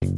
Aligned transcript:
За 0.00 0.08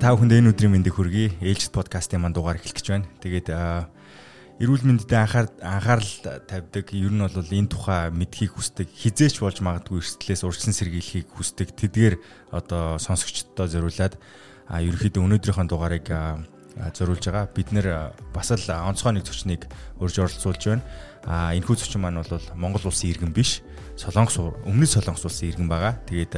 та 0.00 0.16
бүхэнд 0.16 0.32
энэ 0.32 0.56
өдрийн 0.56 0.72
мэндийг 0.72 0.96
хүргэе. 0.96 1.36
Ээлжид 1.44 1.76
подкастын 1.76 2.24
манд 2.24 2.40
дугаар 2.40 2.56
эхлэх 2.56 2.72
гэж 2.72 2.88
байна. 2.88 3.04
Тэгээд 3.20 3.52
эрүүл 4.58 4.82
мэндэд 4.82 5.14
анхаар 5.14 5.46
анхаарал 5.62 6.12
тавьдаг. 6.50 6.90
Ер 6.90 7.14
нь 7.14 7.22
бол 7.22 7.30
энэ 7.38 7.70
тухай 7.70 8.10
мэдхийг 8.10 8.58
хүсдэг. 8.58 8.90
Хизээч 8.90 9.38
болж 9.38 9.62
магадгүй 9.62 10.02
эрсдлээс 10.02 10.42
урьдчилан 10.42 10.74
сэргийлэхийг 10.74 11.30
хүсдэг. 11.30 11.78
Тэдгээр 11.78 12.14
одоо 12.50 12.98
сонсогчдод 12.98 13.70
зориулаад 13.70 14.18
а 14.66 14.82
ерөөхдөө 14.82 15.22
өнөөдрийнхөө 15.22 15.66
дугаарыг 15.70 16.06
зориулж 16.90 17.24
байгаа. 17.30 17.46
Бид 17.54 17.70
нэр 17.70 18.10
бас 18.34 18.50
л 18.50 18.66
онцгой 18.66 19.14
нэг 19.14 19.30
зочныг 19.30 19.70
урьж 20.02 20.18
оролцуулж 20.18 20.62
байна. 20.66 20.82
А 21.22 21.54
энэхүү 21.54 21.78
зочин 21.78 22.02
маань 22.02 22.18
бол 22.18 22.42
Монгол 22.58 22.90
улсын 22.90 23.14
иргэн 23.14 23.30
биш. 23.30 23.62
Солонгос 23.94 24.42
өмнөд 24.66 24.90
Солонгос 24.90 25.22
улсын 25.22 25.54
иргэн 25.54 25.70
байгаа. 25.70 26.02
Тэгээд 26.10 26.34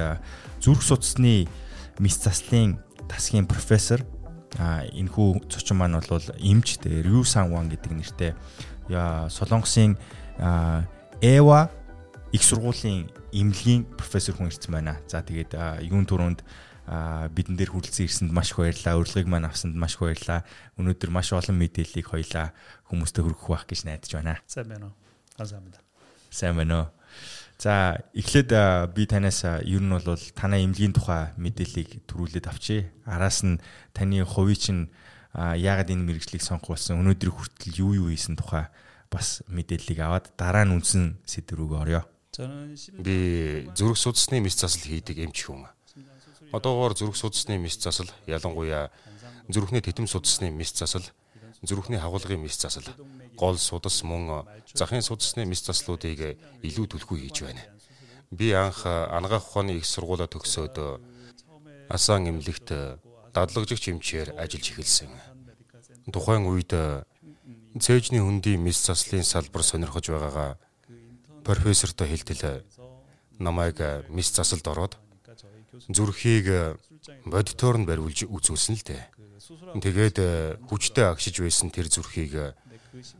зүрх 0.60 0.84
судасны 0.84 1.48
мис 1.96 2.20
заслын 2.20 2.76
тасгийн 3.08 3.48
профессор 3.48 4.04
а 4.58 4.82
энэ 4.82 5.10
хүү 5.12 5.46
зочин 5.46 5.78
маань 5.78 6.00
бол 6.00 6.26
эмч 6.38 6.82
тэгээ 6.82 7.06
Рю 7.06 7.22
Сан 7.22 7.52
Ван 7.54 7.70
гэдэг 7.70 7.92
нэртэй 7.94 8.32
Солонгосын 8.90 9.94
Эва 11.20 11.70
их 12.32 12.42
сургуулийн 12.42 13.10
эмнэлгийн 13.30 13.84
профессор 13.94 14.34
хүн 14.34 14.50
ирсэн 14.50 14.72
байна. 14.74 14.98
За 15.06 15.22
тэгээд 15.22 15.54
юун 15.86 16.06
төрөнд 16.06 16.42
бидэн 17.30 17.54
дээр 17.54 17.70
хүрэлцэн 17.70 18.06
ирсэнд 18.06 18.32
маш 18.34 18.50
их 18.50 18.58
баярлалаа. 18.58 18.98
Урилгыг 18.98 19.28
маань 19.30 19.46
авсанд 19.46 19.76
маш 19.78 19.94
их 19.94 20.02
баярлалаа. 20.02 20.42
Өнөөдөр 20.78 21.10
маш 21.10 21.30
олон 21.30 21.58
мэдээллийг 21.58 22.10
хоёлаа 22.10 22.50
хүмүүстээ 22.90 23.22
хүргэх 23.22 23.46
байх 23.46 23.64
гэж 23.70 23.80
найдаж 23.86 24.10
байна. 24.14 24.38
Сайн 24.46 24.66
байна 24.66 24.90
уу? 24.90 24.94
Сайн 25.38 25.62
байна. 25.62 25.78
Сайн 26.30 26.56
байна 26.56 26.74
уу? 26.74 26.86
За 27.60 28.00
эхлээд 28.16 28.56
би 28.96 29.04
танаас 29.04 29.44
ер 29.44 29.84
нь 29.84 29.92
бол 29.92 30.16
танай 30.32 30.64
эмнэлгийн 30.64 30.96
тухай 30.96 31.36
мэдээллийг 31.36 32.08
төрүүлээд 32.08 32.48
авчи. 32.48 32.88
Араас 33.04 33.44
нь 33.44 33.60
таны 33.92 34.24
хувийн 34.24 34.56
чинь 34.56 34.82
яагаад 35.36 35.92
энэ 35.92 36.08
мэрэгжлийг 36.08 36.40
сонгох 36.40 36.80
болсон 36.80 37.04
өнөөдрийг 37.04 37.36
хүртэл 37.36 37.84
юу 37.84 37.92
юу 38.00 38.08
хийсэн 38.08 38.40
тухай 38.40 38.72
бас 39.12 39.44
мэдээллийг 39.52 40.00
аваад 40.00 40.32
дараа 40.40 40.64
нь 40.64 40.72
үндсэн 40.72 41.20
сэдв 41.28 41.60
рүүгээ 41.60 41.80
орё. 41.84 42.02
Би 42.96 43.68
зүрх 43.76 44.00
судасны 44.00 44.40
мэс 44.40 44.56
засал 44.56 44.88
хийдэг 44.88 45.20
эмч 45.20 45.44
хүн. 45.44 45.68
Одоогоор 46.56 46.96
зүрх 46.96 47.12
судасны 47.12 47.60
мэс 47.60 47.76
засал 47.76 48.08
ялангуяа 48.24 48.88
зүрхний 49.52 49.84
тэтэм 49.84 50.08
судасны 50.08 50.48
мэс 50.48 50.72
засал 50.72 51.04
зүрхний 51.62 51.98
хагуулгын 51.98 52.40
мэс 52.40 52.56
засал 52.56 52.86
гол 53.36 53.58
судас 53.58 54.02
мөн 54.02 54.46
захын 54.74 55.02
судасны 55.02 55.44
мэс 55.44 55.64
заслуудыг 55.66 56.38
илүү 56.62 56.86
түлхүү 56.86 57.18
хийж 57.20 57.42
байна. 57.44 57.62
Би 58.30 58.52
анх 58.52 58.86
анагаах 58.86 59.48
ухааны 59.48 59.76
их 59.78 59.86
сургуулаа 59.86 60.28
төгсөөд 60.30 60.76
асан 61.90 62.30
эмнэлэгт 62.30 62.68
дадлагжигч 63.34 63.90
эмчээр 63.90 64.38
ажиллаж 64.38 64.66
эхэлсэн. 64.70 65.10
Тухайн 66.12 66.46
үед 66.46 66.72
цээжний 67.78 68.22
хөндийн 68.22 68.62
мэс 68.62 68.78
заслын 68.86 69.24
салбар 69.24 69.62
сонирхож 69.62 70.06
байгаагаа 70.10 70.58
профессортой 71.44 72.08
хэлтэл 72.10 72.62
намайг 73.38 73.78
мэс 74.08 74.30
засалд 74.30 74.66
ороод 74.66 74.94
зүрхийг 75.88 76.78
бодитоор 77.26 77.76
нь 77.78 77.88
бариулж 77.88 78.26
үзүүлсэн 78.26 78.74
л 78.78 78.86
дээ. 78.86 79.02
Тэгээд 79.50 80.16
хүчтэй 80.70 81.06
агшиж 81.10 81.42
байсан 81.42 81.74
тэр 81.74 81.90
зүрхийг 81.90 82.54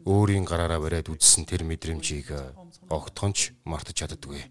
өөрийн 0.04 0.44
гараараа 0.44 0.82
бариад 0.82 1.10
үзсэн 1.10 1.47
тэр 1.47 1.62
мэдрэмжийг 1.62 2.28
э, 2.34 2.43
огтхонч 2.91 3.54
мартаж 3.62 4.03
чаддаггүй. 4.03 4.43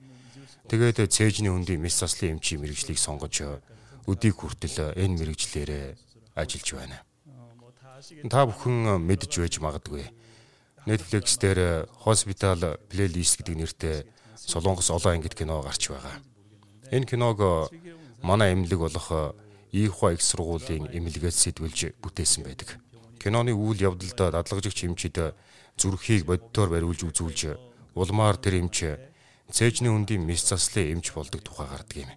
Тэгээд 0.72 1.12
цээжний 1.12 1.52
өндийн 1.52 1.84
мис 1.84 2.00
заслын 2.00 2.40
эмчийн 2.40 2.64
мэрэгжлийг 2.64 2.96
сонгож 2.96 3.36
э, 3.44 3.60
өдийг 4.08 4.40
хүртэл 4.40 4.96
э, 4.96 5.04
энэ 5.04 5.20
мэрэгжлээр 5.20 5.72
ажиллаж 6.40 6.70
байна. 6.72 6.98
Та 8.32 8.48
бүхэн 8.48 8.96
мэдж 9.04 9.44
байж 9.44 9.60
магадгүй. 9.60 10.08
Netflix 10.88 11.36
дээр 11.36 11.92
Hospital 12.08 12.80
Playlist 12.88 13.44
гэдэг 13.44 13.56
нэртэй 13.60 13.98
Солонгос 14.40 14.88
олон 14.88 15.20
ангид 15.20 15.36
кино 15.36 15.60
гарч 15.60 15.92
байгаа. 15.92 16.16
Энэ 16.96 17.06
киног 17.12 17.68
манай 18.24 18.56
эмнэлэг 18.56 18.80
болох 18.80 19.36
Ихва 19.72 20.14
их 20.14 20.22
сургуулийн 20.22 20.90
эмнэлгээс 20.90 21.38
сэтгүүлж 21.46 22.02
бүтээсэн 22.02 22.42
байдаг. 22.44 22.82
Киноны 23.22 23.54
үйл 23.54 23.78
явдалд 23.78 24.18
дадлагжигч 24.34 24.90
эмчид 24.90 25.36
зүрхийг 25.78 26.26
бодитоор 26.26 26.70
бариулж 26.74 27.06
үзүүлж 27.06 27.54
улмаар 27.94 28.38
тэр 28.42 28.66
эмч 28.66 28.78
цээжний 29.52 29.94
үндийн 29.94 30.26
мис 30.26 30.42
заслын 30.50 30.98
эмч 30.98 31.14
болдог 31.14 31.42
тухай 31.46 31.68
гардаг 31.70 31.98
юм. 32.02 32.10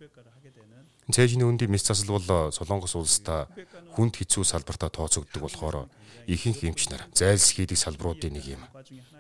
Цээжний 1.11 1.43
үндийн 1.43 1.71
мис 1.71 1.83
засал 1.83 2.15
бол 2.15 2.55
Солонгос 2.55 2.95
улсдаа 2.95 3.51
хүнд 3.99 4.23
хэцүү 4.23 4.47
салбартаа 4.47 4.91
тооцогддог 4.93 5.43
болохоор 5.43 5.91
ихэнх 6.31 6.63
эмч 6.63 6.95
нар 6.95 7.03
зайлс 7.11 7.51
хийдэг 7.59 7.75
салбаруудын 7.75 8.39
нэг 8.39 8.47
юм. 8.55 8.63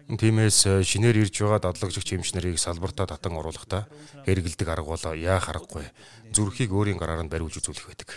Тиймээс 0.06 0.86
шинээр 0.86 1.26
ирж 1.26 1.42
байгаа 1.42 1.74
дадлагжигч 1.74 2.14
эмч 2.14 2.38
нарыг 2.38 2.58
салбартаа 2.62 3.10
татан 3.10 3.34
оруулахдаа 3.34 3.90
хэрэгэлдэг 4.22 4.68
арга 4.70 4.94
бол 4.94 5.06
яа 5.18 5.42
харахгүй 5.42 5.90
зүрхийг 6.30 6.70
өөрийн 6.70 7.02
гараар 7.02 7.26
нь 7.26 7.32
бариулж 7.32 7.58
үзүүлэх 7.58 7.90
байдаг. 7.90 8.10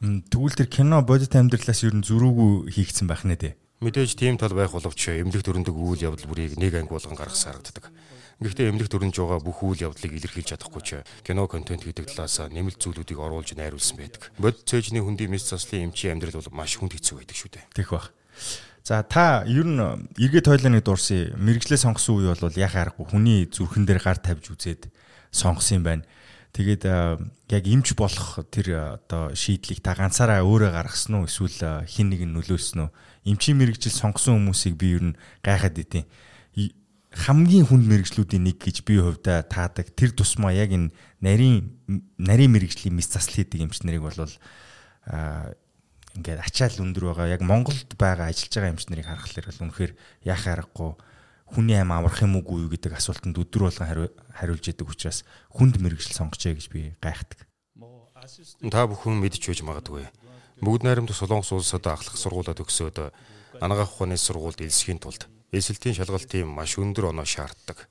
Тэгвэл 0.00 0.56
тэр 0.56 0.68
кино 0.68 1.04
бодит 1.04 1.36
амьдралаас 1.36 1.84
ер 1.84 1.94
нь 1.96 2.04
зөрүүгүү 2.04 2.72
хийгдсэн 2.72 3.08
байх 3.08 3.24
нэ 3.28 3.36
дээ. 3.36 3.54
Мэдээж 3.84 4.16
тийм 4.16 4.40
тал 4.40 4.56
байх 4.56 4.72
боловч 4.72 5.00
эмнэлэг 5.12 5.44
төрөндөг 5.44 5.76
үйл 5.76 6.04
явдал 6.08 6.28
бүрийг 6.28 6.56
нэг 6.56 6.72
анги 6.76 6.92
болгон 6.92 7.16
гаргасан 7.16 7.52
харагддаг. 7.52 7.92
Гэхдээ 8.42 8.70
эмнэлэг 8.70 8.90
төрөнж 8.90 9.14
байгаа 9.14 9.40
бүх 9.42 9.62
үйл 9.62 9.86
явдлыг 9.90 10.12
илэрхийлж 10.18 10.48
чадахгүй 10.58 10.82
ч 10.82 10.90
кино 11.22 11.46
контент 11.46 11.86
гэдэг 11.86 12.10
талаас 12.10 12.42
нэмэлт 12.50 12.82
зүйлүүдийг 12.82 13.18
оруулж 13.22 13.54
найруулсан 13.54 13.98
байдаг. 13.98 14.34
Бодит 14.38 14.66
цээжний 14.66 15.02
хөндийн 15.02 15.30
мэс 15.30 15.46
заслын 15.46 15.94
эмчийн 15.94 16.18
амьдрал 16.18 16.42
бол 16.42 16.58
маш 16.58 16.74
хүнд 16.74 16.98
хэцүү 16.98 17.22
байдаг 17.22 17.36
шүү 17.38 17.50
дээ. 17.54 17.64
Тэгэх 17.78 17.92
бах. 17.94 18.10
За 18.84 19.00
та 19.06 19.46
ер 19.46 19.64
нь 19.64 19.80
эргээд 20.18 20.44
тойлоныг 20.44 20.84
дурсан 20.84 21.32
мэрэгчлээ 21.40 21.80
сонгосон 21.80 22.20
үе 22.20 22.36
бол 22.36 22.52
яхаа 22.52 22.90
аргагүй 22.90 23.06
хүний 23.06 23.48
зүрхэн 23.48 23.86
дээр 23.88 24.02
гар 24.02 24.18
тавьж 24.20 24.52
үзээд 24.52 24.92
сонгосон 25.32 25.80
юм 25.80 25.84
байна. 25.88 26.04
Тэгээд 26.52 26.84
яг 26.84 27.64
имж 27.64 27.96
болох 27.96 28.44
тэр 28.52 29.00
одоо 29.00 29.32
шийдлийг 29.32 29.80
та 29.80 29.96
ганцаараа 29.96 30.44
өөрөө 30.44 30.70
гаргасан 30.70 31.22
уу 31.22 31.26
эсвэл 31.26 31.82
хин 31.88 32.12
нэг 32.12 32.28
нь 32.28 32.34
нөлөөлсөн 32.36 32.86
үү? 32.86 32.90
Эмчийн 33.24 33.56
мэрэгжил 33.56 33.90
сонгосон 33.90 34.44
хүмүүсийг 34.44 34.76
би 34.76 34.94
ер 34.94 35.02
нь 35.02 35.18
гайхаад 35.40 35.80
идэв. 35.80 36.04
Хамгийн 37.14 37.70
хүнд 37.70 37.86
мэрэгжлүүдийн 37.86 38.42
нэг 38.42 38.58
гэж 38.58 38.82
би 38.82 38.98
хувьдаа 38.98 39.46
таадаг. 39.46 39.94
Тэр 39.94 40.10
тусмаа 40.10 40.50
яг 40.50 40.74
энэ 40.74 40.90
нарийн 41.22 41.78
нарийн 42.18 42.50
мэрэгжлийн 42.50 42.94
мэс 42.98 43.14
засал 43.14 43.38
хийдэг 43.38 43.62
эмч 43.62 43.86
нарыг 43.86 44.02
бол 44.02 44.18
аа 44.18 45.54
ингээд 46.18 46.42
ачаал 46.42 46.82
өндөр 46.82 47.14
байгаа. 47.14 47.30
Яг 47.30 47.42
Монголд 47.46 47.94
байгаа 47.94 48.30
ажиллаж 48.30 48.54
байгаа 48.54 48.72
эмч 48.74 48.90
нарыг 48.90 49.06
харахад 49.06 49.46
бол 49.46 49.62
үнэхээр 49.70 49.92
яхаа 50.26 50.52
аргагүй 50.58 50.90
хүний 51.54 51.78
аим 51.78 51.94
амрах 51.94 52.22
юм 52.22 52.38
уугүй 52.38 52.66
юу 52.66 52.70
гэдэг 52.70 52.98
асуултанд 52.98 53.38
өдөр 53.38 53.70
болгон 53.70 54.10
хариулж 54.34 54.64
яадаг 54.66 54.88
учраас 54.90 55.22
хүнд 55.54 55.78
мэрэгжил 55.78 56.18
сонгочээ 56.18 56.54
гэж 56.58 56.66
би 56.70 56.94
гайхдаг. 56.98 57.46
Та 58.70 58.86
бүхэн 58.90 59.22
байж 59.22 59.38
магадгүй. 59.62 60.08
Бүгд 60.62 60.82
найрамдах 60.86 61.18
Солонгос 61.18 61.52
улсад 61.52 61.86
ахлах 61.86 62.16
сургуулаа 62.16 62.56
төгсөөд 62.56 63.10
анагаах 63.60 63.92
ухааны 63.92 64.16
сургуульд 64.16 64.62
элсхийн 64.64 65.02
тулд 65.02 65.28
эсэлтийн 65.54 65.94
шалгалтын 65.94 66.46
маш 66.50 66.76
өндөр 66.78 67.14
оноо 67.14 67.24
шаарддаг. 67.24 67.88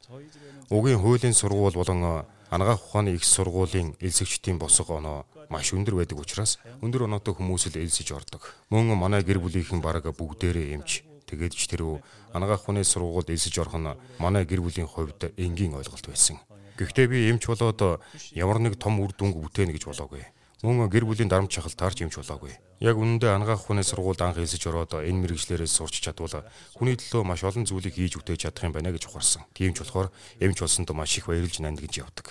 Угийн 0.69 0.99
хуулийн 0.99 1.33
сургууль 1.33 1.79
болон 1.79 2.27
анагаах 2.51 2.83
ухааны 2.83 3.15
их 3.15 3.23
сургуулийн 3.23 3.95
элсэгчдийн 4.03 4.59
босго 4.59 4.99
оноо 4.99 5.25
маш 5.49 5.73
өндөр 5.73 6.03
байдаг 6.03 6.19
учраас 6.19 6.59
өндөр 6.83 7.07
оноотой 7.07 7.33
хүмүүс 7.33 7.71
л 7.71 7.81
элсэж 7.81 8.11
ордог. 8.11 8.53
Мөн 8.69 8.93
манай 8.99 9.23
гэр 9.23 9.39
бүлийнхэн 9.39 9.81
бараг 9.81 10.11
бүгдээрээ 10.11 10.75
эмч 10.75 11.03
Тэгээд 11.33 11.53
ч 11.57 11.65
тэр 11.65 12.05
анагаах 12.29 12.69
хүний 12.69 12.85
сургуульд 12.85 13.33
элсэж 13.33 13.57
орох 13.57 13.81
нь 13.81 13.89
манай 14.21 14.45
гэр 14.45 14.61
бүлийн 14.61 14.85
хувьд 14.85 15.33
энгийн 15.33 15.73
ойлголт 15.73 16.05
байсан. 16.05 16.37
Гэхдээ 16.77 17.07
би 17.09 17.17
эмч 17.33 17.49
болоод 17.49 18.05
ямар 18.37 18.61
нэг 18.61 18.77
том 18.77 19.01
үр 19.01 19.17
дүнг 19.17 19.41
бүтээнэ 19.41 19.73
гэж 19.73 19.89
болоогүй. 19.89 20.21
Мөн 20.61 20.93
гэр 20.93 21.09
бүлийн 21.09 21.33
дарамт 21.33 21.49
шахалтаарч 21.49 22.05
эмч 22.05 22.21
болоогүй. 22.21 22.53
Яг 22.83 22.99
үнэндээ 22.99 23.31
анагаах 23.31 23.63
хүний 23.63 23.87
сургуульд 23.87 24.19
анх 24.19 24.43
элсэж 24.43 24.67
ороод 24.67 24.99
энэ 24.99 25.23
мэрэгчлэрээс 25.23 25.71
сурч 25.71 26.03
чадвал 26.03 26.43
хүний 26.75 26.99
төлөө 26.99 27.23
маш 27.23 27.47
олон 27.47 27.63
зүйлийг 27.63 27.95
хийж 27.95 28.19
үтээж 28.19 28.51
чадах 28.51 28.67
юм 28.67 28.75
байна 28.75 28.91
гэж 28.91 29.07
ухаарсан. 29.07 29.47
Тийм 29.55 29.71
ч 29.71 29.87
болохоор 29.87 30.11
эмч 30.43 30.59
болсонд 30.59 30.91
маш 30.91 31.15
их 31.15 31.31
баярлж 31.31 31.63
нанд 31.63 31.79
гэж 31.79 32.03
явдаг. 32.03 32.27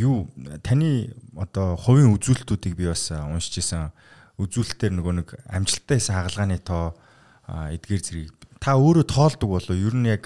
Юу 0.00 0.24
таны 0.64 1.12
одоо 1.36 1.76
хувийн 1.76 2.16
үзүүлэлтүүдийг 2.16 2.74
би 2.80 2.88
бас 2.88 3.12
уншиж 3.12 3.60
исэн. 3.60 3.92
Үзүүлэлтээр 4.40 4.96
нөгөө 4.96 5.14
нэг 5.20 5.28
амжилттай 5.52 6.00
хийсэн 6.00 6.16
хагалгааны 6.16 6.56
тоо 6.64 6.96
эдгээр 7.44 8.00
зэрэг 8.00 8.32
та 8.56 8.80
өөрөө 8.80 9.04
тоолдог 9.04 9.52
болоо 9.52 9.76
ер 9.76 9.92
нь 9.92 10.08
яг 10.08 10.24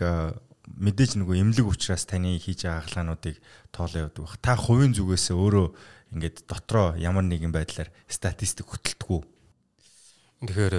мэдээж 0.70 1.18
нөгөө 1.18 1.38
эмнэлэг 1.42 1.66
учраас 1.66 2.06
таны 2.06 2.38
хийж 2.38 2.62
байгаа 2.62 2.82
хагалгаануудыг 2.86 3.36
тоолоо 3.74 3.98
явуудаг 4.06 4.22
баг. 4.22 4.34
Та 4.38 4.54
хувийн 4.54 4.94
зүгээс 4.94 5.34
өөрөө 5.34 5.66
ингээд 6.14 6.46
дотроо 6.46 6.94
ямар 6.96 7.26
нэгэн 7.26 7.50
байдлаар 7.50 7.90
статистик 8.06 8.70
хөтэлдэггүй. 8.70 9.20
Тэгэхээр 10.46 10.74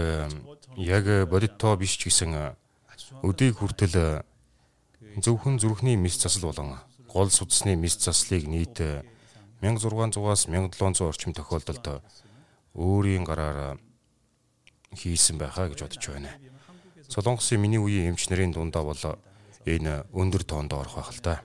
яг 0.79 1.05
бодитто 1.27 1.75
биш 1.75 1.99
ч 1.99 2.07
гэсэн 2.07 2.55
өдийг 3.21 3.59
хүртэл 3.59 4.23
зөвхөн 5.19 5.59
зүрхний 5.59 5.99
мэс 5.99 6.15
засал 6.19 6.49
болон 6.51 6.79
гол 7.11 7.29
судасны 7.29 7.75
мэс 7.75 7.99
заслыг 7.99 8.47
нийт 8.47 8.79
1600-аас 9.61 10.47
1700 10.47 11.03
орчим 11.03 11.31
тохиолдолд 11.33 12.03
өөрийн 12.75 13.23
гараар 13.23 13.79
хийсэн 14.95 15.39
байхаа 15.39 15.71
гэж 15.71 15.79
бодож 15.83 16.05
байна. 16.11 16.31
Солонгосын 17.07 17.59
миний 17.61 17.79
үеийн 17.79 18.13
эмч 18.13 18.27
нарын 18.29 18.51
дундаа 18.51 18.83
бол 18.83 19.03
энэ 19.65 20.05
өндөр 20.11 20.43
тоонд 20.43 20.73
орох 20.73 20.95
байх 20.99 21.11
л 21.15 21.21
да. 21.23 21.35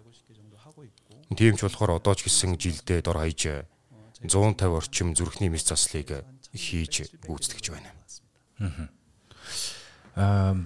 Тийм 1.31 1.55
ч 1.55 1.63
болохоор 1.63 2.03
одоо 2.03 2.15
ч 2.19 2.27
гэсэн 2.27 2.59
жилдээ 2.59 3.07
дор 3.07 3.23
хаяж 3.23 3.70
150 4.23 4.77
орчим 4.77 5.15
зүрхний 5.17 5.49
мэс 5.49 5.65
заслыг 5.65 6.25
хийж 6.53 7.09
гүйцэтгэж 7.25 7.67
байна. 7.73 7.91
Аа 10.17 10.57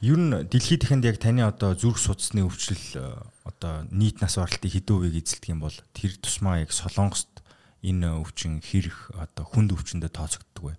ер 0.00 0.18
нь 0.20 0.32
дэлхийд 0.48 0.84
ихэнд 0.84 1.04
яг 1.04 1.16
таны 1.20 1.42
одоо 1.44 1.72
зүрх 1.74 1.96
судасны 1.98 2.44
өвчлөл 2.44 3.24
одоо 3.44 3.88
нийт 3.90 4.20
нас 4.20 4.36
баралтын 4.36 4.70
хэдэн 4.70 4.96
хувийг 4.96 5.16
эзэлдэг 5.24 5.50
юм 5.52 5.60
бол 5.64 5.76
тэр 5.96 6.12
тусмаа 6.20 6.60
яг 6.60 6.72
Солонгост 6.72 7.42
энэ 7.80 8.20
өвчин 8.20 8.60
хэрэг 8.60 9.16
одоо 9.16 9.44
хүнд 9.48 9.72
өвчөндө 9.72 10.08
тооцогддог 10.12 10.64
вэ? 10.64 10.74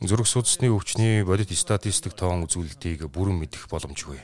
Зүрх 0.00 0.26
судасны 0.26 0.72
өвчний 0.72 1.22
бодит 1.22 1.52
статистик 1.54 2.16
тоон 2.16 2.48
үзүүлэлтийг 2.48 3.06
бүрэн 3.12 3.38
мэдэх 3.38 3.68
боломжгүй. 3.68 4.18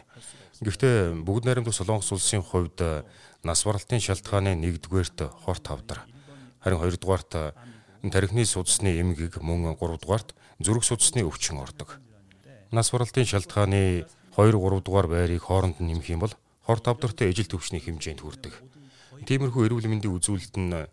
Гэхдээ 0.65 1.23
бүгд 1.23 1.47
найрамдах 1.47 1.77
Солонгос 1.77 2.11
улсын 2.11 2.43
хувьд 2.43 3.07
нас 3.45 3.61
баралтын 3.63 4.03
шалтгааны 4.03 4.57
нэгдүгээрт 4.59 5.47
хорт 5.47 5.65
хавдар. 5.69 6.03
Харин 6.63 6.79
хоёрдугаарт 6.79 7.55
тархины 8.03 8.45
судасны 8.45 9.01
эмгэг 9.01 9.43
мөн 9.43 9.75
гуравдугаарт 9.75 10.35
зүрх 10.59 10.85
судасны 10.85 11.23
өвчин 11.23 11.59
ордог. 11.59 11.99
Нас 12.71 12.91
баралтын 12.91 13.27
шалтгааны 13.27 14.07
2 14.37 14.55
3 14.55 14.83
дугаар 14.83 15.07
байрыг 15.07 15.43
хооронд 15.43 15.81
нь 15.81 15.91
нэмэх 15.91 16.11
юм 16.11 16.21
бол 16.23 16.35
хорт 16.63 16.85
хавдартай 16.85 17.31
ижил 17.31 17.49
төвчний 17.49 17.81
хэмжээнд 17.81 18.23
хүрдэг. 18.23 18.55
Тиймэрхүү 19.27 19.67
эрүүл 19.67 19.89
мэндийн 19.89 20.15
үзүүлэлт 20.15 20.57
нь 20.61 20.87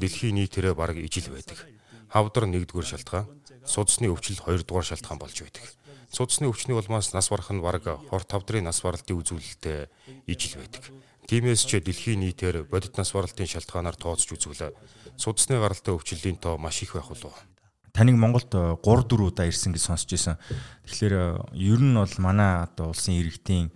дэлхийн 0.00 0.34
нийтээрээ 0.40 0.74
бараг 0.74 0.98
ижил 0.98 1.30
байдаг. 1.30 1.68
Хавдар 2.10 2.50
нэгдүгээр 2.50 2.88
шалтгаан, 2.88 3.30
судасны 3.62 4.10
өвчлөл 4.10 4.42
хоёрдугаар 4.42 4.86
шалтгаан 4.86 5.18
болж 5.20 5.36
байдаг. 5.38 5.64
Судасны 6.10 6.50
өвчний 6.50 6.74
улмаас 6.74 7.12
нас 7.14 7.30
барах 7.30 7.54
нь 7.54 7.62
бараг 7.62 7.86
хорт 8.10 8.26
хавдрын 8.26 8.66
нас 8.66 8.82
баралтын 8.82 9.20
үзүүлэлттэй 9.22 9.86
ижил 10.26 10.58
байдаг. 10.58 10.82
Тиймээс 11.28 11.66
ч 11.66 11.80
дэлхийн 11.82 12.22
нийтээр 12.24 12.64
бодит 12.70 12.96
нас 12.96 13.12
баралтын 13.12 13.48
шалтгаанаар 13.48 13.96
тооцож 13.96 14.30
үзвэл 14.32 14.76
судасны 15.18 15.60
гаралтай 15.60 15.94
өвчлөлийн 15.94 16.38
тоо 16.40 16.56
маш 16.56 16.82
их 16.82 16.94
байх 16.94 17.10
болов. 17.12 17.34
Таныг 17.92 18.16
Монголд 18.16 18.54
3 18.54 18.80
4 18.80 19.28
удаа 19.28 19.46
ирсэн 19.50 19.74
гэж 19.74 19.82
сонсч 19.82 20.08
байсан. 20.14 20.38
Тэгэхээр 20.86 21.14
ер 21.58 21.80
нь 21.82 21.98
бол 21.98 22.16
манай 22.22 22.64
одоо 22.64 22.94
улсын 22.94 23.18
иргэдийн 23.18 23.74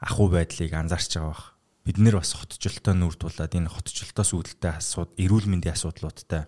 ахуй 0.00 0.32
байдлыг 0.32 0.72
анзаарч 0.72 1.20
байгаа 1.20 1.30
бах 1.30 1.52
бид 1.84 1.98
нэр 1.98 2.18
бас 2.22 2.32
хотчлолтой 2.32 2.94
нүүр 2.94 3.14
тулаад 3.18 3.52
энэ 3.52 3.70
хотчлолтоос 3.70 4.30
үүдэлтэй 4.32 4.72
асууд 4.78 5.10
эрүүл 5.18 5.50
мэндийн 5.50 5.74
асуудлуудтай 5.74 6.46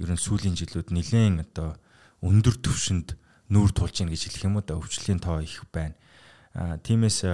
ер 0.00 0.10
нь 0.10 0.20
сүүлийн 0.20 0.56
жилүүд 0.56 0.88
нэлээд 0.90 1.54
одоо 1.54 1.76
өндөр 2.24 2.56
түвшинд 2.64 3.16
нүүр 3.52 3.70
тулж 3.76 4.00
ийн 4.00 4.08
гэж 4.08 4.22
хэлэх 4.32 4.46
юм 4.48 4.56
уу 4.56 4.64
да 4.64 4.80
өвчлөлийн 4.80 5.20
тоо 5.20 5.44
их 5.44 5.68
байна. 5.68 5.94
Тиймээс 6.54 7.26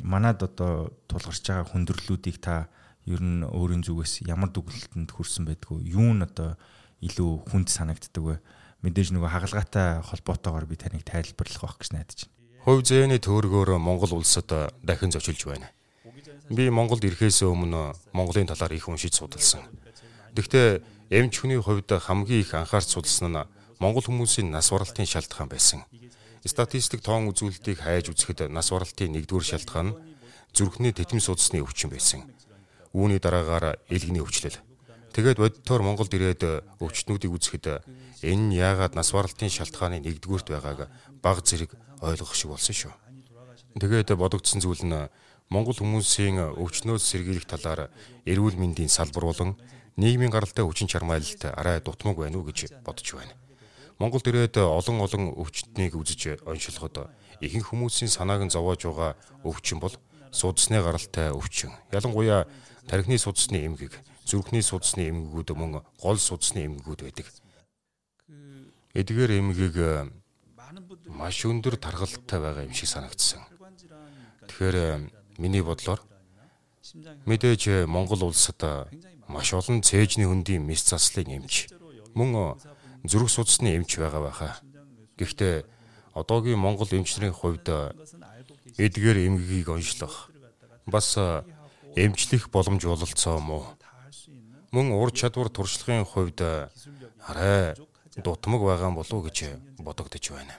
манад 0.00 0.40
одоо 0.40 0.88
тулгарч 1.04 1.44
байгаа 1.44 1.68
хүндрэлүүдийг 1.68 2.40
та 2.40 2.72
ер 3.04 3.20
нь 3.20 3.44
өөрийн 3.44 3.84
зүгээс 3.84 4.24
ямар 4.24 4.48
дүгнэлтэнд 4.48 5.12
хүрсэн 5.12 5.44
байдгүй 5.44 5.84
юу 5.92 6.16
нь 6.16 6.24
одоо 6.24 6.56
илүү 7.04 7.52
хүнд 7.52 7.68
санагддаг 7.68 8.24
вэ? 8.24 8.36
Мэдээж 8.80 9.12
нөгөө 9.12 9.28
хагалгаатай 9.28 10.00
холбоотойгоор 10.08 10.64
би 10.64 10.80
таныг 10.80 11.04
тайлбарлах 11.04 11.60
байх 11.60 11.76
гэж 11.76 11.88
найдаж 11.92 12.18
байна. 12.24 12.32
Хувь 12.64 12.88
зээний 12.88 13.20
төөргөөр 13.20 13.76
Монгол 13.76 14.16
улсад 14.16 14.48
дахин 14.80 15.12
зочилж 15.12 15.44
байна. 15.44 15.68
Би 16.48 16.72
Монголд 16.72 17.04
ирэхээс 17.04 17.44
өмнө 17.44 17.92
Монголын 18.16 18.48
талаар 18.48 18.72
их 18.72 18.88
уншиж 18.88 19.20
судалсан. 19.20 19.60
Гэхдээ 20.32 20.80
эмч 21.12 21.44
хүний 21.44 21.60
хувьд 21.60 21.92
хамгийн 21.92 22.40
их 22.40 22.56
анхаарч 22.56 22.96
судалсан 22.96 23.28
нь 23.28 23.44
Монгол 23.76 24.08
хүмүүсийн 24.08 24.48
нас 24.48 24.72
баралтын 24.72 25.04
шалтгаан 25.04 25.52
байсан. 25.52 25.84
Статистик 26.44 27.00
тоон 27.00 27.32
үзүүлэлтийг 27.32 27.80
хайж 27.80 28.12
үзэхэд 28.12 28.52
нас 28.52 28.68
баралтын 28.68 29.16
нэгдүгээр 29.16 29.48
шалтгаан 29.48 29.96
нь 29.96 29.96
зүрхний 30.52 30.92
тэтм 30.92 31.16
судасны 31.16 31.64
өвчин 31.64 31.88
байсан. 31.88 32.28
Үүний 32.92 33.16
дараагаар 33.16 33.80
элгэний 33.88 34.20
өвчлөл. 34.20 34.60
Тэгээд 35.16 35.40
бодитоор 35.40 35.80
Монголд 35.80 36.12
ирээд 36.12 36.78
өвчтнүүдийг 36.84 37.32
үзэхэд 37.32 37.66
энэ 38.22 38.42
нь 38.52 38.56
яагаад 38.60 38.92
нас 38.92 39.16
баралтын 39.16 39.48
шалтгааны 39.48 40.04
нэгдүгüүрт 40.04 40.52
байгааг 40.52 40.92
баг 41.24 41.38
зэрэг 41.40 41.72
ойлгох 42.04 42.36
шиг 42.36 42.52
болсон 42.52 42.76
шүү. 42.76 42.92
Тэгээд 43.80 44.12
бодогдсон 44.12 44.60
зүйл 44.60 44.84
нь 44.84 45.08
Монгол 45.48 45.80
хүмүүсийн 45.80 46.60
өвчнөөс 46.60 47.02
сэргийлэх 47.02 47.48
талаар 47.48 47.88
эрүүл 48.28 48.60
мэндийн 48.60 48.92
салбар 48.92 49.32
болон 49.32 49.56
нийгмийн 49.96 50.32
гаралтай 50.32 50.64
хүчин 50.64 50.92
чармайлалт 50.92 51.42
арай 51.56 51.80
дутмаг 51.80 52.16
байна 52.20 52.38
уу 52.38 52.48
гэж 52.48 52.84
бодож 52.84 53.08
байна. 53.14 53.34
Монголд 53.98 54.26
ирээд 54.26 54.56
олон 54.58 55.00
олон 55.00 55.34
өвчтнийг 55.38 55.94
үзэж 55.94 56.42
онцлоход 56.44 57.10
ихэнх 57.40 57.70
хүмүүсийн 57.70 58.10
санааг 58.10 58.46
нь 58.46 58.54
зовоож 58.54 58.82
байгаа 58.82 59.12
өвчин 59.46 59.78
бол 59.78 59.94
судасны 60.30 60.82
гаралтай 60.82 61.30
өвчин. 61.30 61.70
Ялангуяа 61.94 62.46
тархины 62.90 63.18
судасны 63.18 63.62
эмгэг, 63.66 63.94
зүрхний 64.26 64.62
судасны 64.62 65.08
эмгэгүүд 65.10 65.54
мөн 65.54 65.82
гол 66.02 66.18
судасны 66.18 66.66
эмгэгүүд 66.66 67.00
байдаг. 67.06 67.26
Эдгээр 68.94 69.38
эмгэг 69.38 69.76
маш 71.06 71.38
өндөр 71.46 71.78
тархалтай 71.78 72.38
байгаа 72.42 72.66
юм 72.66 72.74
шиг 72.74 72.90
санагдсан. 72.90 73.46
Тэгэхээр 74.50 75.10
Миний 75.38 75.62
бодлоор 75.62 76.00
мэдээж 77.26 77.86
Монгол 77.90 78.30
улсад 78.30 78.86
маш 79.26 79.52
олон 79.52 79.82
цээжний 79.82 80.26
хөндийн 80.30 80.62
мэс 80.62 80.86
заслыг 80.86 81.26
эмч 81.26 81.66
мөн 82.14 82.54
зүрх 83.04 83.30
судасны 83.30 83.76
эмч 83.76 83.98
байгаа 83.98 84.22
байхаа. 84.24 84.52
Гэхдээ 85.16 85.64
одоогийн 86.14 86.58
Монгол 86.58 86.88
эмчнэрийн 86.90 87.32
хувьд 87.32 87.68
эдгээр 88.78 89.28
эмгэгийг 89.28 89.68
онцлох 89.68 90.30
бас 90.86 91.16
эмчлэх 91.96 92.50
боломж 92.50 92.82
бололцоо 92.84 93.38
мó. 93.40 93.76
Мөн 94.72 94.92
ур 94.92 95.12
чадвар 95.12 95.48
туршлагын 95.48 96.04
хувьд 96.04 96.40
арай 96.40 97.74
дутмаг 98.16 98.60
байгаа 98.62 98.90
болов 98.90 99.12
уу 99.12 99.26
гэж 99.26 99.58
бодогдож 99.78 100.24
байна. 100.30 100.54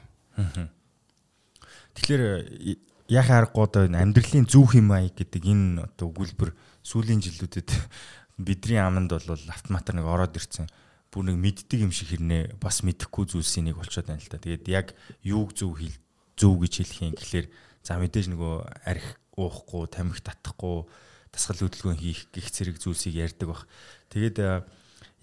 Тэгэхээр 1.96 2.80
яхаа 3.08 3.38
аргагүй 3.44 3.64
одоо 3.64 3.84
амьдралын 3.88 4.48
зөв 4.50 4.76
хэм 4.76 4.92
маяг 4.92 5.16
гэдэг 5.16 5.44
энэ 5.46 5.88
одоо 5.88 6.12
өгүүлбэр 6.12 6.52
сүүлийн 6.84 7.22
жилүүдэд 7.24 7.70
бидний 8.48 8.80
аманд 8.82 9.16
бол 9.16 9.40
автоматар 9.48 9.96
нэг 9.96 10.08
ороод 10.08 10.36
ирсэн. 10.36 10.68
Бүр 11.16 11.32
нэг 11.32 11.40
мэддэг 11.40 11.80
юм 11.80 11.96
шиг 11.96 12.12
хэрнээ 12.12 12.60
бас 12.60 12.84
мэдэхгүй 12.84 13.32
зүйлсийн 13.32 13.72
нэг 13.72 13.80
болчиход 13.80 14.12
байна 14.12 14.20
л 14.20 14.28
та. 14.28 14.36
Тэгээд 14.36 14.68
яг 14.68 14.92
юуг 15.24 15.56
зөв 15.56 15.80
хэл 15.80 15.96
зөв 16.36 16.60
гэж 16.60 16.84
хэлэх 16.84 17.00
юм 17.08 17.16
гэхлээр 17.16 17.48
за 17.88 17.96
мэдээж 17.96 18.28
нөгөө 18.36 18.56
арх 18.84 19.08
уухгүй, 19.40 19.88
тамхи 19.88 20.20
татахгүй, 20.20 20.84
дасгал 21.32 21.64
хөдөлгөөн 21.64 22.00
хийх 22.04 22.28
гих 22.36 22.52
зэрэг 22.52 22.84
зүйлсийг 22.84 23.16
ярьдаг 23.16 23.48
бах. 23.48 23.64
Тэгээд 24.12 24.68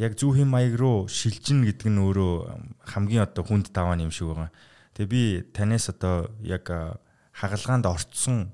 яг 0.00 0.12
зөв 0.16 0.32
хэм 0.32 0.49
маяг 0.49 0.80
руу 0.80 1.12
шилжин 1.12 1.68
гэдэг 1.68 1.88
нь 1.92 2.00
өөрөө 2.00 2.32
хамгийн 2.96 3.28
одоо 3.28 3.44
хүнд 3.44 3.68
даваа 3.76 4.00
юм 4.00 4.08
шиг 4.08 4.32
байгаа. 4.32 4.49
Тэгээ 4.96 5.12
би 5.12 5.22
танаас 5.52 5.92
одоо 5.92 6.32
яг 6.40 6.64
хагалгаанд 7.37 7.84
орцсон 7.84 8.52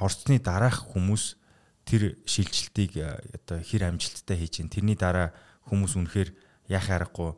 орцсны 0.00 0.40
дараах 0.40 0.92
хүмүүс 0.92 1.36
тэр 1.84 2.16
шилжилтийг 2.24 2.96
э, 2.96 3.20
одоо 3.36 3.60
хэр 3.60 3.92
амжилттай 3.92 4.36
хийж 4.40 4.60
чинь 4.60 4.72
тэрний 4.72 4.96
дараа 4.96 5.36
хүмүүс 5.68 5.96
үнэхээр 6.00 6.32
яах 6.70 6.86
аргагүй 6.88 7.34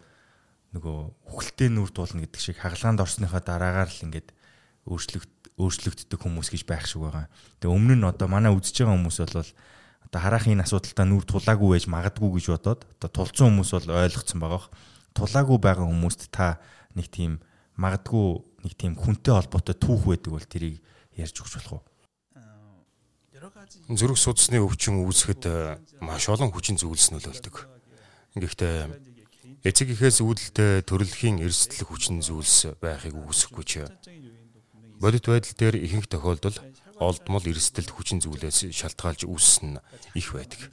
нөгөө 0.76 0.98
хүлтэй 1.32 1.68
нүр 1.72 1.90
туулна 1.92 2.24
гэдэг 2.24 2.40
шиг 2.40 2.56
хагалгаанд 2.60 3.00
орсныхаа 3.00 3.40
дараагаар 3.40 3.90
л 3.92 4.04
ингээд 4.08 4.28
өөрчлөгд 4.88 5.32
өөрчлөгддөг 5.60 6.20
хүмүүс 6.20 6.48
гэж 6.48 6.62
байх 6.64 6.88
шиг 6.88 7.04
байгаа. 7.04 7.28
Тэгээ 7.60 7.76
өмнө 7.76 7.96
нь 8.00 8.08
одоо 8.08 8.28
манай 8.28 8.52
үзэж 8.52 8.84
байгаа 8.84 8.96
хүмүүс 8.96 9.18
бол 9.20 9.50
одоо 10.08 10.20
харахын 10.20 10.64
асуудалтай 10.64 11.06
нүр 11.06 11.24
тулаагүй 11.28 11.68
байж 11.76 11.84
магадгүй 11.92 12.30
гэж 12.40 12.46
бодоод 12.56 12.80
одоо 12.98 13.10
тулцсан 13.12 13.52
хүмүүс 13.52 13.70
бол 13.76 13.88
ойлгоцсон 14.00 14.40
байгаа. 14.40 14.64
Тулаагүй 15.12 15.58
байгаа 15.60 15.86
хүмүүст 15.88 16.32
та 16.32 16.56
нэг 16.96 17.12
тийм 17.12 17.40
магадгүй 17.76 18.40
нэг 18.64 18.72
тийм 18.76 18.96
хүнтэй 18.96 19.32
холбоотой 19.36 19.76
түүх 19.76 20.08
байдаг 20.08 20.32
бол 20.32 20.48
тэрийг 20.48 20.80
ярьж 21.16 21.36
өгч 21.36 21.52
болох 21.60 21.84
уу? 21.84 21.84
Зүрх 23.92 24.16
судасны 24.16 24.62
өвчин 24.62 25.02
үүсгэхэд 25.02 25.44
э, 25.50 25.76
маш 26.00 26.30
олон 26.30 26.54
хүчин 26.54 26.78
зүйлс 26.78 27.10
нөлөөлдөг. 27.10 27.56
Гэхдээ 28.38 29.11
эцэг 29.62 29.94
ихээс 29.94 30.18
үүдэлтэй 30.26 30.82
төрөлхийн 30.82 31.38
эрсдлэх 31.38 31.86
хүчин 31.86 32.18
зүйлс 32.18 32.74
байхыг 32.82 33.14
үгүйсэхгүй 33.14 33.62
ч 33.62 33.86
бодит 34.98 35.26
байдал 35.30 35.54
дээр 35.54 35.76
ихэнх 35.86 36.10
тохиолдолд 36.10 36.58
олдмол 36.98 37.46
эрсдэлт 37.46 37.94
хүчин 37.94 38.18
зүйлээс 38.18 38.74
шалтгаалж 38.74 39.22
үүссэн 39.22 39.78
их 40.18 40.28
байдаг. 40.34 40.66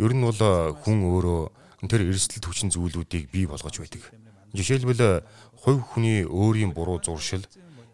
Ер 0.00 0.12
нь 0.16 0.24
бол 0.24 0.40
хүн 0.80 0.98
өөрөө 1.04 1.40
тэр 1.84 2.08
эрсдэлт 2.08 2.48
хүчин 2.48 2.72
зүйлүүдийг 2.72 3.28
бий 3.28 3.44
болгож 3.44 3.76
байдаг. 3.76 4.00
Жишээлбэл 4.56 5.24
хувь 5.60 5.84
хүний 5.84 6.24
өөрийн 6.24 6.72
буруу 6.72 7.04
зуршил, 7.04 7.44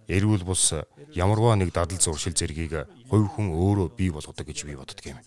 эрүүл 0.06 0.46
бус 0.46 0.78
ямарваа 1.10 1.58
нэг 1.58 1.74
дадал 1.74 1.98
зуршил 1.98 2.38
зэргийг 2.38 2.86
хувь 3.10 3.26
хүн 3.34 3.50
өөрөө 3.50 3.88
бий 3.98 4.10
болгодог 4.14 4.46
гэж 4.46 4.62
би 4.66 4.78
боддог 4.78 5.06
юм. 5.06 5.18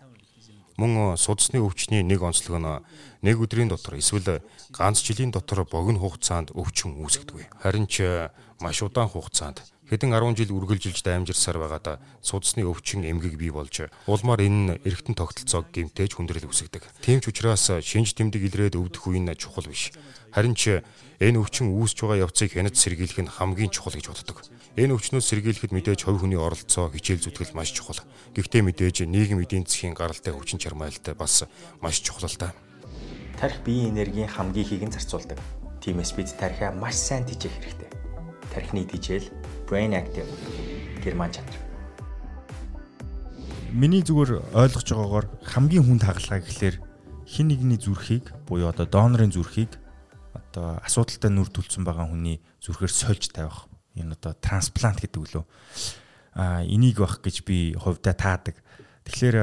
Мөн 0.77 1.17
судасны 1.17 1.61
өвчний 1.61 2.01
нэг 2.01 2.21
онцлог 2.23 2.57
нь 2.57 2.81
нэг 3.21 3.37
өдрийн 3.37 3.69
дотор 3.69 3.97
эсвэл 4.01 4.41
ганц 4.73 5.05
жилийн 5.05 5.29
дотор 5.29 5.65
богино 5.69 6.01
хугацаанд 6.01 6.49
өвчин 6.57 6.97
үүсгдэг. 6.97 7.49
Харин 7.61 7.85
ч 7.85 8.29
маш 8.57 8.81
удаан 8.81 9.09
хугацаанд 9.09 9.61
хэдэн 9.91 10.15
10 10.15 10.39
жил 10.39 10.55
үргэлжилж 10.55 11.03
даймжирсаар 11.03 11.59
байгаадаа 11.59 11.99
судасны 12.23 12.63
өвчин 12.63 13.03
эмгэг 13.03 13.35
бий 13.35 13.51
болж 13.51 13.91
улмаар 14.07 14.41
энэ 14.47 14.59
нь 14.63 14.75
эргэтэн 14.87 15.15
тогтолцоог 15.15 15.67
гэмтээж 15.75 16.15
хүндрэл 16.15 16.47
үүсгдэг. 16.47 16.87
Тийм 17.03 17.19
ч 17.19 17.29
учраас 17.29 17.67
шинж 17.83 18.15
тэмдэг 18.15 18.47
илрээд 18.47 18.79
өвдөх 18.79 19.11
үе 19.11 19.19
нь 19.19 19.29
чухал 19.35 19.67
биш. 19.67 19.91
Харин 20.31 20.55
ч 20.55 20.81
энэ 21.19 21.37
өвчин 21.37 21.69
үүсч 21.75 21.99
байгаа 22.01 22.25
явцыг 22.25 22.55
хянаж 22.55 22.79
сэргийлэх 22.79 23.21
нь 23.21 23.29
хамгийн 23.29 23.69
чухал 23.69 23.93
гэж 23.93 24.07
боддог. 24.07 24.41
Энэ 24.73 24.97
өвчнөөс 24.97 25.29
сэргийлэхэд 25.29 25.69
мэдээж 25.69 26.09
хувь 26.09 26.25
хүний 26.25 26.41
оролцоо, 26.41 26.89
хичээл 26.89 27.21
зүтгэл 27.21 27.53
маш 27.53 27.69
чухал. 27.77 28.01
Гэхдээ 28.33 28.65
мэдээж 28.65 29.05
нийгэм 29.05 29.45
эдийн 29.45 29.69
засгийн 29.69 29.93
гаралтай 29.93 30.33
хүчин 30.33 30.57
чармайлт 30.57 31.05
бас 31.13 31.45
маш 31.77 32.01
чухал 32.01 32.25
л 32.25 32.39
та. 32.41 32.57
Тарих 33.37 33.61
биеийн 33.61 33.93
энергийн 33.93 34.25
хамгийн 34.25 34.65
ихийг 34.65 34.89
нь 34.89 34.95
зарцуулдаг. 34.95 35.37
Тиймээс 35.85 36.17
бид 36.17 36.33
тарихаа 36.33 36.73
маш 36.73 36.97
сайн 36.97 37.21
тижээх 37.29 37.53
хэрэгтэй. 37.53 37.89
Тарихны 38.49 38.89
тижэл 38.89 39.29
Brain 39.67 39.93
Active 39.93 40.27
герман 41.03 41.31
чанар. 41.31 41.55
Миний 43.73 44.03
зүгээр 44.05 44.53
ойлгож 44.53 44.87
байгаагаар 44.87 45.27
хамгийн 45.43 45.83
хүнд 45.83 46.03
хагалгаа 46.05 46.39
гэхэлэр 46.45 46.77
хин 47.25 47.47
нэгний 47.49 47.81
зүрхийг 47.81 48.29
буюу 48.45 48.69
одоо 48.69 48.85
донорын 48.85 49.33
зүрхийг 49.33 49.81
одоо 50.33 50.77
асуудалтай 50.85 51.33
нүр 51.33 51.49
төлсөн 51.49 51.81
байгаа 51.81 52.05
хүний 52.05 52.37
зүрхээр 52.61 52.93
сольж 52.93 53.33
тавих 53.33 53.65
энэ 53.97 54.13
одоо 54.13 54.37
трансплант 54.37 55.01
гэдэг 55.01 55.21
үлээ. 55.21 55.45
А 56.37 56.61
энийг 56.61 57.01
бах 57.01 57.25
гэж 57.25 57.41
би 57.41 57.73
хувьдаа 57.73 58.13
таадаг. 58.13 58.61
Тэгэхээр 59.09 59.37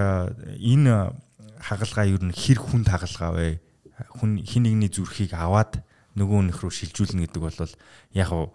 энэ 0.62 1.10
хагалгаа 1.58 2.06
юу 2.06 2.22
н 2.22 2.30
хэр 2.30 2.58
хүнд 2.62 2.86
хагалгаа 2.86 3.30
вэ? 3.34 3.58
Хүн 4.22 4.46
хин 4.46 4.64
нэгний 4.64 4.90
зүрхийг 4.90 5.34
аваад 5.34 5.82
нөгөө 6.14 6.50
нэг 6.50 6.56
рүү 6.62 6.70
шилжүүлнэ 6.70 7.26
гэдэг 7.26 7.42
бол 7.42 7.58
яг 8.14 8.30
уу 8.30 8.54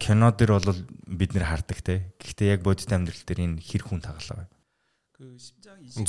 кино 0.00 0.32
дэр 0.32 0.56
бол 0.56 0.68
бид 1.06 1.34
нэр 1.36 1.44
хардаг 1.44 1.82
те. 1.84 2.08
Гэхдээ 2.16 2.56
яг 2.56 2.62
бодит 2.64 2.88
амьдрал 2.88 3.22
дээр 3.26 3.40
энэ 3.44 3.60
хэр 3.60 3.82
хүнд 3.84 4.08
хагалгаа 4.08 4.48
вэ? 4.48 4.58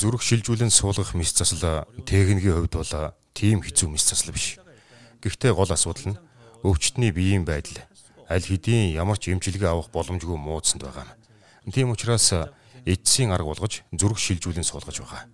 Зүрх 0.00 0.22
шилжүүлэн 0.24 0.72
суулгах 0.72 1.12
мэс 1.12 1.36
засал 1.36 1.84
техникийн 2.08 2.56
хувьд 2.56 2.74
бол 2.78 2.94
тийм 3.36 3.60
хэцүү 3.60 3.88
мэс 3.92 4.08
засал 4.08 4.32
биш. 4.32 4.56
Гэхдээ 5.20 5.52
гол 5.52 5.68
асуудал 5.68 6.16
нь 6.16 6.20
өвчтний 6.64 7.12
биеийн 7.12 7.44
байдал 7.44 7.84
аль 8.30 8.46
хэдийн 8.46 8.94
ямар 8.96 9.18
ч 9.18 9.34
эмчилгээ 9.34 9.68
авах 9.68 9.90
боломжгүй 9.92 10.38
муудсанд 10.38 10.86
байгаа 10.86 11.04
юм. 11.04 11.72
Тийм 11.74 11.90
учраас 11.90 12.32
эцсийн 12.86 13.34
арга 13.34 13.50
болгож 13.52 13.82
зүрх 13.92 14.16
шилжүүлэн 14.16 14.64
суулгаж 14.64 15.02
байгаа. 15.02 15.26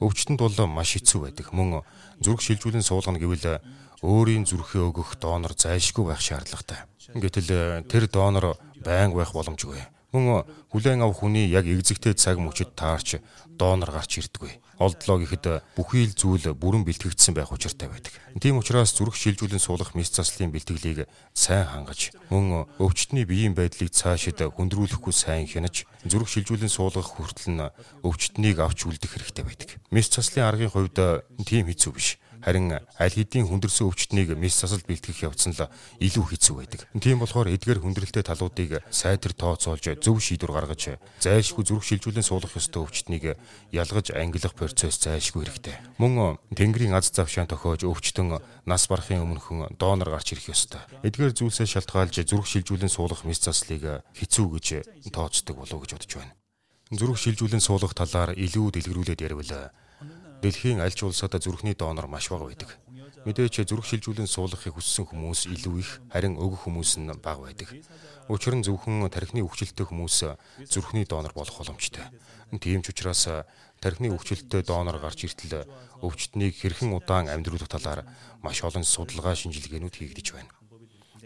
Өвчтөнд 0.00 0.38
бол 0.38 0.54
маш 0.70 0.94
хэцүү 0.94 1.20
байдаг. 1.26 1.50
Мөн 1.52 1.82
зүрх 2.22 2.40
шилжүүлэн 2.40 2.86
суулгана 2.86 3.18
гэвэл 3.18 3.58
өөрийн 4.02 4.44
зүрхээ 4.46 4.82
өгөх 4.88 5.18
донор 5.18 5.54
зайлшгүй 5.54 6.04
байх 6.06 6.22
шаардлагатай. 6.22 6.86
Гэтэл 7.14 7.84
тэр 7.88 8.04
донор 8.06 8.58
байнга 8.84 9.22
байх 9.22 9.32
боломжгүй. 9.34 9.82
Мөн 10.12 10.46
хүлээн 10.72 11.04
авах 11.04 11.20
хүний 11.20 11.50
яг 11.50 11.68
экзэгтэй 11.68 12.14
цаг 12.16 12.40
мөчөд 12.40 12.72
таарч 12.78 13.20
донор 13.58 13.90
гарч 13.92 14.22
ирдэггүй 14.22 14.62
олдлоо 14.78 15.18
гэхэд 15.18 15.46
бүхий 15.74 16.06
л 16.06 16.14
зүйл 16.14 16.54
бүрэн 16.54 16.86
бэлтгэгдсэн 16.86 17.34
байх 17.34 17.50
учиртай 17.50 17.90
байдаг. 17.90 18.14
Тийм 18.38 18.62
учраас 18.62 18.94
зүрх 18.94 19.18
шилжүүлэн 19.18 19.58
суулгах 19.58 19.98
мэс 19.98 20.14
заслын 20.14 20.54
бэлтгэлийг 20.54 21.10
сайн 21.34 21.66
хангаж 21.66 22.14
мөн 22.30 22.70
өвчтний 22.78 23.26
биеийн 23.26 23.58
байдлыг 23.58 23.90
цаашид 23.90 24.38
хөндрүүлэхгүй 24.38 25.10
сайн 25.10 25.50
хянаж 25.50 25.82
зүрх 26.06 26.30
шилжүүлэн 26.30 26.70
суулгах 26.70 27.18
хүртэл 27.18 27.58
нь 27.58 27.66
өвчтнийг 28.06 28.62
авч 28.62 28.86
үлдэх 28.86 29.18
хэрэгтэй 29.18 29.44
байдаг. 29.44 29.68
Мэс 29.90 30.14
заслын 30.14 30.46
аргын 30.46 30.70
хувьд 30.70 31.26
тийм 31.42 31.66
хэцүү 31.66 31.92
биш 31.98 32.22
харин 32.42 32.78
аль 32.78 33.14
хэдийн 33.14 33.48
хүндэрсэн 33.48 33.88
өвчтнийг 33.88 34.36
мис 34.38 34.58
засалд 34.58 34.86
бэлтгэх 34.86 35.26
явц 35.26 35.48
нь 35.48 35.56
л 35.56 35.68
илүү 36.00 36.24
хэцүү 36.34 36.54
байдаг. 36.56 36.80
Тийм 36.98 37.18
болохоор 37.22 37.50
эдгээр 37.54 37.82
хүндрэлтэй 37.82 38.24
талуудыг 38.24 38.84
сайтар 38.90 39.32
тооцоолж 39.34 39.98
зөв 39.98 40.18
шийдвэр 40.22 40.52
гаргаж 40.54 40.98
зайлшгүй 41.20 41.64
зүрх 41.64 41.84
шилжүүлэн 41.84 42.26
суулгах 42.26 42.58
ёстой 42.58 42.84
өвчтнийг 42.86 43.38
ялгаж 43.72 44.14
ангилах 44.14 44.54
процесс 44.54 44.98
зайлшгүй 45.02 45.46
хэрэгтэй. 45.46 45.76
Мөн 45.98 46.38
тэнгэрийн 46.54 46.94
аз 46.94 47.10
завшаан 47.10 47.50
тохиож 47.50 47.82
өвчтөн 47.84 48.38
нас 48.66 48.86
барахын 48.86 49.24
өмнөхөн 49.24 49.76
донор 49.78 50.14
гарч 50.14 50.32
ирэх 50.36 50.54
ёстой. 50.54 50.82
Эдгээр 51.02 51.34
зүйлсээ 51.34 51.66
шалтгаалж 51.66 52.22
зүрх 52.22 52.46
шилжүүлэн 52.46 52.92
суулгах 52.92 53.24
мис 53.24 53.42
заслыг 53.42 54.04
хэцүү 54.14 54.46
гэж 54.54 54.66
тооцдог 55.10 55.56
болов 55.56 55.78
уу 55.78 55.82
гэж 55.84 55.92
бодож 55.96 56.12
байна. 56.18 56.34
Зүрх 56.88 57.20
шилжүүлэн 57.20 57.60
суулгах 57.60 57.92
талаар 57.92 58.32
илүү 58.32 58.72
дэлгэрүүлээд 58.72 59.20
ярил 59.20 59.44
Дэлхийн 60.38 60.78
аль 60.78 60.94
ч 60.94 61.02
улсад 61.02 61.34
зүрхний 61.34 61.74
донор 61.74 62.06
маш 62.06 62.30
бага 62.30 62.46
байдаг. 62.46 62.70
Мэдээч 63.26 63.66
зүрх 63.66 63.82
шилжүүлэн 63.90 64.30
суулгахыг 64.30 64.78
хүссэн 64.78 65.10
хүмүүс 65.10 65.50
илүү 65.50 65.74
их, 65.82 65.90
харин 66.14 66.38
өгөх 66.38 66.70
хүмүүс 66.70 67.02
нь 67.02 67.10
бага 67.18 67.50
байдаг. 67.50 67.74
Учир 68.30 68.54
нь 68.54 68.62
зөвхөн 68.62 69.02
тархины 69.10 69.42
өвчлөлттэй 69.42 69.82
хүмүүс 69.82 70.16
зүрхний 70.70 71.10
донор 71.10 71.34
болох 71.34 71.58
боломжтой. 71.58 72.06
Тийм 72.62 72.86
ч 72.86 72.94
учраас 72.94 73.26
тархины 73.82 74.14
өвчлөлттэй 74.14 74.62
донор 74.62 75.02
гарч 75.02 75.26
иртэл 75.26 75.66
өвчтнийг 76.06 76.54
хэрхэн 76.54 76.94
удаан 76.94 77.26
амьдруулах 77.26 77.66
талаар 77.66 78.06
маш 78.38 78.62
олон 78.62 78.86
судалгаа 78.86 79.34
шинжилгээнүүд 79.34 79.94
хийгдэж 79.98 80.26
байна. 80.38 80.54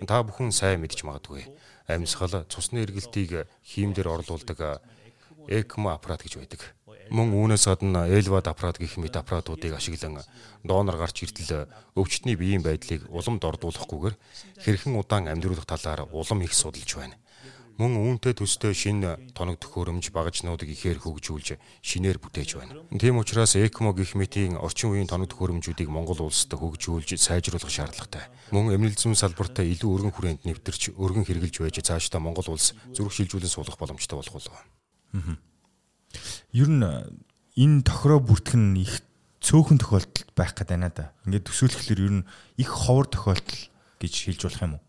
Та 0.09 0.25
бүхэн 0.25 0.57
сайн 0.57 0.81
мэдж 0.81 1.05
магадгүй. 1.05 1.53
Амьсгал, 1.85 2.49
цусны 2.49 2.81
эргэлтийг 2.81 3.45
хиймдэр 3.61 4.09
орлуулдаг 4.09 4.81
ECMO 5.47 5.93
аппарат 5.93 6.25
гэж 6.25 6.41
байдаг 6.41 6.73
Мөн 7.13 7.29
үүнээс 7.37 7.69
гадна 7.69 8.09
Элвад 8.09 8.49
аппарат 8.49 8.81
гэх 8.81 8.97
мэт 8.97 9.13
аппаратуудыг 9.21 9.77
ашиглан 9.77 10.25
донор 10.65 10.97
гарч 10.97 11.29
иртэл 11.29 11.69
өвчтний 11.93 12.41
биеийн 12.41 12.65
байдлыг 12.65 13.05
уламд 13.13 13.45
ордуулахгүйгээр 13.45 14.17
хэрхэн 14.65 14.97
удаан 14.97 15.29
амьдруулах 15.29 15.69
талаар 15.69 16.09
улам 16.09 16.41
их 16.41 16.57
судалж 16.57 16.89
байна. 16.97 17.21
Мөн 17.77 18.01
үүнтэй 18.01 18.33
төстэй 18.33 18.73
шинэ 18.73 19.37
тоног 19.37 19.61
төхөөрөмж 19.61 20.09
багажнуудыг 20.09 20.73
ихээр 20.73 21.05
хөгжүүлж 21.05 21.61
шинээр 21.85 22.17
бүтээж 22.17 22.57
байна. 22.57 22.81
Тийм 22.97 23.21
учраас 23.21 23.61
ECMO 23.61 23.93
гэх 23.93 24.17
мэтийн 24.17 24.57
орчин 24.57 24.97
үеийн 24.97 25.09
тоног 25.09 25.29
төхөөрөмжүүдийг 25.37 25.93
Монгол 25.93 26.33
улсад 26.33 26.57
хөгжүүлж 26.57 27.21
сайжруулах 27.21 27.69
шаардлагатай. 27.69 28.25
Мөн 28.57 28.73
эмнэлэг 28.73 28.97
зүүн 28.97 29.21
салбартаа 29.21 29.69
илүү 29.69 29.89
өргөн 29.89 30.17
хүрээнд 30.17 30.49
нэвтэрч 30.49 30.97
өргөн 30.97 31.29
хэрэгжилж 31.29 31.61
байж 31.61 31.77
цаашдаа 31.81 32.25
Монгол 32.25 32.57
улс 32.57 32.73
зүрх 32.97 33.13
шилжүүлэн 33.13 33.53
суулгах 33.53 33.77
боломжтой 33.77 34.17
болох 34.17 34.33
болов. 34.37 34.57
Аа. 35.13 35.52
Ер 36.53 36.69
нь 36.69 36.85
энэ 37.57 37.83
тохироо 37.85 38.21
бүртгэх 38.21 38.57
нь 38.57 38.81
их 38.81 39.03
цөөхөн 39.43 39.79
тохиолдолд 39.83 40.31
байх 40.39 40.55
гэдэг 40.55 40.69
байна 40.71 40.91
да. 40.95 41.13
Ингээд 41.27 41.49
төсөөлөхлөөр 41.51 42.01
ер 42.01 42.13
нь 42.23 42.27
их 42.57 42.71
ховор 42.71 43.11
тохиолдол 43.11 43.61
гэж 43.99 44.13
хэлж 44.31 44.41
болох 44.47 44.63
юм 44.63 44.75
уу? 44.79 44.83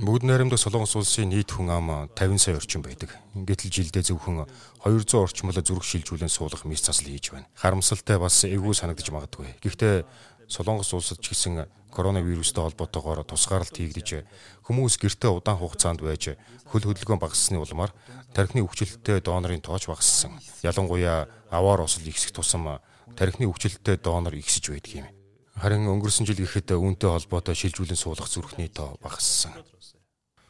Бүгд 0.00 0.24
найрамдах 0.24 0.56
Солонгос 0.56 0.96
улсын 0.96 1.28
нийт 1.28 1.52
хүн 1.52 1.68
ам 1.68 2.08
50 2.16 2.40
сая 2.40 2.56
орчим 2.56 2.80
байдаг. 2.80 3.12
Гэтэл 3.36 3.68
жилдээ 3.68 4.08
зөвхөн 4.08 4.48
200 4.80 5.20
орчмол 5.20 5.52
зүрх 5.52 5.84
шилжүүлэн 5.84 6.32
суулгах 6.32 6.64
мис 6.64 6.80
засал 6.80 7.12
хийж 7.12 7.36
байна. 7.36 7.44
Харамсалтай 7.52 8.16
бас 8.16 8.40
эвгүй 8.48 8.72
санагдаж 8.72 9.12
магадгүй. 9.12 9.60
Гэхдээ 9.60 10.08
Солонгос 10.50 10.90
улсад 10.92 11.22
ч 11.22 11.30
гэсэн 11.30 11.70
коронавирустай 11.94 12.66
холбоотойгоор 12.66 13.22
тусгаарлалт 13.22 13.76
хийгдэж 13.78 14.26
хүмүүс 14.66 14.98
гэртээ 14.98 15.30
удаан 15.30 15.58
хугацаанд 15.62 16.02
байж 16.02 16.34
хөл 16.66 16.86
хөдөлгөөн 16.90 17.22
багассаны 17.22 17.62
улмаар 17.62 17.94
тархины 18.34 18.66
өвчлөлттэй 18.66 19.22
донорын 19.22 19.62
тооч 19.62 19.86
багассан. 19.86 20.38
Ялангуяа 20.62 21.30
аваар 21.50 21.86
осол 21.86 22.06
ихсэх 22.06 22.34
тусам 22.34 22.82
тархины 23.14 23.46
өвчлөлттэй 23.50 23.98
донор 23.98 24.34
ихсэж 24.34 24.70
байдаг 24.70 24.94
юм. 24.94 25.06
Харин 25.54 25.90
өнгөрсөн 25.90 26.26
жил 26.26 26.38
гэхэд 26.38 26.74
үүнтэй 26.78 27.10
холбоотой 27.10 27.54
шилжүүлэн 27.58 27.98
суулгах 27.98 28.30
зүрхний 28.30 28.70
тоо 28.70 28.96
багассан. 29.02 29.52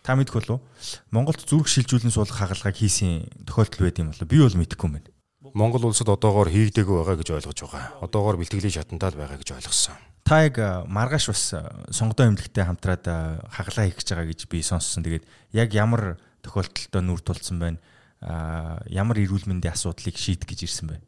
Та 0.07 0.17
мэдэх 0.17 0.39
болов 0.39 0.61
Монголд 1.11 1.45
зүрх 1.45 1.69
шилжүүлэн 1.69 2.15
суулгах 2.15 2.47
хагалгааг 2.47 2.77
хийсэн 2.77 3.27
тохиолдол 3.45 3.85
байд 3.85 4.01
юм 4.01 4.13
болов 4.13 4.29
би 4.29 4.39
бол 4.39 4.55
мэдэхгүй 4.55 4.87
юм 4.89 4.95
байна. 4.97 5.10
Монгол 5.55 5.91
улсад 5.91 6.09
одоогоор 6.09 6.49
хийгдээгүй 6.51 6.97
байгаа 7.03 7.17
гэж 7.19 7.29
ойлгож 7.35 7.59
байгаа. 7.65 7.85
Одоогоор 8.05 8.37
бэлтгэлийн 8.39 8.77
шатантаад 8.77 9.15
байгаа 9.19 9.39
гэж 9.39 9.59
ойлгосон 9.59 9.99
та 10.31 10.47
яг 10.47 10.63
маргааш 10.87 11.27
бас 11.27 11.43
сонгодоо 11.91 12.31
эмнэлэгтэй 12.31 12.63
хамтраад 12.63 13.03
хаглаа 13.51 13.91
хийх 13.91 13.99
гэж 13.99 14.15
байгаа 14.15 14.31
гэж 14.31 14.41
би 14.47 14.63
сонссон. 14.63 15.03
Тэгээд 15.03 15.27
яг 15.59 15.75
ямар 15.75 16.23
тохиолдолтой 16.39 17.03
нүр 17.03 17.19
тулцсан 17.19 17.59
байна? 17.59 17.83
А 18.23 18.79
ямар 18.87 19.19
эрүүл 19.19 19.51
мэндийн 19.51 19.75
асуудлыг 19.75 20.15
шийдэх 20.15 20.47
гэж 20.55 20.71
ирсэн 20.71 20.87
бэ? 20.87 21.03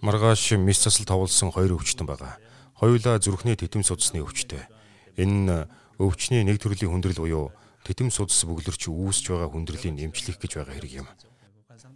Маргааш 0.00 0.56
мис 0.56 0.80
засал 0.80 1.04
товлсон 1.04 1.52
хоёр 1.52 1.76
өвчтөн 1.76 2.08
байгаа. 2.08 2.40
Хоёулаа 2.80 3.20
зүрхний 3.20 3.52
тэтэм 3.52 3.84
судасны 3.84 4.24
өвчтэй. 4.24 4.64
Энэ 5.20 5.36
нь 5.36 5.52
өвчний 6.00 6.40
нэг 6.40 6.56
төрлийн 6.56 6.96
хүндрэл 6.96 7.20
буюу 7.20 7.52
тэтэм 7.84 8.08
судас 8.08 8.40
бөглөрч 8.48 8.88
үүсэж 8.88 9.28
байгаа 9.28 9.52
хүндрэлийн 9.52 10.08
эмчлэх 10.08 10.40
гэж 10.40 10.56
байгаа 10.56 10.72
хэрэг 10.72 11.04
юм. 11.04 11.08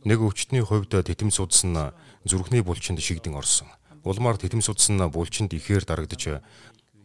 Нэг 0.05 0.19
өвчтний 0.25 0.65
хувьд 0.65 0.97
титэм 0.97 1.31
судас 1.31 1.65
нь 1.65 1.77
зүрхний 2.25 2.63
булчинд 2.65 3.01
шигдэн 3.01 3.37
орсон. 3.37 3.69
Улмаар 4.05 4.41
титэм 4.41 4.65
судас 4.65 4.89
нь 4.89 4.97
булчинд 4.97 5.53
ихээр 5.53 5.85
дарагдж 5.85 6.41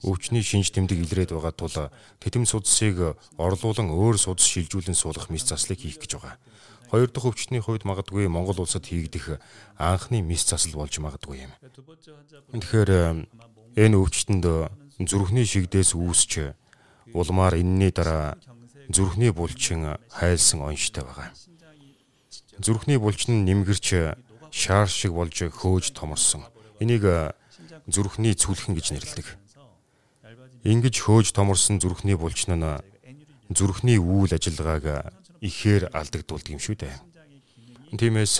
өвчний 0.04 0.44
шинж 0.44 0.72
тэмдэг 0.72 1.04
илрээд 1.04 1.32
байгаа 1.36 1.52
тул 1.52 1.76
титэм 2.24 2.48
судасыг 2.48 3.20
орлуулан 3.36 3.92
өөр 3.92 4.16
судас 4.16 4.48
шилжүүлэн 4.48 4.96
суулгах 4.96 5.28
мис 5.28 5.44
заслыг 5.44 5.80
хийх 5.84 6.00
гэж 6.00 6.16
байгаа. 6.16 6.40
Хоёр 6.88 7.10
дахь 7.10 7.28
өвчтний 7.28 7.60
хувьд 7.60 7.84
магадгүй 7.84 8.30
Монгол 8.32 8.64
улсад 8.64 8.86
хийгдэх 8.86 9.42
анхны 9.76 10.22
мис 10.22 10.46
засал 10.46 10.80
болж 10.80 10.96
магадгүй 11.02 11.50
юм. 11.50 11.52
Тэгэхээр 12.54 13.28
энэ 13.76 13.96
өвчтөнд 14.00 14.46
зүрхний 15.04 15.44
шигдээс 15.44 15.98
үүсч 15.98 16.56
улмаар 17.12 17.60
энэний 17.60 17.92
дараа 17.92 18.38
зүрхний 18.88 19.32
булчин 19.34 19.98
хайлсан 20.14 20.62
онштой 20.62 21.04
байгаа. 21.04 21.34
Зүрхний 22.60 22.98
булчин 22.98 23.46
нэмгэрч 23.46 24.16
шаар 24.52 24.88
шиг 24.88 25.12
болж 25.12 25.36
хөөж 25.36 25.92
томорсон. 25.92 26.48
Энийг 26.80 27.04
зүрхний 27.88 28.34
цүлхэн 28.34 28.76
гэж 28.76 28.96
нэрлэдэг. 28.96 29.28
Ингиж 30.64 30.96
хөөж 31.04 31.36
томорсон 31.36 31.78
зүрхний 31.80 32.16
булчин 32.16 32.58
нь 32.58 32.66
зүрхний 33.54 34.00
үйл 34.02 34.32
ажиллагааг 34.34 35.14
ихээр 35.42 35.94
алдагдуулдаг 35.94 36.52
юм 36.56 36.62
шүү 36.64 36.76
дээ. 36.82 36.96
Тиймээс 37.94 38.36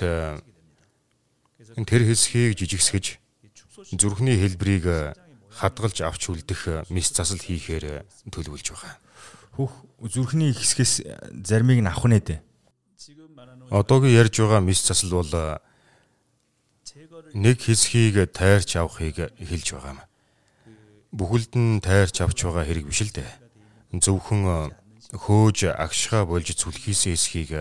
тэр 1.86 2.02
хэсгийг 2.10 2.58
жижигсгэж 2.58 3.06
зүрхний 3.94 4.40
хэлбэрийг 4.42 5.14
хадгалж 5.54 6.02
авч 6.02 6.32
үлдэх 6.34 6.90
мис 6.90 7.14
засал 7.14 7.38
хийхээр 7.38 8.08
төлөвлөж 8.34 8.68
байгаа. 8.74 8.98
Хөх 9.56 9.72
зүрхний 10.02 10.52
хэсгээс 10.52 11.06
заримыг 11.46 11.80
нь 11.86 11.88
авах 11.88 12.10
нэ 12.10 12.20
дээ. 12.20 12.40
Одоогийн 13.70 14.14
ярьж 14.14 14.40
байгаа 14.40 14.62
мис 14.62 14.86
засал 14.86 15.24
бол 15.24 15.34
нэг 17.34 17.58
хэсгийг 17.62 18.32
тайрч 18.32 18.76
авахыг 18.78 19.34
хэлж 19.36 19.68
байгаа 19.74 19.92
юм. 19.98 20.02
Бүхэлд 21.12 21.54
нь 21.58 21.82
тайрч 21.82 22.22
авч 22.22 22.46
байгаа 22.46 22.66
хэрэг 22.66 22.86
биш 22.86 23.02
л 23.02 23.12
дээ. 23.12 23.32
Зөвхөн 23.98 24.72
хөөж 25.14 25.60
агшгаа 25.74 26.26
болж 26.30 26.48
зүлхийсэн 26.54 27.18
хэсгийг 27.18 27.52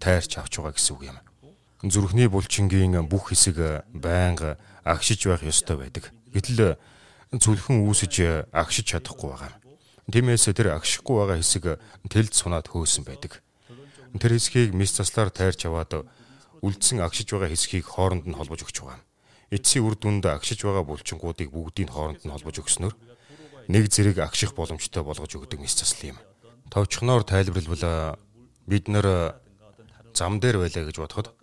тайрч 0.00 0.40
авч 0.40 0.56
байгаа 0.56 0.74
гэсэн 0.74 0.94
үг 0.96 1.02
юм. 1.12 1.18
Зүрхний 1.84 2.28
булчингийн 2.32 2.96
бүх 3.04 3.30
хэсэг 3.30 3.84
байнга 3.92 4.56
агшиж 4.84 5.28
байх 5.28 5.44
ёстой 5.44 5.76
байдаг. 5.76 6.10
Гэтэл 6.32 6.80
зүлхэн 7.30 7.84
үүсэж 7.84 8.48
агшиж 8.50 8.96
чадахгүй 8.96 9.30
байгаа 9.30 9.50
юм. 9.52 9.60
Тиймээс 10.10 10.48
тэр 10.54 10.78
агшихгүй 10.78 11.16
байгаа 11.20 11.38
хэсэг 11.38 11.64
тэлд 12.08 12.32
сунаад 12.32 12.66
хөөсөн 12.70 13.04
байдаг. 13.04 13.42
Тэр 14.14 14.32
хэсгийг 14.38 14.70
мис 14.74 14.94
заслаар 14.94 15.34
тайрч 15.34 15.66
аваад 15.66 16.06
үлдсэн 16.62 17.02
агшиж 17.02 17.26
байгаа 17.34 17.50
хэсгийг 17.50 17.84
хооронд 17.84 18.30
нь 18.30 18.38
холбож 18.38 18.62
өгч 18.62 18.80
байгаа. 18.80 19.02
Эцсийн 19.50 19.82
үр 19.82 19.98
дүнд 19.98 20.24
агшиж 20.26 20.62
байгаа 20.62 20.86
булчингуудыг 20.86 21.50
бүгдийг 21.50 21.90
хооронд 21.90 22.22
нь 22.22 22.32
холбож 22.32 22.62
өгснөөр 22.62 22.94
нэг 23.68 23.84
зэрэг 23.90 24.22
агших 24.22 24.54
боломжтой 24.54 25.02
болгож 25.02 25.32
өгдөг 25.34 25.58
мис 25.60 25.74
засал 25.74 26.14
юм. 26.14 26.18
Товчхоноор 26.70 27.26
тайлбарлавал 27.26 28.18
бид 28.66 28.88
нэр 28.88 29.38
зам 30.14 30.40
дээр 30.40 30.62
байлаа 30.62 30.84
гэж 30.86 30.96
бодоход 30.98 31.34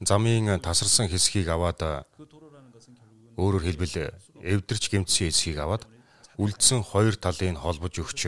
замын 0.00 0.60
тасарсан 0.60 1.08
хэсгийг 1.08 1.48
аваад 1.48 2.04
өөрөөр 3.36 3.64
хэлбэл 3.64 4.12
эвдэрч 4.42 4.90
гэмтсэн 4.90 5.28
хэсгийг 5.28 5.58
аваад 5.60 5.86
үлдсэн 6.36 6.82
хоёр 6.82 7.16
талыг 7.16 7.56
холбож 7.56 7.94
өгч 8.00 8.20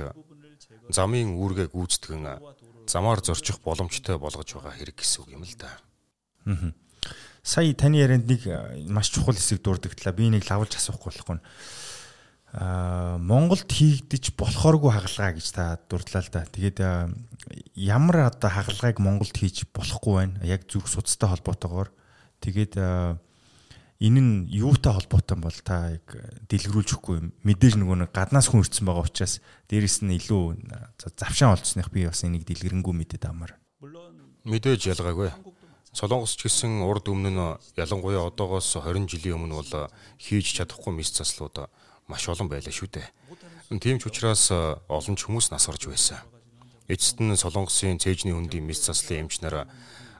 замын 0.88 1.34
үүргээ 1.34 1.68
гүйцэтгэн 1.72 2.40
замаар 2.86 3.20
зорчих 3.24 3.60
боломжтой 3.60 4.18
болгож 4.18 4.54
байгаа 4.54 4.74
хэрэг 4.74 4.96
гэсэн 5.00 5.22
үг 5.24 5.30
юм 5.34 5.44
л 5.44 5.54
да. 5.58 5.70
Аа. 6.46 6.72
Сая 7.44 7.74
таны 7.76 8.00
ярианд 8.00 8.24
нэг 8.24 8.48
маш 8.88 9.12
чухал 9.12 9.36
хэсэг 9.36 9.60
дурдагдлаа. 9.60 10.16
Би 10.16 10.32
нэг 10.32 10.48
лавлж 10.48 10.80
асуухгүй 10.80 11.12
болохгүй. 11.12 11.38
Аа 12.54 13.18
Монголд 13.20 13.68
хийгдэж 13.68 14.32
болохооргүй 14.38 14.94
хагалгаа 14.94 15.36
гэж 15.36 15.46
та 15.52 15.76
дурдлаа 15.90 16.22
л 16.24 16.30
да. 16.32 16.48
Тэгээд 16.48 16.78
ямар 17.76 18.32
одоо 18.32 18.48
хагалгааг 18.48 18.96
Монголд 19.02 19.36
хийж 19.36 19.68
болохгүй 19.74 20.14
байна? 20.14 20.40
Яг 20.46 20.64
зүрх 20.70 20.88
судастай 20.88 21.28
холбоотойгоор. 21.28 21.92
Тэгээд 22.40 22.80
энэ 24.04 24.20
нь 24.20 24.32
юутай 24.52 24.92
холбоотой 24.92 25.38
бол 25.40 25.58
та 25.64 25.96
яг 25.96 26.04
дэлгэрүүлж 26.52 27.00
өгөхгүй. 27.00 27.32
Мэдээж 27.40 27.80
нөгөө 27.80 27.96
нэг 28.04 28.10
гаднаас 28.12 28.52
хүн 28.52 28.60
ирсэн 28.60 28.84
байгаа 28.84 29.08
учраас 29.08 29.40
дээрэс 29.72 30.04
нь 30.04 30.12
илүү 30.20 30.44
завшаан 31.16 31.56
олцсных 31.56 31.88
би 31.88 32.04
бас 32.04 32.20
энийг 32.28 32.44
дэлгэрэнгүй 32.44 32.92
мэдээд 32.92 33.24
амар. 33.32 33.56
Мэдээж 34.44 34.92
ялгаагүй. 34.92 35.32
Солонгосч 35.96 36.36
гэсэн 36.44 36.84
урд 36.84 37.08
өмнө 37.08 37.30
нь 37.32 37.40
ялангуяа 37.80 38.28
одоогоос 38.28 38.76
20 38.76 39.08
жилийн 39.08 39.40
өмнө 39.40 39.62
бол 39.62 39.88
хийж 40.20 40.52
чадахгүй 40.58 40.92
мис 40.92 41.14
заслууд 41.16 41.70
маш 42.10 42.28
олон 42.28 42.50
байлаа 42.50 42.74
шүү 42.74 42.90
дээ. 42.92 43.08
Тийм 43.80 43.96
ч 44.02 44.10
учраас 44.10 44.52
олон 44.52 45.16
ч 45.16 45.24
хүмүүс 45.24 45.48
нас 45.48 45.64
орж 45.70 45.88
байсан. 45.88 46.20
Эцэст 46.90 47.22
нь 47.24 47.32
Солонгосын 47.32 48.02
цээжний 48.02 48.36
хөндийн 48.36 48.66
мис 48.66 48.84
заслын 48.84 49.30
эмч 49.30 49.40
нараа 49.40 49.70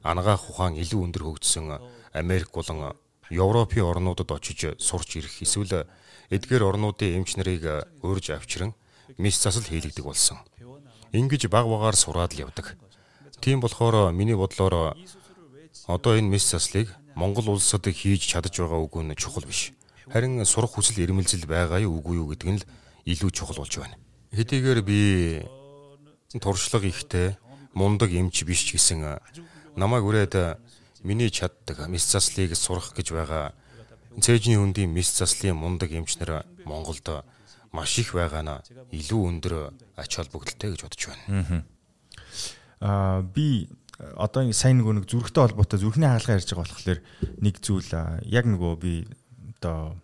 анагаах 0.01 0.49
ухаан 0.49 0.79
илүү 0.81 1.01
өндөр 1.11 1.23
хөгжсөн 1.27 1.77
Америк 2.15 2.55
болон 2.55 2.95
Европын 3.31 3.85
орнуудад 3.85 4.31
очиж 4.31 4.77
сурч 4.79 5.17
ирэх 5.17 5.43
эсвэл 5.43 5.87
эдгээр 6.31 6.63
орнуудын 6.63 7.23
эмч 7.23 7.37
нарыг 7.37 7.89
урьж 8.03 8.31
авчран 8.31 8.75
мис 9.19 9.41
засал 9.41 9.65
хийлэгдэг 9.65 10.05
болсон. 10.05 10.39
Ингиж 11.13 11.47
баг 11.49 11.67
багаар 11.67 11.97
сураад 11.97 12.35
л 12.35 12.49
явдаг. 12.49 12.77
Тийм 13.41 13.61
болохоор 13.61 14.13
миний 14.13 14.35
бодлоор 14.35 14.97
одоо 15.87 16.13
энэ 16.19 16.29
мис 16.29 16.51
заслыг 16.51 16.89
Монгол 17.15 17.51
улсад 17.55 17.87
хийж 17.87 18.27
чадаж 18.27 18.59
байгаа 18.59 18.81
үг 18.83 18.97
нь 18.99 19.15
чухал 19.15 19.45
биш. 19.47 19.73
Харин 20.11 20.45
сурах 20.45 20.75
хүсэл 20.75 21.05
эрмэлзэл 21.05 21.47
байгаа 21.47 21.81
юу 21.81 22.03
үгүй 22.03 22.17
юу 22.19 22.29
гэдэг 22.35 22.49
нь 22.51 22.59
л 22.59 22.67
илүү 23.07 23.31
чухал 23.31 23.63
болж 23.63 23.79
байна. 23.79 23.97
Хэдийгээр 24.35 24.81
би 24.83 25.01
туршлага 26.43 26.91
ихтэй 26.91 27.39
мундаг 27.75 28.11
эмч 28.11 28.43
биш 28.43 28.67
ч 28.67 28.75
гэсэн 28.75 29.21
намайг 29.77 30.03
үрээд 30.03 30.35
миний 31.05 31.31
чаддаг 31.31 31.87
мис 31.87 32.09
заслыг 32.09 32.57
сурах 32.57 32.97
гэж 32.97 33.13
байгаа 33.13 33.53
цээжний 34.19 34.57
хөндийн 34.57 34.91
мис 34.91 35.13
заслын 35.13 35.55
мундаг 35.55 35.93
эмчнэр 35.93 36.49
Монголд 36.65 37.25
маш 37.71 37.99
их 37.99 38.17
байгаа 38.17 38.43
нь 38.43 38.55
илүү 38.97 39.21
өндөр 39.29 39.55
ач 40.01 40.11
холбогдолтой 40.17 40.73
гэж 40.73 40.81
бодож 40.83 41.03
байна. 41.13 41.65
Аа 42.81 43.23
би 43.23 43.69
одоо 43.99 44.49
сайн 44.55 44.81
нөгөө 44.81 45.03
нэг 45.03 45.07
зүрхтэй 45.11 45.43
холбоотой 45.43 45.79
зүрхний 45.79 46.09
хаалгаа 46.09 46.39
ярьж 46.39 46.49
байгаа 46.51 46.67
болохоор 46.67 47.01
нэг 47.43 47.55
зүйл 47.61 47.91
яг 48.25 48.45
нөгөө 48.47 48.73
би 48.79 48.93
одоо 49.59 49.99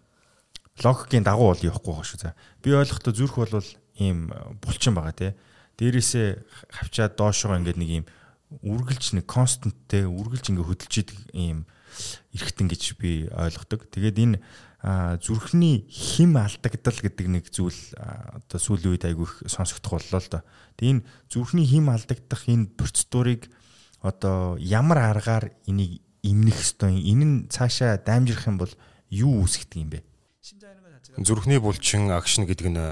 логикийн 0.82 1.24
дагуу 1.24 1.54
бол 1.54 1.66
явахгүй 1.66 1.92
байгаа 1.94 2.08
шүү. 2.10 2.20
За 2.20 2.34
би 2.62 2.74
ойлгохдоо 2.74 3.12
зүрх 3.14 3.34
бол 3.38 3.66
ийм 3.98 4.30
булчин 4.62 4.94
байгаа 4.94 5.14
тий. 5.14 5.32
Дээрээсээ 5.78 6.28
хавчаад 6.74 7.16
доошоо 7.16 7.56
ингээд 7.56 7.78
нэг 7.78 7.90
ийм 7.90 8.04
үргэлж 8.50 9.14
нэг 9.14 9.30
константтэй 9.30 10.10
үргэлж 10.10 10.50
ингээ 10.50 10.66
хөдөлж 10.66 10.94
идэг 11.06 11.18
ийм 11.30 11.70
эргэтэн 12.34 12.66
гэж 12.66 12.82
би 12.98 13.30
ойлгодог. 13.30 13.86
Тэгээд 13.86 14.18
энэ 14.18 14.36
зүрхний 15.22 15.86
хим 15.86 16.34
алдагдал 16.34 16.98
гэдэг 16.98 17.26
нэг 17.30 17.44
зүйл 17.54 17.78
одоо 17.94 18.58
сүүлийн 18.58 18.98
үед 18.98 19.06
айгүй 19.06 19.26
их 19.26 19.34
сонсогдох 19.46 20.02
боллоо 20.02 20.18
л 20.18 20.30
доо. 20.34 20.42
Тэгээд 20.74 20.92
энэ 20.98 21.06
зүрхний 21.30 21.66
хим 21.66 21.94
алдагдах 21.94 22.42
энэ 22.50 22.74
процедурыг 22.74 23.46
одоо 24.02 24.58
ямар 24.58 24.98
аргаар 25.14 25.54
энийг 25.70 26.02
имнэх 26.26 26.58
ёстой 26.58 26.98
юм? 26.98 27.06
Энэ 27.06 27.24
нь 27.24 27.36
цаашаа 27.54 28.02
даймжрах 28.02 28.50
юм 28.50 28.58
бол 28.58 28.72
юу 29.14 29.46
үүсгдэг 29.46 29.78
юм 29.78 29.90
бэ? 29.94 30.02
Зүрхний 31.22 31.62
булчин 31.62 32.10
агшин 32.10 32.50
гэдэг 32.50 32.66
нь 32.66 32.82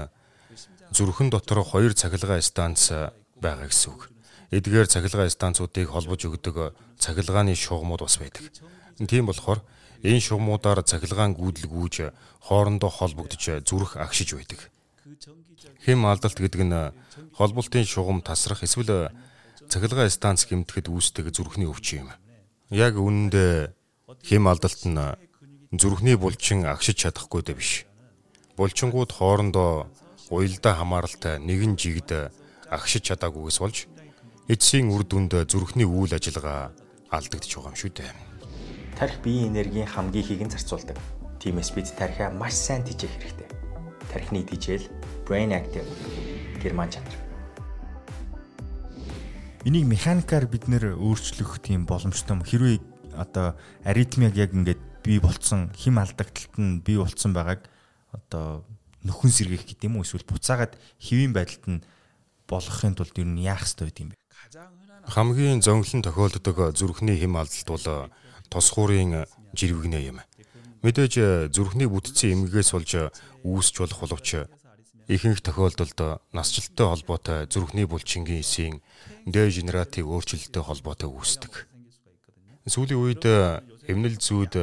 зүрхэн 0.95 1.29
дотор 1.29 1.67
хоёр 1.67 1.91
цахилгаан 1.91 2.43
станц 2.45 2.93
байгаа 3.39 3.67
гэсэн 3.67 3.91
үг 3.91 4.09
эдгээр 4.49 4.87
цахилгаан 4.89 5.29
станцуудыг 5.29 5.89
холбож 5.93 6.25
өгдөг 6.25 6.73
цахилгааны 6.97 7.53
шугамуд 7.53 8.01
бас 8.01 8.17
байдаг. 8.17 8.49
Тийм 8.97 9.29
болохоор 9.29 9.61
энэ 10.01 10.19
шугамудаар 10.19 10.81
цахилгаан 10.81 11.37
гүйдэлгүүж 11.37 11.95
хоорондоо 12.49 12.89
холбогдож 12.89 13.63
зүрх 13.63 13.97
агшиж 13.97 14.33
байдаг. 14.33 14.73
Хэм 15.85 16.05
алдалт 16.09 16.39
гэдэг 16.39 16.61
нь 16.65 16.77
холболтын 17.37 17.85
шугам 17.85 18.25
тасрах 18.25 18.65
эсвэл 18.65 19.13
цахилгаан 19.69 20.09
станц 20.09 20.49
гэмтэхэд 20.49 20.89
үүсдэг 20.89 21.29
зүрхний 21.29 21.69
өвчин 21.69 22.03
юм. 22.03 22.09
Яг 22.73 22.97
үүндээ 22.97 23.69
хэм 24.25 24.43
алдалт 24.49 24.81
нь 24.89 24.97
зүрхний 25.77 26.17
булчин 26.17 26.65
агшиж 26.65 27.05
чадахгүй 27.05 27.45
дэ 27.45 27.53
биш. 27.53 27.85
Булчингууд 28.57 29.13
хоорондоо 29.13 29.87
уялдаа 30.33 30.73
хамааралтай 30.81 31.37
нэгэн 31.37 31.77
жигд 31.77 32.33
агшиж 32.69 33.13
чадаагүйгээс 33.13 33.59
болж 33.61 33.77
эцсийн 34.49 34.89
үр 34.89 35.05
дүнд 35.05 35.37
зүрхний 35.45 35.85
үйл 35.85 36.09
ажиллагаа 36.09 36.73
алдагдж 37.13 37.53
байгаа 37.53 37.69
юм 37.69 37.77
шүү 37.77 37.93
дээ. 37.93 38.13
Тарих 38.97 39.21
биеийн 39.21 39.53
энергийн 39.53 39.85
хамгийн 39.85 40.25
ихийг 40.25 40.41
нь 40.41 40.49
зарцуулдаг. 40.49 40.97
Тиймээс 41.37 41.69
бид 41.77 41.93
тарихаа 41.93 42.33
маш 42.33 42.57
сайн 42.57 42.81
тэжээх 42.81 43.13
хэрэгтэй. 43.13 43.49
Тарихны 44.09 44.41
тэжээл 44.49 44.89
Brain 45.29 45.53
Active 45.53 45.85
герман 46.57 46.89
чанар. 46.89 47.13
энийг 49.69 49.85
механикаар 49.85 50.49
бид 50.49 50.65
нэр 50.65 50.97
өөрчлөх 50.97 51.61
тийм 51.61 51.85
боломжтой 51.85 52.33
юм. 52.33 52.41
Хэрвээ 52.41 52.81
одоо 53.13 53.53
аритмиаг 53.85 54.33
яг 54.33 54.57
ингээд 54.57 54.81
бий 55.05 55.21
болцсон 55.21 55.69
хим 55.77 56.01
алдагталт 56.01 56.57
нь 56.57 56.81
бий 56.81 56.97
болцсон 56.97 57.37
байгааг 57.37 57.69
одоо 58.11 58.65
нөхөн 59.05 59.29
сэргийх 59.29 59.69
гэдэг 59.69 59.87
юм 59.87 60.01
уу 60.01 60.07
эсвэл 60.07 60.25
буцаагаад 60.25 60.73
хэвийн 60.97 61.37
байдалд 61.37 61.65
нь 61.69 61.83
болгохын 62.49 62.97
тулд 62.97 63.15
ер 63.19 63.29
нь 63.29 63.45
яах 63.45 63.63
ёстой 63.67 63.87
байд 63.87 63.99
юм 63.99 64.09
бэ? 64.11 64.18
Хамгийн 65.09 65.61
зөнгөлн 65.61 66.01
тохиолддог 66.03 66.73
зүрхний 66.73 67.17
хим 67.19 67.37
алдалт 67.37 67.69
бол 67.69 67.87
тос 68.49 68.71
хуурын 68.73 69.25
жирвэгнээ 69.53 70.03
юм. 70.09 70.19
Мэдээж 70.81 71.53
зүрхний 71.53 71.87
бүтцийн 71.91 72.47
эмгэгээс 72.47 72.71
болж 72.73 72.91
үүсч 73.43 73.75
болох 73.83 73.99
боловч 73.99 74.29
ихэнх 75.09 75.41
тохиолдолд 75.41 76.23
насжилттай 76.31 76.87
холбоотой 76.87 77.39
зүрхний 77.49 77.85
булчингийн 77.89 78.45
эсийн 78.45 78.81
деженератив 79.25 80.05
өөрчлөлттэй 80.05 80.63
холбоотой 80.63 81.09
үүсдэг. 81.09 81.65
Сүүлийн 82.69 83.01
үед 83.01 83.25
эмнэл 83.89 84.17
зүүд 84.21 84.53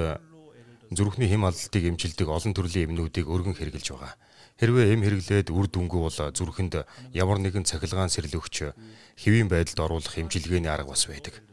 зүрхний 0.94 1.28
хэм 1.28 1.44
алдалтыг 1.50 1.82
эмчилдэг 1.90 2.28
олон 2.30 2.54
төрлийн 2.54 2.94
эмнүүдийг 2.94 3.26
өргөн 3.26 3.58
хэрэгжилж 3.58 3.90
байгаа. 3.90 4.14
Хэрвээ 4.56 4.96
эм 4.96 5.04
хэрэглээд 5.04 5.52
үр 5.52 5.68
дүнгүй 5.68 6.00
бол 6.00 6.16
зүрхэнд 6.32 6.88
ямар 7.12 7.38
нэгэн 7.44 7.68
цахилгаан 7.68 8.08
сэрлөгч 8.08 8.72
хэвийн 9.20 9.52
байдалд 9.52 9.84
оруулах 9.84 10.16
эмчилгээний 10.16 10.72
арга 10.72 10.96
бас 10.96 11.04
байдаг. 11.04 11.44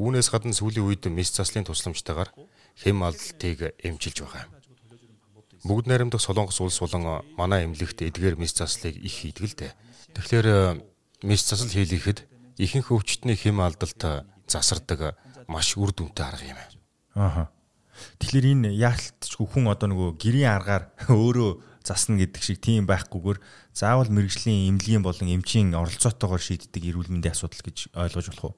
Үүнээс 0.00 0.32
гадна 0.32 0.56
сүүлийн 0.56 0.88
үед 0.88 1.04
мис 1.12 1.36
заслын 1.36 1.68
тусламжтайгаар 1.68 2.32
хэм 2.80 3.04
алдалтыг 3.04 3.76
эмчилж 3.80 4.24
байгаа. 4.24 4.48
Бүгд 5.68 5.88
найрамдах 5.88 6.24
Солонгос 6.24 6.60
улс 6.60 6.80
болон 6.80 7.24
манай 7.36 7.64
эмнэлэгт 7.68 8.04
эдгээр 8.08 8.40
мис 8.40 8.56
заслыг 8.56 8.96
их 8.96 9.14
хийдэг 9.20 9.44
л 9.44 9.56
дээ. 9.56 9.72
Тэгэхээр 10.16 10.48
мис 11.24 11.42
засал 11.44 11.68
хийлгэхэд 11.68 12.24
ихэнх 12.56 12.92
өвчтний 12.92 13.36
хэм 13.36 13.60
алдалт 13.60 14.00
засардаг 14.48 15.16
маш 15.48 15.76
үр 15.76 15.92
дүнтэй 15.92 16.24
арга 16.24 16.44
юм. 16.44 16.60
Ааха. 17.16 17.44
Тэгэхээр 18.20 18.46
энэ 18.52 18.76
яалтчгүй 18.76 19.46
хүн 19.48 19.72
одоо 19.72 19.88
нөгөө 19.88 20.08
гэрийн 20.20 20.52
аргаар 20.52 20.92
өөрөө 21.08 21.50
засна 21.86 22.18
гэдэг 22.18 22.42
шиг 22.42 22.58
тийм 22.58 22.90
байхгүйгээр 22.90 23.38
заавал 23.70 24.10
мэрэгжлийн 24.10 24.74
эмнэлгийн 24.74 25.06
болон 25.06 25.30
эмчийн 25.30 25.70
оролцоотойгоор 25.78 26.42
шийддэг 26.42 26.82
эрүүл 26.82 27.14
мэндийн 27.14 27.30
асуудал 27.38 27.62
гэж 27.62 27.94
ойлгож 27.94 28.26
болох 28.34 28.44
уу? 28.50 28.54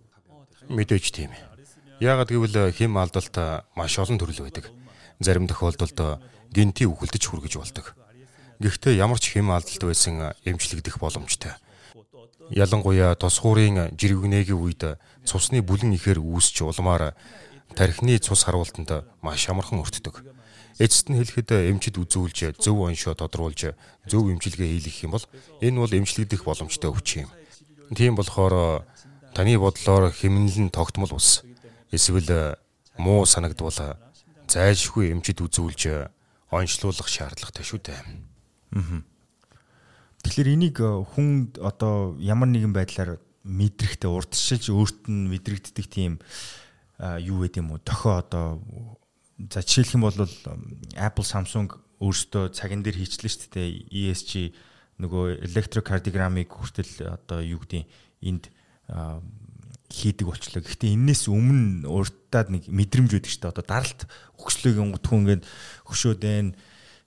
Мэдээж 0.73 1.13
тийм. 1.13 1.37
Яагаад 2.01 2.33
гэвэл 2.33 2.73
хэм 2.73 2.97
алдалт 2.97 3.37
маш 3.77 3.95
олон 4.01 4.17
төрөл 4.17 4.49
байдаг. 4.49 4.73
Зарим 5.21 5.45
тохиолдолд 5.45 6.25
гинти 6.49 6.89
үхэлдэж 6.89 7.23
хүргэж 7.29 7.55
болдог. 7.61 7.93
Гэхдээ 8.59 8.97
ямар 8.97 9.21
ч 9.21 9.37
хэм 9.37 9.53
алдалт 9.53 9.83
байсан 9.85 10.33
эмчлэгдэх 10.47 10.97
боломжтой. 10.97 11.53
Ялангуяа 12.49 13.13
тос 13.15 13.45
хуурын 13.45 13.93
жиргэнэгийн 13.93 14.57
үед 14.57 14.83
цусны 15.29 15.61
бүлэн 15.61 15.93
ихээр 16.01 16.17
үүсч 16.17 16.65
улмаар 16.65 17.13
тархины 17.77 18.17
цус 18.19 18.49
харуултанд 18.49 19.05
маш 19.21 19.45
амархан 19.53 19.85
өртдөг. 19.85 20.25
Эцэст 20.79 21.11
нь 21.11 21.19
хэлэхэд 21.19 21.51
эмчид 21.75 21.99
үзүүлж 21.99 22.63
зөв 22.63 22.77
оншоо 22.87 23.19
тодруулж 23.19 23.75
зөв 24.07 24.25
эмчилгээ 24.31 24.79
хийх 24.79 25.03
юм 25.03 25.19
бол 25.19 25.27
энэ 25.59 25.79
бол 25.83 25.91
эмчлэгдэх 25.91 26.47
боломжтой 26.47 26.91
өвчин 26.95 27.27
юм. 27.27 27.31
Тийм 27.99 28.15
болохоор 28.15 28.87
таны 29.35 29.59
бодлоор 29.59 30.15
хэмнэлэн 30.15 30.71
тогтмол 30.71 31.19
ус 31.19 31.43
эсвэл 31.91 32.55
муу 32.95 33.27
санагдвал 33.27 33.99
зайлшгүй 34.47 35.11
эмчид 35.11 35.43
үзүүлж 35.43 36.11
онцлуулах 36.55 37.09
шаардлагатай 37.11 37.65
шүү 37.67 37.81
дээ. 37.83 38.01
Аа. 38.79 39.03
Тэгэхээр 40.23 40.49
энийг 40.55 40.79
хүн 40.79 41.55
одоо 41.59 42.17
ямар 42.19 42.49
нэгэн 42.51 42.73
байдлаар 42.75 43.19
мэдрэхтэй 43.45 44.11
урдчилж 44.11 44.69
өөрт 44.73 45.09
нь 45.09 45.31
мэдрэгддэг 45.31 45.87
тийм 45.87 46.19
юу 46.99 47.47
гэдэг 47.47 47.63
юм 47.63 47.73
уу 47.73 47.81
дохио 47.81 48.21
одоо 48.21 48.61
за 49.39 49.63
жишээлх 49.63 49.95
юм 49.95 50.03
бол 50.03 50.19
Apple 50.99 51.27
Samsung 51.27 51.71
өөрсдөө 52.03 52.51
цагин 52.51 52.83
дээр 52.83 52.99
хийчлээ 52.99 53.31
шүү 53.31 53.51
дээ 53.55 53.71
ESG 54.11 54.55
нөгөө 54.99 55.47
электрокардиограммыг 55.47 56.51
хүртэл 56.51 57.07
одоо 57.07 57.39
юу 57.43 57.63
гэдэг 57.63 57.87
энд 58.27 58.51
хийдэг 59.89 60.27
болчлоо. 60.27 60.63
Гэхдээ 60.63 60.95
энээс 60.99 61.31
өмнө 61.31 61.87
урттаад 61.87 62.51
нэг 62.51 62.67
мэдрэмж 62.67 63.15
өгдөг 63.15 63.31
шүү 63.31 63.43
дээ. 63.47 63.55
Одоо 63.55 63.65
даралт 63.65 64.01
өгчлөгийн 64.37 64.93
гутхуу 64.93 65.19
ингээд 65.23 65.43
хөшөөд 65.87 66.21
байна. 66.21 66.53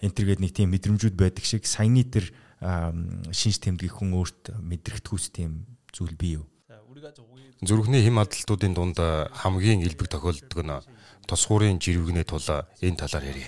Энтергээд 0.01 0.41
нэг 0.41 0.51
тийм 0.55 0.73
мэдрэмжүүд 0.73 1.15
байдаг 1.19 1.45
шиг 1.45 1.67
саяны 1.69 2.07
тэр 2.07 2.31
шинж 2.61 3.61
тэмдгийг 3.61 4.01
хүн 4.01 4.17
өөрт 4.17 4.55
мэдрэгдэхүйс 4.57 5.29
тийм 5.29 5.67
зүйл 5.93 6.17
бий 6.17 6.41
юу? 6.41 6.45
Зүрхний 7.61 8.01
хэм 8.01 8.17
адалтуудын 8.17 8.73
дунд 8.73 8.97
хамгийн 8.97 9.85
илбэг 9.85 10.09
тохиолддог 10.09 10.65
нь 10.65 10.73
тос 11.31 11.47
хуурын 11.47 11.79
жирвэгнээ 11.79 12.27
тул 12.27 12.43
энэ 12.43 12.99
талаар 12.99 13.23
ярив. 13.31 13.47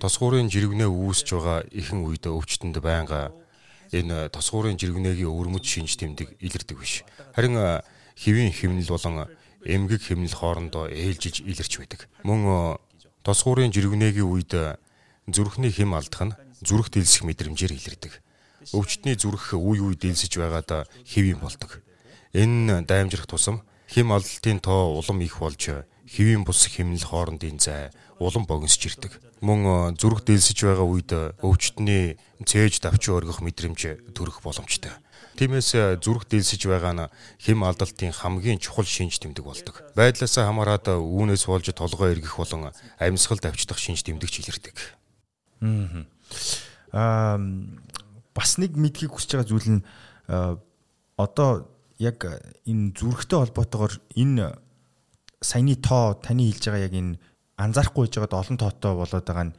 Тос 0.00 0.16
хуурын 0.16 0.48
жирвэгнээ 0.48 0.88
үүсэж 0.88 1.28
байгаа 1.36 1.68
ихэнх 1.68 2.08
үед 2.08 2.24
өвчтөнд 2.24 2.80
байнга 2.80 3.36
энэ 3.92 4.32
тос 4.32 4.48
хуурын 4.48 4.80
жирвэгнээгийн 4.80 5.28
өвөрмөж 5.28 5.60
шинж 5.60 6.00
тэмдэг 6.00 6.40
илэрдэг 6.40 6.76
биш. 6.80 7.04
Харин 7.36 7.84
хэвийн 8.16 8.56
хэмнэл 8.56 8.88
болон 8.88 9.28
эмгэг 9.60 10.00
хэмнэл 10.08 10.32
хоорондоо 10.32 10.88
ээлжиж 10.88 11.44
илэрч 11.44 11.72
байдаг. 11.84 12.08
Мөн 12.24 12.80
тос 13.20 13.44
хуурын 13.44 13.68
жирвэгнээгийн 13.68 14.24
үед 14.24 14.56
зүрхний 15.28 15.68
хэм 15.68 15.92
алдах 15.92 16.32
нь 16.32 16.36
зүрх 16.64 16.88
дэлсэх 16.88 17.28
мэдрэмжээр 17.28 17.76
илэрдэг. 17.76 18.24
Өвчтний 18.72 19.20
зүрх 19.20 19.52
үе 19.52 19.84
үе 19.84 19.96
дэлсэж 20.00 20.40
байгаад 20.40 20.88
хэвийн 21.04 21.44
болдог. 21.44 21.84
Энэ 22.32 22.88
даймжрах 22.88 23.28
тусам 23.28 23.60
хим 23.84 24.16
ололтын 24.16 24.64
тоо 24.64 24.96
улам 24.96 25.20
их 25.20 25.36
болж 25.38 25.84
хэвийн 26.08 26.44
бус 26.44 26.68
хэмнэл 26.68 27.04
хоорондын 27.08 27.58
зай 27.58 27.90
улам 28.20 28.46
богиносч 28.46 28.86
ирдэг. 28.86 29.20
Мөн 29.40 29.96
зүрх 29.96 30.24
дэлсэж 30.24 30.64
байгаа 30.64 30.86
үед 30.86 31.10
өвчтний 31.42 32.16
цээж 32.44 32.80
давчуу 32.84 33.20
өргөх 33.20 33.40
мэдрэмж 33.44 34.12
төрөх 34.14 34.40
боломжтой. 34.44 34.92
Тиймээс 35.34 35.98
зүрх 36.00 36.28
дэлсэж 36.30 36.70
байгаа 36.70 36.94
нь 36.94 37.10
хим 37.42 37.66
алдалтын 37.66 38.14
хамгийн 38.14 38.62
чухал 38.62 38.86
шинж 38.86 39.18
тэмдэг 39.18 39.44
болдог. 39.44 39.82
Байдлаас 39.98 40.38
хамаарат 40.38 40.88
үүнээс 40.94 41.44
болж 41.50 41.66
толгой 41.74 42.14
эргэх 42.14 42.38
болон 42.38 42.70
амьсгал 43.02 43.42
давчдах 43.42 43.78
шинж 43.82 44.06
тэмдэгч 44.06 44.46
илэрдэг. 44.46 44.76
Аа 46.94 47.38
бас 48.34 48.58
нэг 48.58 48.78
мэдхийг 48.78 49.14
хүсэж 49.14 49.38
байгаа 49.38 49.50
зүйл 49.50 49.70
нь 49.78 49.82
одоо 51.18 51.50
яг 51.98 52.26
энэ 52.66 52.94
зүрхтэй 52.98 53.38
холбоотойгоор 53.38 53.94
энэ 54.18 54.58
саяны 55.44 55.76
тоо 55.76 56.16
таны 56.16 56.48
хэлж 56.48 56.64
байгаа 56.72 56.88
яг 56.88 56.94
энэ 56.96 57.20
анзаарахгүй 57.60 58.08
байж 58.08 58.14
байгаад 58.16 58.40
олон 58.40 58.56
тоотой 58.56 58.92
болоод 58.96 59.26
байгаа 59.28 59.46
нь 59.52 59.56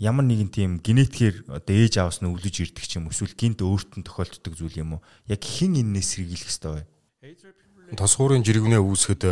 ямар 0.00 0.24
нэгэн 0.24 0.50
тийм 0.52 0.70
генетикээр 0.80 1.48
одоо 1.48 1.74
ээж 1.76 1.94
аваас 2.00 2.20
нь 2.20 2.28
өвлөж 2.28 2.56
ирдэг 2.60 2.84
ч 2.84 2.96
юм 2.96 3.12
эсвэл 3.12 3.36
гинт 3.36 3.60
өөрт 3.60 4.00
нь 4.00 4.04
тохиолддог 4.04 4.56
зүйл 4.56 4.80
юм 4.80 4.96
уу? 4.96 5.04
Яг 5.28 5.44
хэн 5.44 5.76
энэс 5.76 6.16
сэргийлэх 6.16 6.48
ёстой 6.48 6.84
вэ? 7.20 7.96
Тос 8.00 8.16
хуурын 8.16 8.40
жиргэнэ 8.40 8.80
үүсгэхэд 8.80 9.24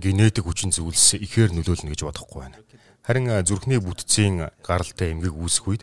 генетик 0.00 0.48
хүчин 0.48 0.72
зүйлс 0.72 1.20
ихээр 1.20 1.52
нөлөөлнө 1.52 1.92
гэж 1.92 2.00
бодохгүй 2.08 2.48
байна. 2.48 2.56
Харин 3.04 3.28
зүрхний 3.44 3.76
бүтцийн 3.76 4.48
гаралтай 4.64 5.12
эмгэг 5.12 5.36
үүсэх 5.36 5.68
үед 5.68 5.82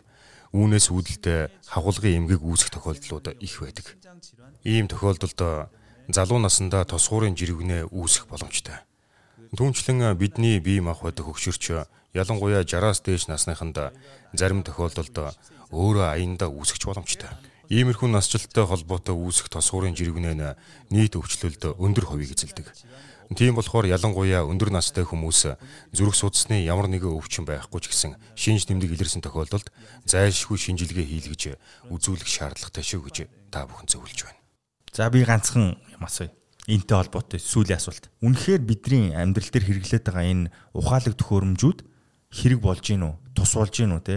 үүнээс 0.50 0.90
үүдэлтэй 0.90 1.52
хагуулгын 1.70 2.26
эмгэг 2.26 2.42
үүсэх 2.42 2.74
тохиолдлууд 2.74 3.38
их 3.38 3.54
байдаг. 3.60 3.86
Ийм 4.66 4.88
тохиолдолд 4.90 5.70
залуу 6.10 6.38
насндаа 6.42 6.82
тосгуурын 6.88 7.38
жиргэнэ 7.38 7.92
үүсэх 7.92 8.26
боломжтой. 8.26 8.82
Түүнчлэн 9.56 10.14
бидний 10.18 10.58
бие 10.60 10.82
махбод 10.82 11.18
хөгшөрч 11.18 11.86
ялангуяа 12.14 12.62
60-аас 12.62 13.02
дээш 13.02 13.26
насныханд 13.26 13.78
зарим 14.32 14.62
тохиолдолд 14.62 15.34
өөрөө 15.74 16.06
аяндаа 16.14 16.50
үүсгэж 16.50 16.82
боломжтой. 16.86 17.30
Иймэрхүү 17.72 18.12
насжилттай 18.12 18.64
холбоотой 18.68 19.16
үүсэх 19.16 19.48
тосгуурын 19.50 19.96
жиргэнэ 19.96 20.32
нь 20.36 20.46
нийт 20.92 21.16
өвчлөлд 21.16 21.74
өндөр 21.80 22.04
хувийг 22.06 22.36
эзэлдэг. 22.36 22.70
Тийм 23.32 23.56
болохоор 23.56 23.88
ялангуяа 23.88 24.44
өндөр 24.44 24.68
настай 24.68 25.02
хүмүүс 25.02 25.56
зүрх 25.96 26.14
судасны 26.14 26.60
ямар 26.60 26.92
нэгэн 26.92 27.16
өвчин 27.16 27.48
байхгүй 27.48 27.80
ч 27.80 27.88
гэсэн 27.88 28.12
шинж 28.36 28.68
тэмдэг 28.68 28.94
илэрсэн 28.94 29.24
тохиолдолд 29.24 29.72
зайлшгүй 30.04 30.60
шинжилгээ 30.60 31.08
хийлгэж 31.08 31.42
үзүүлэх 31.88 32.28
шаардлагатай 32.28 32.84
шүү 32.84 33.00
гэж 33.08 33.16
та 33.48 33.64
бүхэн 33.64 33.88
зөвлөж 33.88 34.28
байна. 34.28 34.40
За 34.92 35.08
би 35.08 35.24
ганцхан 35.24 35.80
юм 35.88 36.04
асууя. 36.04 36.30
Энтэй 36.64 36.96
холбоотой 36.96 37.40
сүүлийн 37.40 37.76
асуулт. 37.76 38.08
Үнэхээр 38.24 38.62
бидний 38.64 39.12
амьдрал 39.12 39.52
дээр 39.52 39.68
хэрэглээд 39.68 40.04
байгаа 40.08 40.24
энэ 40.24 40.48
ухаалаг 40.72 41.12
төхөөрөмжүүд 41.20 41.78
хэрэг 42.32 42.60
болж 42.64 42.80
гин 42.80 43.04
үү? 43.04 43.14
Тус 43.36 43.52
болж 43.52 43.74
гин 43.76 43.92
үү 43.92 44.02
те? 44.02 44.16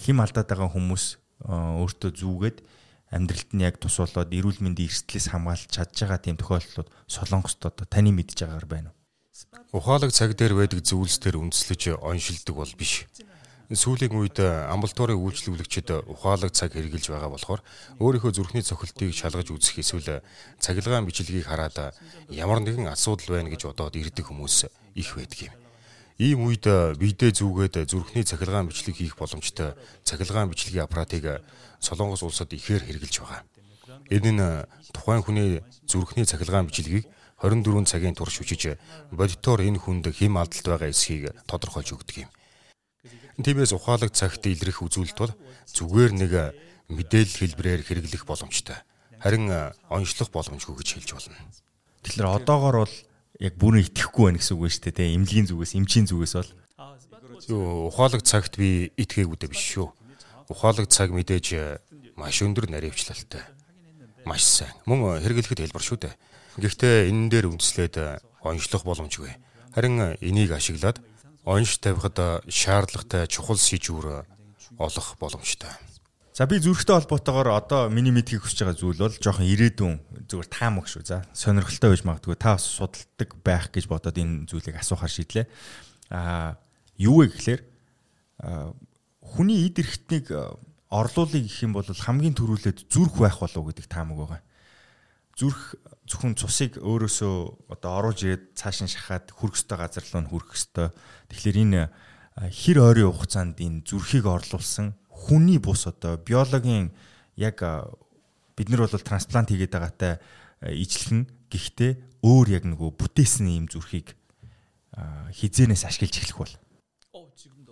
Хим 0.00 0.24
алдаад 0.24 0.48
байгаа 0.48 0.72
хүмүүс 0.72 1.04
өөртөө 1.44 2.10
зүүгээд 2.16 2.58
амьдралд 3.12 3.50
нь 3.52 3.64
яг 3.68 3.76
тус 3.76 4.00
болоод 4.00 4.32
эрүүл 4.32 4.64
мэндийн 4.64 4.88
эрсдлээс 4.88 5.36
хамгаалж 5.36 5.68
чадж 5.68 5.96
байгаа 6.00 6.20
тийм 6.24 6.40
тохиолдлууд 6.40 6.88
Солонгост 7.06 7.60
одоо 7.60 7.84
таны 7.84 8.08
мэдж 8.08 8.40
байгаагаар 8.40 8.66
байна 8.66 8.88
уу? 8.90 8.96
Ухаалаг 9.76 10.16
цаг 10.16 10.32
дээр 10.32 10.56
байдаг 10.56 10.80
зүйлс 10.80 11.20
дээр 11.20 11.36
үндэслэж 11.44 12.00
оншилдог 12.00 12.56
бол 12.56 12.72
биш. 12.72 13.04
Сүүлийн 13.66 14.14
үед 14.14 14.38
амбулаторийн 14.38 15.18
үйлчлүүлэгчид 15.18 16.06
ухаалаг 16.06 16.54
цаг 16.54 16.70
хэрэгжилж 16.78 17.10
байгаа 17.10 17.34
болохоор 17.34 17.60
өөрийнхөө 17.98 18.30
зүрхний 18.30 18.62
цохилтыг 18.62 19.10
шалгаж 19.10 19.50
үзэх 19.50 19.82
эсвэл 19.82 20.22
цахилгаан 20.62 21.02
бичлэгийг 21.02 21.50
хараад 21.50 21.98
ямар 22.30 22.62
нэгэн 22.62 22.86
асуудал 22.94 23.34
байна 23.34 23.50
гэж 23.50 23.66
бодоод 23.66 23.98
ирдэг 23.98 24.22
хүмүүс 24.30 24.70
их 24.94 25.10
байдаг 25.18 25.50
юм. 25.50 25.54
Ийм 26.22 26.46
үед 26.46 26.62
бидээ 26.62 27.34
зүгээд 27.34 27.90
зүрхний 27.90 28.22
цахилгаан 28.22 28.70
бичлэг 28.70 29.02
хийх 29.02 29.18
боломжтой 29.18 29.74
цахилгаан 30.06 30.46
бичлэгийн 30.54 30.86
аппаратыг 30.86 31.42
Солонгос 31.82 32.22
улсад 32.22 32.54
ихээр 32.54 32.86
хэрэгжилж 32.86 33.18
байгаа. 33.18 33.42
Энэ 34.14 34.30
нь 34.30 34.42
тухайн 34.94 35.26
хүний 35.26 35.66
зүрхний 35.90 36.22
цахилгаан 36.22 36.70
бичлэгийг 36.70 37.10
24 37.42 37.82
цагийн 37.84 38.14
турш 38.14 38.40
үчиж 38.40 38.78
бодитоор 39.10 39.60
энэ 39.66 39.82
хүнд 39.82 40.06
хэм 40.14 40.38
алдалт 40.38 40.66
байгаа 40.70 40.88
эсхийг 40.94 41.34
тодорхойлж 41.50 41.92
өгдөг 41.92 42.16
юм. 42.24 42.30
Тиймээс 43.36 43.72
ухаалаг 43.76 44.10
цагт 44.16 44.46
илрэх 44.48 44.80
үзүүлэлт 44.80 45.18
бол 45.20 45.34
зүгээр 45.72 46.12
нэг 46.16 46.32
мэдээлэл 46.88 47.40
хэлбэрээр 47.56 47.82
хэрэглэх 47.84 48.24
боломжтой. 48.24 48.80
Харин 49.20 49.72
онцлох 49.92 50.32
боломжгүй 50.32 50.76
гэж 50.80 50.88
хэлж 50.96 51.10
болно. 51.12 51.36
Тэгэхээр 52.04 52.32
одоогоор 52.42 52.88
бол 52.88 52.96
яг 53.40 53.54
бүрэн 53.60 53.84
итгэхгүй 53.84 54.24
байна 54.32 54.40
гэсэн 54.40 54.56
үг 54.56 54.72
шүү 54.72 54.92
дээ. 54.94 55.16
Имлэгийн 55.18 55.48
зүгээс, 55.50 55.76
эмчийн 55.76 56.08
зүгээс 56.08 56.34
бол 56.40 56.50
Юу 57.48 57.92
ухаалаг 57.92 58.24
цагт 58.24 58.56
би 58.56 58.90
итгээгүй 58.96 59.36
биш 59.46 59.76
шүү. 59.76 59.92
Ухаалаг 60.48 60.88
цаг 60.88 61.12
мэдээж 61.12 61.78
маш 62.16 62.40
өндөр 62.40 62.72
наривчлалтай. 62.72 63.44
Маш 64.24 64.42
сайн. 64.42 64.72
Мөн 64.88 65.20
хэрэглэхэд 65.20 65.68
хэлбэр 65.68 65.84
шүү 65.84 65.98
дээ. 66.00 66.14
Гэхдээ 66.56 67.12
энэ 67.12 67.28
дээр 67.28 67.46
үндэслээд 67.52 68.24
онцлох 68.40 68.82
боломжгүй. 68.88 69.36
Харин 69.76 70.16
энийг 70.24 70.56
ашиглаад 70.56 70.98
онш 71.46 71.78
тавихад 71.78 72.42
шаардлагатай 72.50 73.30
чухал 73.30 73.56
сэжүүр 73.56 74.26
олох 74.78 75.14
боломжтой. 75.22 75.70
За 76.36 76.44
би 76.44 76.60
зүрхтэй 76.60 77.00
холбоотойгоор 77.00 77.48
одоо 77.56 77.88
миний 77.88 78.12
мэдхийг 78.12 78.44
хүсэж 78.44 78.66
байгаа 78.66 78.76
зүйл 78.76 79.00
бол 79.00 79.16
жоохон 79.16 79.48
ирээдүйн 79.48 80.28
зүгээр 80.28 80.48
таамаг 80.52 80.84
шүү. 80.84 81.08
За 81.08 81.24
сонирхолтой 81.32 81.96
байж 81.96 82.04
магадгүй 82.04 82.36
та 82.36 82.60
бас 82.60 82.66
судалдаг 82.68 83.30
байх 83.40 83.72
гэж 83.72 83.88
бодоод 83.88 84.20
энэ 84.20 84.44
зүйлийг 84.44 84.76
асуухаар 84.76 85.08
шийдлээ. 85.08 85.48
Аа 86.12 86.60
юу 87.00 87.24
вэ 87.24 87.32
гэхээр 87.32 87.62
хүний 89.24 89.64
эд 89.64 89.80
эрхтнийг 89.80 90.28
орлуулыг 90.92 91.40
гэх 91.40 91.64
юм 91.64 91.72
бол 91.72 91.88
хамгийн 91.88 92.36
түрүүлээд 92.36 92.84
зүрх 92.92 93.16
байх 93.16 93.40
болов 93.40 93.72
гэдэг 93.72 93.86
таамаг 93.88 94.18
байгаа. 94.20 94.42
Зүрх 95.40 95.80
зөвхөн 96.06 96.34
цусыг 96.38 96.78
өөрөөсөө 96.80 97.34
одоо 97.74 97.90
оруулж 97.98 98.20
ирээд 98.22 98.44
цааш 98.54 98.86
нь 98.86 98.92
шахаад 98.94 99.30
хүрэх 99.34 99.58
ёстой 99.58 99.78
газар 99.78 100.04
руу 100.06 100.22
нь 100.22 100.30
хүрэх 100.30 100.50
ёстой. 100.54 100.88
Тэгэхээр 101.30 101.58
энэ 101.66 101.82
хэр 102.50 102.78
ойрын 102.80 103.10
хугацаанд 103.10 103.58
энэ 103.58 103.82
зүрхийг 103.84 104.26
орлуулсан 104.30 104.94
хүний 105.10 105.58
бус 105.58 105.86
одоо 105.90 106.16
биологийн 106.20 106.94
яг 107.36 107.58
бид 108.56 108.68
нар 108.68 108.86
бол 108.86 109.02
трансплант 109.02 109.50
хийгээд 109.50 109.74
байгаатай 109.74 110.22
нь 110.62 111.28
гэхдээ 111.50 111.92
өөр 112.22 112.46
яг 112.54 112.64
нөгөө 112.64 112.90
бүтээсэн 112.96 113.48
юм 113.52 113.66
зүрхийг 113.66 114.16
хизээнээс 114.96 115.84
ашиглаж 115.84 116.14
эхлэх 116.22 116.38
бол 116.40 116.54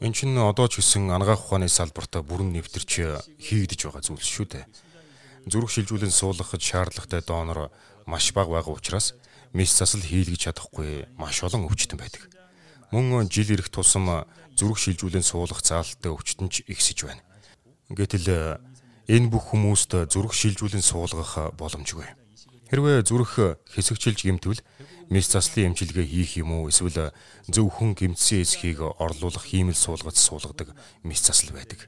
Эн 0.03 0.12
чинь 0.12 0.37
одоо 0.37 0.66
ч 0.68 0.83
гэсэн 0.83 1.09
ангаах 1.14 1.47
ухааны 1.47 1.70
салбартаа 1.70 2.20
бүрэн 2.27 2.51
нэвтэрч 2.53 2.90
хийгдэж 3.38 3.81
байгаа 3.88 4.03
зүйл 4.03 4.20
шүү 4.20 4.47
дээ. 4.51 4.64
Зүрх 5.49 5.70
шилжүүлэн 5.70 6.11
суулгахад 6.11 6.61
шаардлагатай 6.61 7.23
донор 7.23 7.70
маш 8.07 8.33
бага 8.33 8.61
байгаа 8.61 8.75
учраас 8.75 9.14
мис 9.53 9.73
засал 9.73 10.03
хийлгэж 10.03 10.51
чадахгүй 10.51 11.07
маш 11.17 11.43
олон 11.43 11.67
өвчтөн 11.69 11.99
байдаг. 11.99 12.29
Мөн 12.93 13.29
жил 13.31 13.51
ирэх 13.51 13.71
тусам 13.71 14.27
зүрх 14.55 14.79
шилжүүлэн 14.79 15.27
суулгах 15.27 15.62
заалттай 15.67 16.11
өвчтөн 16.14 16.49
ч 16.51 16.62
ихсэж 16.67 17.07
байна. 17.07 17.23
Гэтэл 17.90 18.61
энэ 19.11 19.29
бүх 19.29 19.51
хүмүүст 19.51 20.11
зүрх 20.11 20.33
шилжүүлэн 20.33 20.83
суулгах 20.83 21.55
боломжгүй. 21.59 22.07
Хэрвээ 22.71 23.03
зүрх 23.05 23.61
хэсэгчилж 23.71 24.21
гэмтвэл 24.25 24.62
мис 25.11 25.29
заслын 25.29 25.75
эмчилгээ 25.75 26.07
хийх 26.07 26.40
юм 26.40 26.57
уу 26.57 26.73
эсвэл 26.73 27.12
зөвхөн 27.47 27.95
гэмтсэн 27.95 28.43
эсхийг 28.43 28.81
орлуулах 28.81 29.45
хиймэл 29.45 29.77
суулгац 29.77 30.19
суулгадаг 30.19 30.73
мис 31.05 31.21
засал 31.21 31.53
байдаг. 31.53 31.87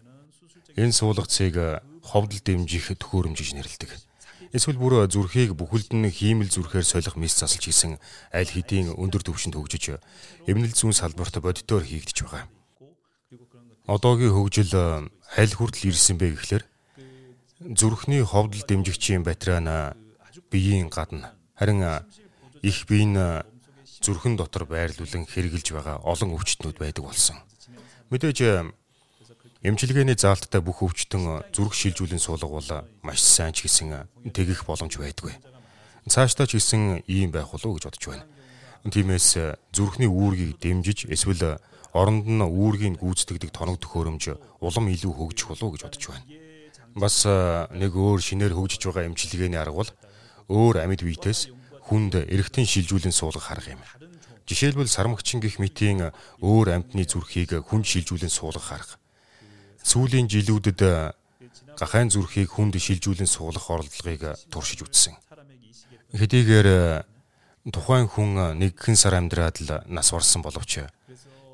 Энэ 0.77 0.93
суулгацыг 0.93 1.83
ховдол 2.05 2.41
дэмжих 2.45 2.93
төхөөрөмж 3.01 3.39
гэж 3.41 3.51
нэрлэдэг. 3.57 3.91
Эсвэл 4.57 4.81
бүр 4.81 5.05
зүрхийг 5.05 5.53
бүхэлд 5.53 5.93
нь 5.93 6.09
хиймэл 6.09 6.49
зүрхээр 6.49 6.89
солих 6.89 7.21
мис 7.21 7.37
засалж 7.37 7.61
хийсэн 7.69 8.01
аль 8.33 8.49
хэдийн 8.49 8.97
өндөр 8.97 9.21
түвшинд 9.21 9.53
хөгжиж 9.53 10.01
эмнэл 10.49 10.73
зүүн 10.73 10.97
салбарт 10.97 11.37
бодитоор 11.45 11.85
хийгдэж 11.85 12.25
байгаа. 12.25 12.49
Одоогийн 13.85 14.33
хөгжил 14.33 14.73
аль 15.37 15.53
хүртэл 15.53 15.93
ирсэн 15.93 16.17
бэ 16.17 16.41
гэхлээр 16.41 16.65
зүрхний 17.77 18.25
ховдол 18.25 18.65
дэмжигчийн 18.65 19.21
батарейн 19.29 19.93
биеийн 20.49 20.89
гадна 20.89 21.37
харин 21.53 21.85
их 22.65 22.89
биеийн 22.89 23.45
зүрхэн 24.01 24.41
дотор 24.41 24.65
байрлуулан 24.65 25.29
хэрэгжилж 25.29 25.69
байгаа 25.77 26.01
олон 26.01 26.33
өвчтнүүд 26.33 26.81
байдаг 26.81 27.05
болсон. 27.05 27.37
Мэдээж 28.09 28.73
Эмчилгээний 29.65 30.21
заалттай 30.21 30.61
бүх 30.61 30.85
өвчтөн 30.85 31.49
зүрх 31.49 31.73
шилжүүлэн 31.73 32.21
суулгавал 32.21 32.85
маш 33.01 33.25
сайн 33.25 33.57
ч 33.57 33.65
гэсэн 33.65 34.05
тэгэх 34.29 34.69
боломж 34.69 35.01
байдгүй. 35.01 35.33
Цаашдаа 36.05 36.45
ч 36.45 36.61
гэсэн 36.61 37.01
ийм 37.09 37.33
байх 37.33 37.49
болов 37.49 37.65
уу 37.65 37.77
гэж 37.81 37.89
бодож 37.89 38.05
байна. 38.05 38.29
Тиймээс 38.85 39.57
зүрхний 39.73 40.13
үүргийг 40.13 40.61
дэмжиж 40.61 41.09
эсвэл 41.09 41.57
оронд 41.97 42.29
нь 42.29 42.45
үүргийг 42.45 43.01
гүйцэтгэдэг 43.01 43.49
тоног 43.57 43.81
төхөөрөмж 43.81 44.61
улам 44.61 44.93
илүү 44.93 45.13
хөгжих 45.25 45.49
болов 45.49 45.65
уу 45.65 45.73
гэж 45.73 45.83
бодож 45.89 46.05
байна. 46.05 46.25
Бас 46.93 47.25
нэг 47.25 47.93
өөр 47.97 48.21
шинээр 48.21 48.53
хөгжиж 48.53 48.85
байгаа 48.85 49.09
эмчилгээний 49.09 49.57
арга 49.57 49.81
бол 49.81 49.91
өөр 50.53 50.85
амьд 50.85 51.01
биетээс 51.01 51.49
хүнд 51.89 52.29
эргэтэн 52.29 52.69
шилжүүлэн 52.69 53.17
суулгах 53.17 53.57
арга 53.57 53.73
юм. 53.73 53.81
Жишээлбэл 54.45 54.87
сармагчин 54.87 55.41
гих 55.41 55.57
мэтийн 55.59 56.13
өөр 56.45 56.77
амьтны 56.77 57.09
зүрхийг 57.09 57.57
хүнд 57.67 57.89
шилжүүлэн 57.89 58.31
суулгах 58.31 58.71
арга 58.77 59.01
сүүлийн 59.87 60.27
жилүүдэд 60.27 60.81
э, 60.83 61.15
гахайн 61.79 62.11
зүрхийг 62.11 62.51
хүнд 62.51 62.75
шилжүүлэн 62.83 63.31
суулгах 63.31 63.71
оролдлогыг 63.71 64.35
туршиж 64.51 64.83
үзсэн. 64.83 65.15
Хэдийгээр 66.11 66.67
э, 66.67 67.07
тухайн 67.71 68.11
хүн 68.11 68.59
нэгэн 68.59 68.99
сар 68.99 69.15
амьдраад 69.15 69.63
л 69.63 69.71
нас 69.87 70.11
барсан 70.11 70.43
боловч 70.43 70.91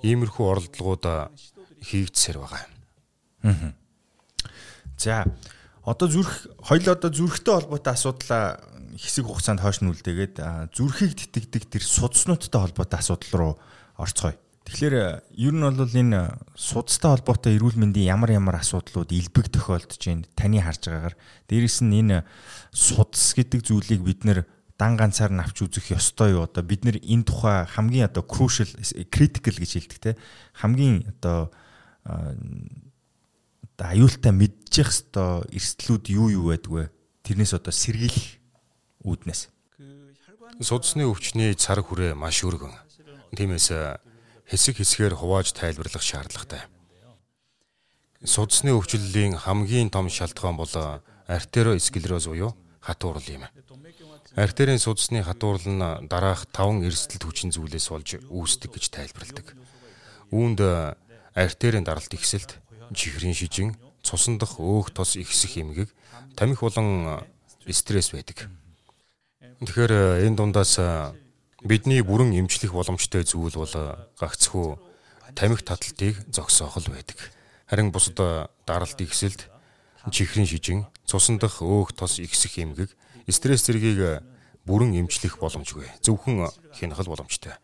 иймэрхүү 0.01 0.45
оролдлогууд 0.49 1.05
хийгдсээр 1.85 2.38
байгаа. 2.40 2.64
За 4.97 5.27
одоо 5.85 6.09
зүрх 6.09 6.47
хоёул 6.62 6.88
одоо 6.88 7.11
зүрхтэй 7.11 7.55
холбоотой 7.55 7.92
асуудлаа 7.92 8.61
хэсэг 8.97 9.27
хугацаанд 9.27 9.61
хойш 9.61 9.83
нь 9.83 9.90
үлдээгээд 9.90 10.37
зүрхийг 10.71 11.18
тэтгдэг 11.18 11.64
тэр 11.66 11.83
судснуудтай 11.83 12.61
холбоотой 12.61 12.99
асуудал 13.01 13.33
руу 13.35 13.53
орцгоё. 13.99 14.37
Тэгэхээр 14.62 14.94
э, 14.94 15.07
ер 15.35 15.53
нь 15.53 15.62
бол 15.62 15.90
энэ 15.90 16.38
судастай 16.55 17.11
холбоотой 17.18 17.59
эрүүл 17.59 17.83
мэндийн 17.83 18.14
ямар 18.14 18.31
ямар 18.31 18.62
асуудлууд 18.62 19.11
илбэг 19.11 19.51
тохиолдож 19.51 19.98
байна 19.98 20.27
таны 20.38 20.62
харж 20.62 20.87
байгаагаар. 20.87 21.16
Дээрэс 21.51 21.83
нь 21.83 21.98
энэ 21.98 22.22
судас 22.70 23.35
гэдэг 23.35 23.66
зүйлийг 23.66 24.07
бид 24.07 24.22
нэр 24.22 24.46
дан 24.79 24.94
ганцаар 24.94 25.35
нь 25.35 25.42
авч 25.42 25.66
үзэх 25.66 25.90
ёстой 25.90 26.38
юу? 26.38 26.46
Одоо 26.46 26.62
бид 26.62 26.87
нэр 26.87 27.03
энэ 27.03 27.27
тухай 27.27 27.66
хамгийн 27.66 28.07
одоо 28.07 28.22
crucial 28.22 28.70
critical 29.11 29.57
гэж 29.59 29.70
хэлдэг 29.83 29.98
те. 29.98 30.11
Хамгийн 30.55 31.11
одоо 31.11 31.51
одоо 32.07 33.87
аюултай 33.90 34.31
мэдчих 34.31 34.94
ёстой 34.94 35.42
эрсдлүүд 35.51 36.07
юу 36.14 36.31
юу 36.31 36.44
байдгүй 36.55 36.87
тэрнээс 37.27 37.59
одоо 37.59 37.75
сэргийлэх 37.75 38.38
үүднээс. 39.03 39.51
Судасны 40.62 41.07
өвчний 41.11 41.55
цар 41.59 41.83
хүрээ 41.83 42.14
маш 42.14 42.42
өргөн. 42.46 42.75
Тиймээс 43.35 43.72
хэсэг 44.48 44.81
хэсгээр 44.81 45.14
хувааж 45.16 45.52
тайлбарлах 45.52 46.02
шаардлагатай. 46.02 46.66
Судасны 48.22 48.70
өвчлөлийн 48.74 49.35
хамгийн 49.35 49.90
том 49.90 50.07
шалтгаан 50.07 50.57
бол 50.57 51.02
артериосклероз 51.26 52.26
буюу 52.31 52.55
хатуурал 52.81 53.26
юм. 53.26 53.44
Артерийн 54.35 54.78
судасны 54.78 55.22
хатуурал 55.22 55.66
нь 55.68 56.09
дараах 56.09 56.46
5 56.50 56.87
эрсдэл 56.88 57.26
хүчин 57.26 57.52
зүйлээс 57.52 57.88
болж 57.92 58.16
үүсдэг 58.33 58.72
гэж 58.72 58.85
тайлбарладаг. 58.88 59.46
Үүнд 60.33 60.59
артерийн 61.37 61.85
даралт 61.85 62.12
ихсэлт, 62.16 62.57
чихрийн 62.96 63.37
шижин, 63.37 63.76
цусан 64.00 64.38
дах 64.40 64.57
өөх 64.57 64.90
тос 64.96 65.20
ихсэх 65.20 65.61
эмгэг, 65.61 65.92
тамхи 66.35 66.61
болон 66.64 67.20
стресс 67.68 68.16
байдаг. 68.16 68.48
Тэгэхээр 69.61 70.24
энэ 70.26 70.37
дундаас 70.37 70.81
Бидний 71.62 72.03
бүрэн 72.03 72.35
эмчлэх 72.35 72.75
боломжтой 72.75 73.22
зүйл 73.22 73.55
бол 73.55 73.75
гагцхүү 74.18 74.66
тамхи 75.38 75.62
таталтыг 75.62 76.18
зогсоох 76.35 76.77
л 76.83 76.90
байдаг. 76.90 77.18
Харин 77.70 77.94
бусад 77.94 78.51
даралт 78.66 78.98
ихсэлд 78.98 79.46
чихрийн 80.11 80.46
шижин, 80.51 80.87
цусан 81.07 81.38
дах 81.38 81.62
өөх 81.62 81.94
тос 81.94 82.18
ихсэх 82.18 82.59
эмгэг, 82.59 82.90
стресс 83.31 83.62
зэргийг 83.62 84.27
бүрэн 84.66 84.98
эмчлэх 84.98 85.38
боломжгүй. 85.38 85.87
Зөвхөн 86.03 86.51
хянах 86.75 87.07
боломжтой. 87.07 87.55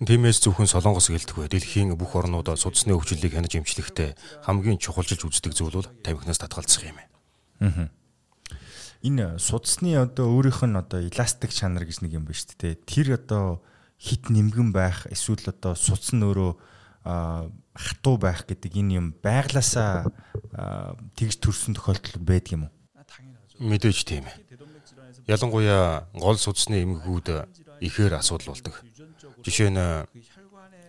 Тиймээс 0.00 0.40
зөвхөн 0.40 0.70
Солонгос 0.70 1.12
гэлтгүй 1.12 1.52
дэлхийн 1.52 1.92
бүх 1.98 2.16
орнуудаа 2.16 2.56
судасны 2.56 2.94
өвчлөлийг 2.94 3.34
хянаж 3.34 3.52
эмчлэхдээ 3.60 4.16
хамгийн 4.46 4.78
чухалжилж 4.78 5.26
үздэг 5.26 5.52
зүйл 5.52 5.82
бол 5.82 5.90
тамхинаас 6.00 6.38
татгалзах 6.38 6.86
юм. 6.86 6.98
Аа. 7.60 7.90
Энэ 9.02 9.38
судасны 9.38 9.94
одоо 9.94 10.26
өөрийнх 10.34 10.66
нь 10.66 10.74
одоо 10.74 11.00
эластик 11.06 11.54
чанар 11.54 11.86
гэж 11.86 12.02
нэг 12.02 12.18
юм 12.18 12.24
ба 12.26 12.34
шүү 12.34 12.58
дээ. 12.58 12.74
Тэр 12.82 13.14
одоо 13.14 13.62
хит 13.94 14.26
нэмгэн 14.26 14.74
байх 14.74 15.06
эсвэл 15.06 15.54
одоо 15.54 15.78
судас 15.78 16.10
нь 16.10 16.22
өөрөө 16.22 16.58
хатуу 17.78 18.16
байх 18.18 18.42
гэдэг 18.42 18.74
энэ 18.74 18.98
юм 18.98 19.06
байглаасаа 19.22 20.10
тэгж 21.14 21.38
төрсэн 21.38 21.78
тохиолдол 21.78 22.18
байдаг 22.18 22.52
юм 22.58 22.62
уу? 22.66 22.72
Мэдээж 23.62 24.02
тийм 24.02 24.26
ээ. 24.26 24.36
Ялангуяа 25.30 26.10
гол 26.14 26.38
судасны 26.38 26.82
эмгэгүүд 26.82 27.82
ихээр 27.82 28.18
асуудал 28.18 28.54
болдог. 28.54 28.82
Жишээ 29.46 29.70
нь 29.70 29.82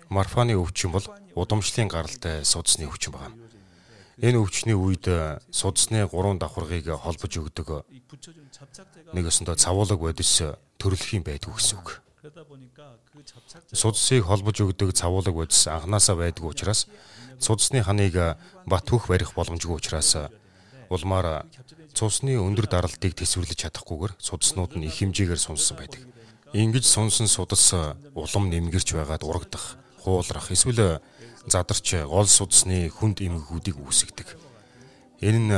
марфаны 0.09 0.57
өвчин 0.57 0.89
бол 0.89 1.05
удамшлын 1.37 1.87
гаралтай 1.89 2.41
судасны 2.45 2.89
өвчин 2.89 3.13
байна. 3.13 3.37
Энэ 4.19 4.35
өвчний 4.35 4.75
үед 4.75 5.07
судасны 5.51 6.03
гурван 6.11 6.39
давхаргыг 6.39 6.91
холбож 6.91 7.33
өгдөг 7.39 7.87
нэг 9.15 9.25
өсөндөө 9.31 9.55
цавуулаг 9.55 9.99
бодис 9.99 10.43
төрлөх 10.75 11.15
юм 11.15 11.23
байдгүй 11.23 11.55
гэсэн 11.55 11.79
үг. 11.79 12.03
Судасыг 13.71 14.27
холбож 14.27 14.59
өгдөг 14.59 14.91
цавуулаг 14.91 15.35
бодис 15.35 15.67
анханасаа 15.71 16.19
байдгүй 16.19 16.51
учраас 16.51 16.91
судасны 17.39 17.79
ханыг 17.79 18.35
бат 18.67 18.85
хөх 18.91 19.07
барих 19.07 19.31
боломжгүй 19.39 19.79
учраас 19.79 20.27
улмаар 20.91 21.47
цусны 21.95 22.35
өндөр 22.35 22.67
даралтыг 22.67 23.15
төсвөрлөж 23.15 23.55
чадахгүйгээр 23.55 24.19
судаснууд 24.19 24.75
нь 24.75 24.87
их 24.89 24.99
хэмжээгээр 24.99 25.39
сунсан 25.39 25.79
байдаг. 25.79 26.03
Ингэж 26.51 26.83
сунсан 26.83 27.29
судас 27.29 27.71
улам 28.17 28.49
нэмгэрч 28.49 28.97
байгаад 28.97 29.23
урагдах, 29.23 29.77
хуулрах 30.01 30.51
эсвэл 30.51 30.99
задарч 31.47 31.95
гол 32.03 32.27
судасны 32.27 32.89
хүнд 32.89 33.23
эмгэгүүдийг 33.23 33.77
үүсгдэг. 33.79 34.35
Энэ 35.23 35.39
нь 35.39 35.53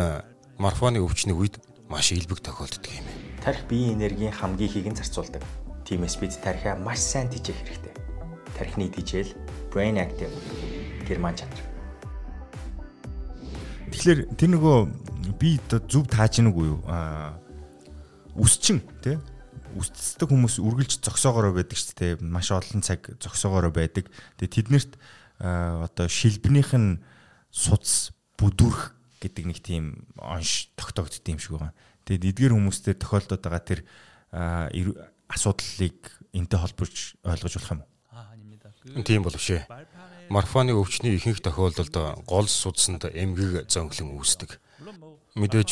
марфаны 0.61 1.01
өвчний 1.01 1.33
үед 1.33 1.57
маш 1.89 2.11
илбэг 2.13 2.41
тохиолддог 2.41 2.91
юм. 2.91 3.05
Тарих 3.41 3.65
биеийн 3.65 3.97
энергийн 3.97 4.33
хамгийн 4.33 4.69
ихийг 4.69 4.87
нь 4.93 4.97
зарцуулдаг. 4.97 5.41
Тиймээс 5.85 6.21
бид 6.21 6.37
тарихаа 6.37 6.77
маш 6.77 7.01
сайн 7.01 7.29
тижээх 7.29 7.57
хэрэгтэй. 7.65 7.93
Тарихны 8.57 8.89
тижэл 8.93 9.33
brain 9.73 9.97
active 9.97 10.31
герман 11.07 11.35
чанар. 11.35 11.57
Тэгэхээр 13.89 14.19
тэр 14.37 14.49
нөгөө 14.55 14.77
би 15.41 15.57
зөв 15.67 16.05
тааж 16.07 16.39
гэнэ 16.39 16.49
үгүй 16.53 16.67
юу? 16.69 16.79
Аа 16.85 17.35
үсчин 18.37 18.79
тий 19.03 19.17
үсцдэг 19.75 20.27
хүмүүс 20.27 20.59
үргэлж 20.59 20.99
зогсоогоороо 20.99 21.55
байдаг 21.55 21.77
шүү 21.79 21.95
дээ. 21.95 22.13
Маш 22.23 22.51
олон 22.51 22.83
цаг 22.83 23.07
зогсоогоороо 23.19 23.71
байдаг. 23.71 24.11
Тэгээ 24.39 24.55
тэднэрт 24.67 24.91
одоо 25.41 26.07
шилбнийх 26.07 26.77
нь 26.77 27.01
суц 27.49 28.13
бүдүрх 28.37 28.93
гэдэг 29.21 29.43
нэг 29.49 29.59
тийм 29.65 30.05
онш 30.17 30.69
тогтоогдд 30.77 31.25
юм 31.25 31.41
шиг 31.41 31.57
байгаа. 31.57 31.73
Тэгээд 32.05 32.29
эдгээр 32.29 32.53
хүмүүстэй 32.53 32.95
тохиолдоод 32.97 33.41
байгаа 33.41 33.63
тэр 33.65 33.81
асуудлыг 35.27 35.97
энтэй 36.33 36.59
холбож 36.61 37.17
ойлгож 37.25 37.53
болох 37.57 37.73
юм 37.73 37.81
уу? 37.81 39.03
Тийм 39.05 39.21
болов 39.25 39.41
шээ. 39.41 39.65
Марфаны 40.29 40.73
өвчний 40.73 41.17
ихэнх 41.17 41.41
тохиолдолд 41.41 42.25
гол 42.25 42.47
судсанд 42.47 43.09
эмгэг 43.09 43.67
зөнхлөн 43.67 44.15
үүсдэг. 44.15 44.57
Мэдээж 45.35 45.71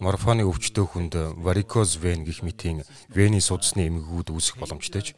Морфоны 0.00 0.48
өвчтөе 0.48 0.86
хүнд 0.88 1.14
varicose 1.44 2.00
vein 2.00 2.24
гэх 2.24 2.40
мэтийн 2.40 2.88
вений 3.12 3.44
судасны 3.44 3.84
эмгэгүүд 3.84 4.32
үүсэх 4.32 4.56
боломжтой 4.56 5.04
ч 5.04 5.08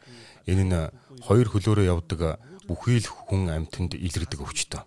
энэ 0.43 0.63
нь 0.67 0.75
хоёр 1.23 1.47
хөлөөрөө 1.47 1.87
явдаг 1.87 2.43
бүхий 2.67 2.99
л 3.03 3.09
хүн 3.09 3.49
амьтанд 3.51 3.95
илэрдэг 3.95 4.39
өвчтөе. 4.41 4.83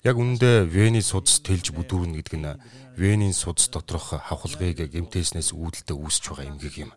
Яг 0.00 0.16
үүндээ 0.16 0.64
вений 0.64 1.04
судас 1.04 1.44
тэлж 1.44 1.76
бүдүүрнэ 1.76 2.24
гэдэг 2.24 2.36
нь 2.40 2.48
венийн 2.96 3.36
судас 3.36 3.68
доторх 3.68 4.16
хавхалгыг 4.16 4.88
гэмтээснээс 4.88 5.52
үүдэлтэй 5.52 5.92
үүсэж 5.92 6.24
байгаа 6.32 6.48
эмгэг 6.48 6.74
юм. 6.88 6.90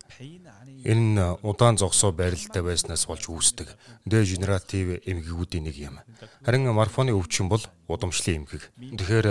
Энэ 0.88 1.04
нь 1.12 1.20
удаан 1.44 1.76
зогсоо 1.76 2.16
байралтай 2.16 2.64
байснаас 2.64 3.04
болж 3.08 3.28
үүсдэг 3.28 3.76
деженератив 4.08 5.04
эмгэгүүдийн 5.04 5.68
нэг 5.68 5.76
юм. 5.80 6.00
Харин 6.48 6.72
морфоны 6.72 7.12
өвчин 7.12 7.52
бол 7.52 7.64
удамшлын 7.92 8.48
эмгэг. 8.48 8.72
Тэгэхээр 8.72 9.28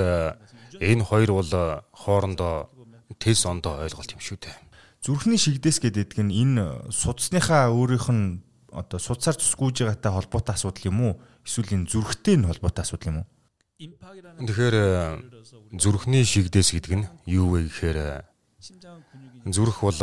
энэ 0.81 1.05
хоёр 1.09 1.31
бол 1.33 1.53
хоорондоо 1.93 2.69
тез 3.21 3.45
ондоо 3.49 3.81
ойлголт 3.85 4.13
юм 4.13 4.21
шүү 4.21 4.37
дээ. 4.37 4.57
Зүрхний 5.01 5.41
шигдээс 5.41 5.81
гэдэг 5.81 6.21
нь 6.25 6.33
энэ 6.33 6.93
судасныхаа 6.93 7.73
өөрийнх 7.73 8.09
нь 8.13 8.41
одоо 8.73 8.99
судсаар 8.99 9.37
тусгүйж 9.37 9.85
байгаатай 9.85 10.13
холбоотой 10.13 10.55
асуудал 10.57 10.89
юм 10.89 10.99
уу? 11.01 11.15
Эсвэл 11.45 11.77
энэ 11.77 11.89
зүрхтэй 11.93 12.37
нь 12.41 12.49
холбоотой 12.49 12.83
асуудал 12.83 13.09
юм 13.13 13.19
уу? 13.23 13.27
Тэгэхээр 13.79 14.77
зүрхний 15.77 16.25
шигдээс 16.25 16.73
гэдэг 16.73 16.93
нь 16.97 17.07
юу 17.29 17.53
вэ 17.53 17.69
гэхээр 17.69 18.25
зүрх 19.51 19.83
бол 19.83 20.01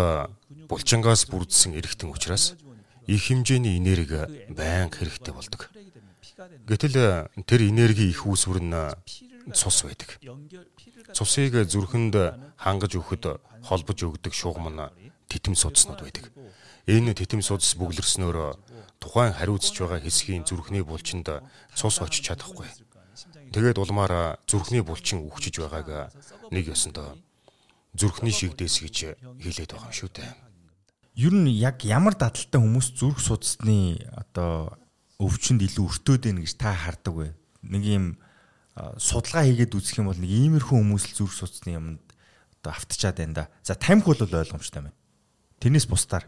булчингаас 0.69 1.25
бүрдсэн 1.32 1.73
эргэтэн 1.79 2.12
учраас 2.12 2.60
их 3.08 3.23
хэмжээний 3.25 3.79
энерги 3.79 4.27
байнга 4.51 4.99
хэрэгтэй 4.99 5.34
болдог. 5.34 5.71
Гэтэл 6.67 7.32
тэр 7.47 7.62
энерги 7.65 8.12
их 8.12 8.27
үүсвэр 8.27 8.60
нь 8.62 8.75
цус 9.55 9.88
байдаг. 9.88 10.19
Цусыг 11.15 11.55
зүрхэнд 11.65 12.15
хангаж 12.60 12.91
өгөхөд 12.99 13.39
холбож 13.63 13.99
өгдөг 14.03 14.34
шугам 14.36 14.69
нь 14.69 14.84
титэм 15.32 15.55
судснууд 15.55 16.03
байдаг. 16.03 16.29
Энэ 16.89 17.13
титэм 17.13 17.45
судас 17.45 17.78
бүглэрснөөр 17.78 18.58
тухайн 18.97 19.38
хариуцж 19.38 19.78
байгаа 19.78 20.02
хэсгийн 20.02 20.41
зүрхний 20.41 20.82
булчинд 20.82 21.30
цус 21.78 22.02
очиж 22.02 22.34
чадахгүй. 22.34 22.65
Тэгээд 23.54 23.78
улмаар 23.78 24.41
зүрхний 24.49 24.82
булчин 24.82 25.21
үхчихэж 25.21 25.69
байгааг 25.69 26.10
нэг 26.49 26.73
ёсондоо 26.73 27.13
зүрхний 27.93 28.34
шигдээс 28.34 28.82
гэж 28.82 28.97
хэлээд 29.21 29.78
байгаа 29.78 29.93
юм 29.93 29.97
шүү 30.02 30.10
дээ. 30.17 30.34
Ер 31.21 31.34
нь 31.38 31.54
яг 31.62 31.86
ямар 31.86 32.17
дадалтай 32.17 32.58
хүмүүс 32.58 32.97
зүрх 32.97 33.21
судасны 33.21 34.02
одоо 34.10 34.73
өвчнөд 35.21 35.62
илүү 35.69 35.86
өртөөд 35.93 36.25
байна 36.25 36.41
гэж 36.41 36.54
та 36.58 36.73
хардаг 36.73 37.13
вэ? 37.13 37.28
Нэг 37.69 37.84
юм 37.86 38.06
судалгаа 38.97 39.45
хийгээд 39.45 39.78
үзэх 39.78 40.02
юм 40.02 40.10
бол 40.10 40.17
нэг 40.17 40.32
иймэрхүү 40.32 40.73
хүмүүс 40.73 41.06
л 41.13 41.17
зүрх 41.21 41.38
судасны 41.38 41.78
юмд 41.78 42.02
одоо 42.65 42.73
автчаад 42.73 43.21
байна 43.21 43.34
да. 43.34 43.45
За 43.62 43.78
тамхи 43.78 44.10
бол 44.10 44.25
ойлгомжтой 44.25 44.89
байна. 44.89 44.97
Тэрнээс 45.60 45.86
бусдаар 45.86 46.25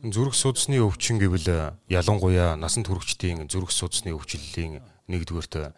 зүрх 0.00 0.32
судасны 0.32 0.80
өвчин 0.80 1.20
гэвэл 1.20 1.76
ялангуяа 1.92 2.56
насан 2.56 2.88
туршидтын 2.88 3.44
зүрх 3.52 3.68
судасны 3.68 4.16
өвчлөлийн 4.16 4.80
нэгдүгээрт 5.12 5.76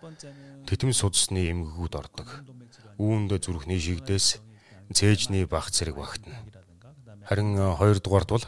тэтмэн 0.71 0.95
судасны 0.95 1.51
эмгэгүүд 1.51 1.95
ордог. 1.99 2.47
Үүнд 3.03 3.35
зүрхний 3.43 3.83
шигдээс 3.83 4.39
цээжний 4.95 5.43
бах 5.51 5.75
зэрэг 5.75 5.99
багтана. 5.99 6.39
Харин 7.27 7.59
хоёрдугаарт 7.59 8.31
бол 8.31 8.47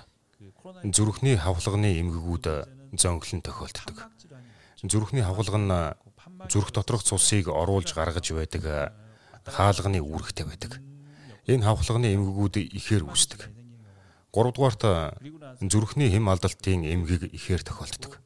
зүрхний 0.95 1.35
хавхлагны 1.35 1.99
эмгэгүүд 1.99 2.47
зөнхлөн 2.95 3.43
тохиолддог. 3.43 3.99
Зүрхний 4.79 5.27
хавхлага 5.27 5.59
нь 5.59 5.75
зүрх 6.55 6.71
доторх 6.71 7.03
цусыг 7.03 7.51
оруулж 7.51 7.91
гаргаж 7.99 8.31
байдаг 8.31 8.95
хаалганы 9.43 9.99
үүрэгтэй 9.99 10.47
байдаг. 10.47 10.79
Энэ 11.51 11.67
хавхлагны 11.67 12.15
эмгэгүүд 12.15 12.63
ихээр 12.79 13.11
үүсдэг. 13.11 13.64
Гуравдугаарт 14.35 14.83
зүрхний 15.63 16.11
хэм 16.11 16.27
алдалтын 16.27 16.83
эмгэг 16.83 17.31
ихээр 17.31 17.63
тохиолддог. 17.63 18.19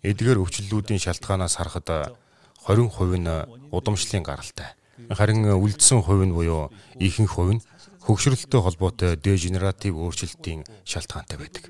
Эдгээр 0.00 0.40
өвчлөлүүдийн 0.40 0.96
шалтгаанаас 0.96 1.60
харахад 1.60 2.16
20% 2.64 3.20
нь 3.20 3.28
удамшлын 3.68 4.24
гаралтай. 4.24 4.72
Харин 5.12 5.44
үлдсэн 5.44 6.00
хувь 6.00 6.24
нь 6.24 6.32
буюу 6.32 6.72
ихэнх 6.96 7.36
хувь 7.36 7.60
нь 7.60 7.64
хөгшрөлттэй 8.08 8.60
холбоотой 8.64 9.20
деженератив 9.20 10.00
өөрчлөлтийн 10.00 10.64
шалтгаантай 10.88 11.36
байдаг. 11.36 11.68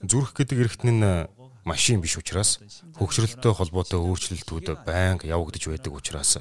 Зүрх 0.00 0.32
гэдэг 0.32 0.58
эргэтэн 0.64 0.96
нь 0.96 1.28
машин 1.68 2.00
биш 2.00 2.16
учраас 2.16 2.64
хөгшрөлттэй 2.96 3.52
холбоотой 3.52 4.00
өөрчлөлтүүд 4.00 4.88
байнга 4.88 5.28
явагдаж 5.28 5.68
байдаг 5.68 5.92
учраас 5.92 6.40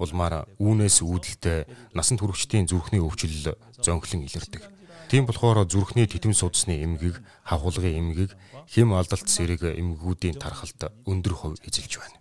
улмаар 0.00 0.48
үүнээс 0.58 1.04
үүдэлтэй 1.04 1.68
насан 1.94 2.18
туршидтын 2.18 2.66
зүрхний 2.66 3.04
өвчлөл 3.04 3.54
зөнхлөн 3.84 4.26
илэрдэг. 4.26 4.75
Тийм 5.06 5.26
болохоор 5.26 5.62
зүрхний 5.70 6.06
титэм 6.10 6.34
судасны 6.34 6.82
эмгийг, 6.82 7.22
хавхуулгын 7.46 7.94
эмгийг, 7.94 8.34
хэм 8.66 8.90
алдалт 8.90 9.30
зэрэг 9.30 9.62
эмгэгүүдийн 9.78 10.34
тархалт 10.34 10.90
өндөр 11.06 11.34
хувь 11.34 11.62
эзэлж 11.62 12.02
байна. 12.02 12.18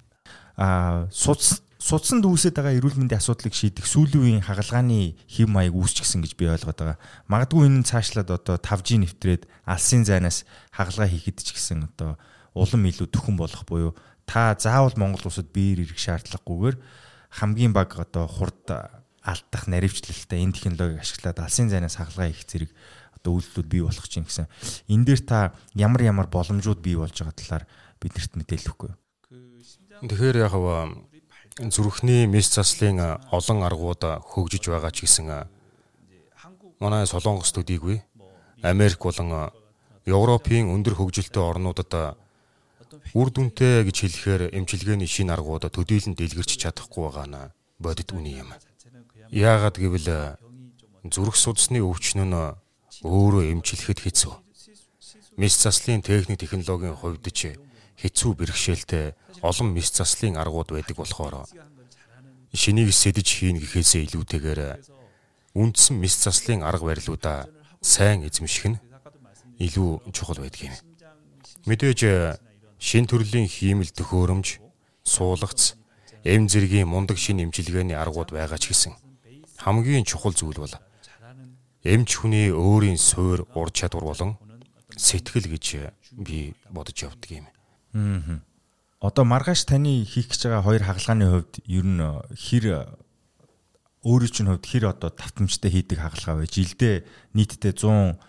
Аа 0.56 1.10
судас 1.10 1.66
судсанд 1.82 2.30
үүсэж 2.30 2.54
байгаа 2.54 2.78
эрүүл 2.78 3.02
мэндийн 3.02 3.18
асуудлыг 3.18 3.58
шийдэх 3.58 3.90
сүүлийн 3.90 4.22
үеийн 4.22 4.46
хагалгааны 4.46 5.18
хэм 5.26 5.50
маяг 5.50 5.74
үүсчихсэн 5.74 6.22
гэж 6.22 6.38
би 6.38 6.46
ойлгоод 6.46 6.78
байгаа. 6.78 6.98
Магадгүй 7.26 7.66
энэ 7.66 7.90
цаашлаад 7.90 8.30
одоо 8.30 8.58
5G 8.62 9.02
нэвтрээд 9.02 9.50
алсын 9.66 10.06
зайнаас 10.06 10.46
хагалгаа 10.70 11.10
хийхэд 11.10 11.42
ч 11.42 11.58
гэсэн 11.58 11.90
одоо 11.90 12.22
улам 12.54 12.86
илүү 12.86 13.10
төхөн 13.10 13.38
болох 13.38 13.66
буюу 13.66 13.98
та 14.30 14.54
заавал 14.58 14.94
Монгол 14.98 15.30
улсад 15.30 15.50
биер 15.54 15.82
ирэх 15.86 15.98
шаардлагагүйгээр 16.02 16.78
хамгийн 17.42 17.74
баг 17.74 17.94
одоо 17.98 18.26
хурд 18.26 18.66
алдах 19.26 19.66
наривчлалтай 19.66 20.46
энэ 20.46 20.54
технологиг 20.54 21.02
ашиглаад 21.02 21.42
алсын 21.42 21.70
зайнаас 21.74 21.98
хагалгаа 21.98 22.30
хийх 22.30 22.46
зэрэг 22.46 22.72
одоо 23.18 23.42
үйлдэлүүд 23.42 23.68
бий 23.68 23.82
болох 23.82 24.06
чинь 24.06 24.30
гэсэн. 24.30 24.46
Энэ 24.86 25.06
дээр 25.10 25.22
та 25.26 25.58
ямар 25.74 26.02
ямар 26.06 26.28
боломжууд 26.30 26.80
бий 26.86 26.94
болж 26.94 27.18
байгаа 27.18 27.34
талаар 27.34 27.66
биднэрт 27.98 28.38
мэдээлэл 28.38 28.70
өгөхгүй? 28.70 28.92
Тэгэхээр 30.06 30.38
яг 30.46 30.54
зүрхний 31.74 32.28
мэс 32.30 32.54
заслын 32.54 33.02
олон 33.34 33.60
аргууд 33.66 34.04
хөгжиж 34.30 34.70
байгаа 34.70 34.92
ч 34.94 35.10
гэсэн 35.10 35.50
манай 36.84 37.08
Солонгос 37.08 37.56
төдийгүй 37.56 38.04
Америк 38.62 39.02
болон 39.08 39.50
Европын 40.06 40.70
өндөр 40.70 41.00
хөгжилтэй 41.00 41.42
орнуудад 41.42 42.20
үр 43.16 43.30
дүнтэй 43.32 43.88
гэж 43.88 43.98
хэлэхээр 44.04 44.42
эмчилгээний 44.54 45.08
шин 45.08 45.32
аргууд 45.32 45.66
төдийлөн 45.72 46.14
дэлгэрч 46.20 46.60
чадахгүй 46.60 47.08
байгаа 47.08 47.26
нь 47.26 47.52
бодит 47.80 48.12
үний 48.12 48.36
юм. 48.44 48.52
Яагаад 49.32 49.78
гэвэл 49.82 50.38
зүрх 51.10 51.36
судасны 51.38 51.82
өвчин 51.82 52.30
нь 52.30 52.38
өөрөө 53.02 53.44
эмчилэхэд 53.54 54.00
хэцүү. 54.06 54.34
Мис 55.38 55.58
заслын 55.58 56.02
техник 56.02 56.40
технологийн 56.40 56.96
хувьд 56.96 57.26
ч 57.34 57.58
хэцүү 58.02 58.32
бэрхшээлтэй 58.38 59.14
олон 59.42 59.74
мис 59.74 59.92
заслын 59.92 60.38
аргууд 60.38 60.74
байдаг 60.74 60.98
болохоор 60.98 61.46
шинийг 62.54 62.94
сэдэж 62.94 63.28
хийн 63.28 63.58
гэхээсээ 63.60 64.08
илүүтэйгээр 64.08 64.62
үндсэн 65.58 65.96
мис 66.00 66.16
заслын 66.24 66.64
арга 66.64 66.86
барилуудаа 66.88 67.50
сайн 67.82 68.24
эзэмших 68.24 68.66
нь 68.72 68.82
илүү 69.60 70.10
чухал 70.16 70.40
байдаг 70.40 70.72
юм. 70.72 70.76
Мэдээж 71.68 72.00
шин 72.80 73.06
төрлийн 73.08 73.48
хиймэл 73.48 73.92
төхөөрөмж, 73.92 74.60
суулгац, 75.04 75.76
эм 76.24 76.48
зэргийн 76.48 76.88
мундаг 76.88 77.18
шин 77.20 77.44
эмчилгээний 77.44 77.96
аргууд 77.96 78.32
байгаа 78.32 78.60
ч 78.60 78.72
гэсэн 78.72 79.05
хамгийн 79.66 80.06
чухал 80.06 80.38
зүйл 80.38 80.62
бол 80.62 80.76
эмч 81.82 82.22
хүний 82.22 82.54
өөрийн 82.54 83.02
суур 83.02 83.50
ур 83.58 83.70
чадвар 83.74 84.06
болон 84.06 84.38
сэтгэл 84.94 85.50
гэж 85.50 85.90
би 86.22 86.54
бодож 86.70 87.02
явдаг 87.02 87.32
юм. 87.34 87.48
Аа. 87.98 88.42
Одоо 89.02 89.26
маргааш 89.26 89.66
таны 89.66 90.06
хийх 90.06 90.30
гэж 90.30 90.46
байгаа 90.46 90.62
хоёр 90.62 90.84
хагалгааны 90.86 91.26
хувьд 91.30 91.54
ер 91.66 91.86
нь 91.86 92.02
хэр 92.38 92.66
өөрөө 94.06 94.30
чинь 94.30 94.50
хувьд 94.54 94.66
хэр 94.66 94.86
одоо 94.94 95.10
тавтамжтай 95.10 95.74
хийдэг 95.74 95.98
хагалгаа 95.98 96.42
вэ? 96.42 96.46
Жилдээ 96.46 96.96
нийтдээ 97.34 97.74
100 97.74 98.22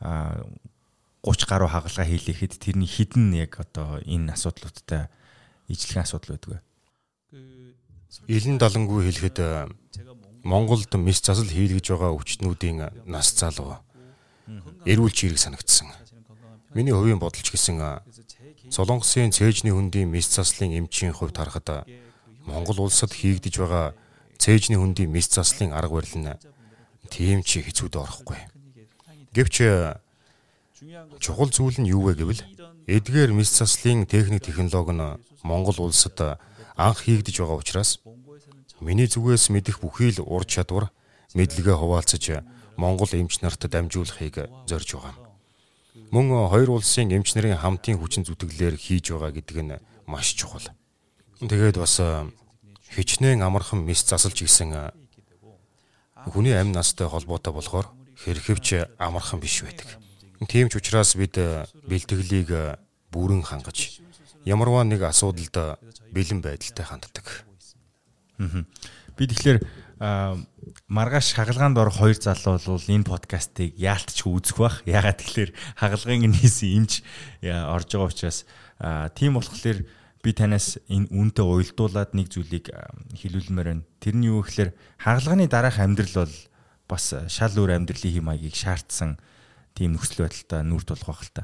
30 0.00 1.50
гаруй 1.50 1.68
хагалгаа 1.68 2.06
хийлэхэд 2.06 2.54
тэрний 2.62 2.86
хідэн 2.86 3.34
яг 3.34 3.58
одоо 3.58 3.98
энэ 4.06 4.34
асуудлуудтай 4.36 5.10
ижлэхэн 5.66 6.04
асуудал 6.06 6.38
байдаг 6.38 6.50
вэ? 6.54 6.60
Илэн 8.30 8.58
далангүй 8.62 9.10
хэлэхэд 9.10 9.38
Монголд 10.44 10.92
мис 11.00 11.24
засал 11.24 11.48
хийлгэж 11.48 11.88
байгаа 11.88 12.12
өвчтнүүдийн 12.12 13.08
нас 13.08 13.32
залуу 13.32 13.80
эрүүл 14.84 15.10
чирэг 15.10 15.40
санагдсан. 15.40 15.88
Миний 16.76 16.92
хувийн 16.92 17.18
бодолч 17.18 17.48
гэсэн 17.48 17.80
Солонгосын 18.68 19.32
цээжний 19.32 19.72
хөндийн 19.72 20.12
мис 20.12 20.28
заслын 20.28 20.76
эмчийн 20.76 21.16
хувьд 21.16 21.36
харахад 21.36 21.88
Монгол 22.44 22.84
улсад 22.84 23.16
хийгдэж 23.16 23.56
байгаа 23.56 23.96
цээжний 24.36 24.76
хөндийн 24.76 25.08
мис 25.08 25.32
заслын 25.32 25.72
арга 25.72 25.96
барил 25.96 26.18
нь 26.20 26.28
тийм 27.08 27.40
ч 27.40 27.64
хэцүүд 27.64 27.96
орохгүй. 27.96 28.36
Гэвч 29.32 29.56
чухал 31.24 31.48
зүйл 31.48 31.80
нь 31.80 31.88
юу 31.88 32.04
вэ 32.04 32.20
гэвэл 32.20 32.42
эдгээр 32.84 33.32
мис 33.32 33.48
заслын 33.48 34.04
техник 34.04 34.44
технологи 34.44 34.92
нь 34.92 35.18
Монгол 35.40 35.88
улсад 35.88 36.36
анх 36.76 37.00
хийгдэж 37.08 37.40
байгаа 37.40 37.60
учраас 37.64 38.00
Миний 38.80 39.06
зүгээс 39.06 39.50
мэдих 39.54 39.78
бүхий 39.78 40.10
л 40.10 40.26
ур 40.26 40.42
чадвар 40.44 40.90
мэдлэгээ 41.34 41.76
хуваалцаж 41.78 42.42
Монгол 42.76 43.10
эмч 43.14 43.38
нарт 43.38 43.62
дамжуулахыг 43.70 44.50
зорж 44.66 44.88
байгаа. 44.98 45.14
Мөн 46.10 46.50
хоёр 46.50 46.78
улсын 46.78 47.10
эмч 47.14 47.38
нарын 47.38 47.54
хамтын 47.58 47.98
хүчин 47.98 48.26
зүтгэлээр 48.26 48.74
хийж 48.74 49.14
байгаа 49.14 49.30
гэдэг 49.30 49.58
нь 49.62 49.78
маш 50.10 50.34
чухал. 50.34 50.66
Тэгээд 51.38 51.78
бас 51.78 52.02
хичнээн 52.90 53.42
амархан 53.46 53.86
мис 53.86 54.02
засалж 54.02 54.42
гисэн 54.42 54.90
хүний 56.26 56.54
амь 56.54 56.74
настай 56.74 57.06
холбоотой 57.06 57.54
болохоор 57.54 57.86
хэрхэвч 58.18 58.98
амархан 58.98 59.38
биш 59.38 59.62
байдаг. 59.62 59.86
Тийм 60.50 60.68
ч 60.68 60.82
учраас 60.82 61.14
бид 61.14 61.38
бэлтгэлийг 61.86 62.78
бүрэн 63.14 63.42
хангаж 63.46 64.02
ямарваа 64.44 64.82
нэг 64.82 65.02
асуудалд 65.06 65.78
бэлэн 66.10 66.42
байдалтай 66.42 66.84
ханддаг. 66.86 67.46
Би 68.38 69.24
тэгэхээр 69.30 69.58
маргааш 70.90 71.38
хагалгаанд 71.38 71.78
орох 71.78 72.02
хоёр 72.02 72.18
залуу 72.18 72.58
бол 72.58 72.90
энэ 72.90 73.06
подкастыг 73.06 73.78
яалтч 73.78 74.26
үзэх 74.26 74.58
бах. 74.58 74.82
Ягаад 74.84 75.22
тэгэхээр 75.22 75.50
хагалгын 75.78 76.34
нийсэн 76.34 76.82
эмч 76.82 76.92
орж 77.46 77.88
байгаа 77.94 78.10
учраас 78.10 78.38
тийм 79.14 79.38
болохоор 79.38 79.86
би 80.24 80.30
танаас 80.32 80.80
энэ 80.88 81.12
үнтэй 81.12 81.44
уйлдуулад 81.44 82.16
нэг 82.16 82.32
зүйлийг 82.32 82.72
хэлүүлмээр 83.12 83.68
байна. 83.70 83.86
Тэрний 84.00 84.32
юу 84.32 84.42
гэхээр 84.42 84.72
хагалгааны 84.98 85.46
дараах 85.46 85.78
амьдрал 85.78 86.26
бол 86.26 86.34
бас 86.88 87.14
шал 87.28 87.54
өөр 87.54 87.76
амьдралын 87.76 88.14
хэм 88.18 88.24
маягийг 88.24 88.56
шаардсан 88.56 89.20
тийм 89.76 89.94
нөхцөл 89.94 90.24
байдалтай 90.24 90.64
нүүр 90.64 90.84
тулах 90.84 91.06
байх 91.06 91.22
л 91.22 91.32
та. 91.32 91.42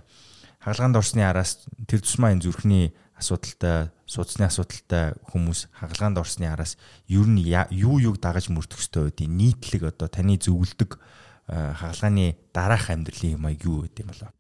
Хагалгаанд 0.65 0.97
орсны 0.97 1.23
араас 1.25 1.65
тэр 1.89 2.01
тусмаа 2.01 2.33
энэ 2.33 2.45
зүрхний 2.45 2.93
асуудалтай, 3.21 3.93
судасны 4.09 4.49
асуудалтай 4.49 5.15
хүмүүс 5.29 5.69
хагалгаанд 5.77 6.19
орсны 6.19 6.49
араас 6.49 6.81
ер 7.07 7.29
нь 7.29 7.45
юу 7.45 8.01
юуг 8.01 8.19
дагаж 8.19 8.49
мөрдөх 8.49 8.81
ёстой 8.81 9.13
вэ? 9.13 9.29
Нийтлэг 9.29 9.93
одоо 9.93 10.09
таны 10.09 10.41
зөвлөдөг 10.41 10.97
хагалгааны 11.47 12.41
дараах 12.57 12.89
амьдралын 12.91 13.37
юм 13.37 13.45
аа 13.47 13.55
юу 13.55 13.85
гэдэм 13.85 14.09
болоо. 14.09 14.33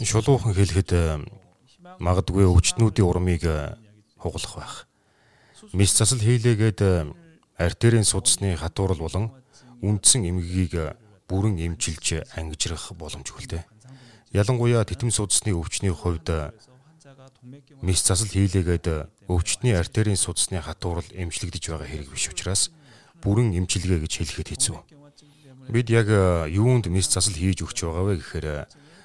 Шулуухан 0.00 0.56
хэлэхэд 0.56 0.90
магадгүй 2.00 2.48
өвчтнүүдийн 2.48 3.06
урмыг 3.06 3.44
хугалах 4.16 4.54
байх. 4.56 4.74
Мис 5.72 5.92
засал 5.92 6.18
хийлээгээд 6.18 6.80
артерийн 7.58 8.04
судасны 8.04 8.56
хатуурал 8.56 8.98
болон 8.98 9.30
үндсэн 9.82 10.26
эмгэгийг 10.26 10.96
бүрэн 11.26 11.58
эмчилж 11.58 12.22
ангижрах 12.38 12.92
боломжгүй 12.94 13.42
л 13.46 13.50
дээ. 13.50 13.64
Ялангуяа 14.32 14.84
титэм 14.84 15.10
судасны 15.10 15.52
өвчний 15.52 15.90
хувьд 15.90 16.28
мис 17.42 18.06
засал 18.06 18.30
хийлээгээд 18.30 18.86
өвчтний 19.26 19.74
артерийн 19.74 20.14
судасны 20.14 20.62
хатуурал 20.62 21.06
эмчлэгдэж 21.10 21.74
байгаа 21.74 21.88
хэрэг 21.90 22.08
биш 22.14 22.30
учраас 22.30 22.70
бүрэн 23.18 23.50
эмчилгээ 23.58 23.98
гэж 23.98 24.12
хэлэхэд 24.22 24.48
хэцүү. 24.54 24.78
Бид 25.74 25.90
яг 25.90 26.06
юунд 26.46 26.86
мис 26.86 27.10
засал 27.10 27.34
хийж 27.34 27.66
өгч 27.66 27.82
байгаа 27.82 28.04
вэ 28.06 28.14
гэхээр 28.22 28.46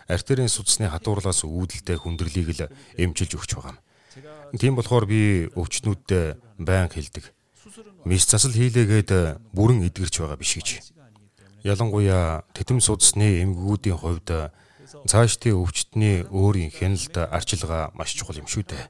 артерийн 0.05 0.53
судасны 0.53 0.85
хатуурлаас 0.85 1.49
үүдэлтэй 1.49 1.97
хүндрэлийг 1.97 2.49
л 2.53 2.69
эмчилж 3.01 3.41
өгч 3.41 3.51
байгаа 3.57 3.73
юм. 3.73 3.81
Тийм 4.53 4.77
болохоор 4.77 5.09
би 5.09 5.49
өвчтнүүдэд 5.57 6.61
байн 6.61 6.93
хэлдэг. 6.93 7.33
Мис 8.05 8.29
засал 8.29 8.53
хийлээгээд 8.53 9.41
бүрэн 9.49 9.81
эдгэрч 9.89 10.15
байгаа 10.21 10.37
биш 10.37 10.61
гэж. 10.61 10.93
Ялангуяа 11.65 12.45
тэтэм 12.53 12.85
судасны 12.85 13.41
эмгэгүүдийн 13.41 13.97
хувьд 13.97 14.29
цаашдын 14.87 15.59
өвчтний 15.59 16.23
өөрийн 16.31 16.71
хяналт 16.71 17.15
арчилгаа 17.17 17.91
маш 17.91 18.15
чухал 18.15 18.39
юм 18.39 18.47
шүү 18.47 18.63
дээ. 18.71 18.87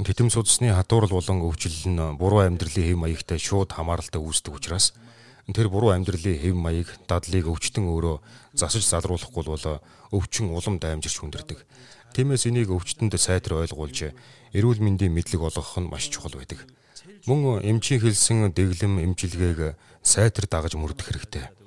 Тэтэм 0.00 0.32
судасны 0.32 0.72
хатуурал 0.72 1.12
болон 1.12 1.44
өвчлөл 1.44 1.92
нь 1.92 2.16
буруу 2.16 2.40
амьдралын 2.48 2.88
хэв 2.88 2.96
маягтай 2.96 3.36
шууд 3.36 3.76
хамааралтай 3.76 4.16
үүсдэг 4.16 4.56
учраас 4.56 4.96
тэр 5.44 5.68
буруу 5.68 5.92
амьдралын 5.92 6.40
хэв 6.40 6.56
маяг 6.56 6.88
дадлыг 7.04 7.52
өвчтөн 7.52 7.84
өөрөө 7.84 8.16
засаж 8.56 8.84
залруулахгүй 8.88 9.44
бол 9.44 9.66
өвчин 10.16 10.56
улам 10.56 10.80
даймжирч 10.80 11.20
хүндэрдэг. 11.20 11.58
Тиймээс 12.16 12.48
энийг 12.48 12.72
өвчтөнд 12.72 13.12
сайтар 13.20 13.60
ойлгуулж 13.60 14.16
эрүүл 14.56 14.80
мэндийн 14.80 15.12
мэдлэг 15.12 15.42
олгох 15.52 15.76
нь 15.76 15.90
маш 15.90 16.08
чухал 16.08 16.32
байдаг. 16.32 16.64
Мөн 17.28 17.60
эмчийн 17.60 18.00
хэлсэн 18.00 18.56
дэглэм 18.56 19.04
эмчилгээг 19.04 19.76
сайтар 20.00 20.48
дагаж 20.48 20.80
мөрдөх 20.80 21.12
хэрэгтэй 21.12 21.59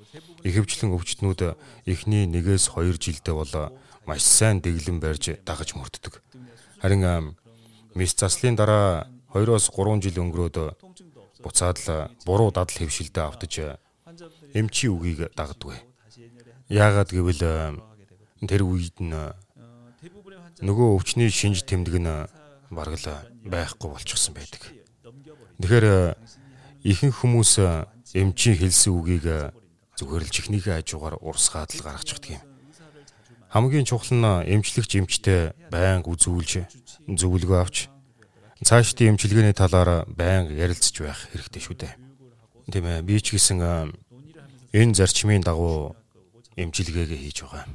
ихэвчлэн 0.43 0.91
өвчтнүүд 0.91 1.41
эхний 1.87 2.27
1-ээс 2.27 2.75
2 2.75 2.99
жилдээ 2.99 3.35
бол 3.35 3.53
маш 4.05 4.21
сайн 4.23 4.59
дэглэм 4.59 4.99
барьж 4.99 5.39
дагаж 5.47 5.75
мөрддөг. 5.75 6.19
Харин 6.83 7.35
мис 7.95 8.11
заслын 8.15 8.59
дараа 8.59 9.07
2-оос 9.31 9.71
3 9.71 10.03
жил 10.03 10.19
өнгөрөөд 10.27 10.57
буцаад 11.39 11.77
л 11.79 12.11
буруу 12.27 12.51
дадал 12.51 12.75
хэвшилдэ 12.75 13.21
автаж 13.23 13.79
эмчийн 14.53 14.91
үгийг 14.91 15.31
дагдаг. 15.31 15.79
Яагаад 16.67 17.09
гэвэл 17.11 17.79
тэр 18.43 18.61
үед 18.67 18.99
нь 18.99 19.15
нөгөө 20.59 20.87
өвчний 20.99 21.31
шинж 21.31 21.63
тэмдэг 21.63 21.95
нь 22.03 22.11
бараг 22.71 22.99
л 22.99 23.07
байхгүй 23.47 23.89
болчихсон 23.91 24.35
байдаг. 24.35 24.61
Тэгэхээр 25.63 26.19
ихэнх 26.83 27.15
хүмүүс 27.23 27.53
эмчийн 28.11 28.57
хэлсэн 28.59 28.91
үгийг 28.91 29.55
зүгээр 30.03 30.23
л 30.27 30.35
чихнийхээ 30.35 30.83
хажуугаар 30.83 31.15
урсгаад 31.23 31.71
л 31.71 31.85
гаргачихдаг 31.87 32.31
юм. 32.35 32.43
Хамгийн 33.55 33.87
чухал 33.87 34.11
нь 34.11 34.27
эмчлэгч 34.51 34.91
эмчтэй 34.99 35.55
байнга 35.71 36.11
үзүүлж, 36.11 36.67
зөвлөгөө 37.07 37.59
авч 37.63 37.87
цаашдын 38.63 39.15
эмчилгээний 39.15 39.55
талаар 39.55 40.03
байнга 40.11 40.51
ярилцж 40.51 40.95
байх 40.99 41.31
хэрэгтэй 41.31 41.61
шүү 41.63 41.75
дээ. 41.79 41.93
Тийм 42.71 42.85
ээ. 42.87 43.03
Би 43.07 43.19
ч 43.23 43.35
гэсэн 43.35 43.59
энэ 44.75 44.95
зарчмын 44.97 45.43
дагуу 45.43 45.95
эмчилгээгээ 46.59 47.19
хийж 47.23 47.43
байгаа. 47.47 47.65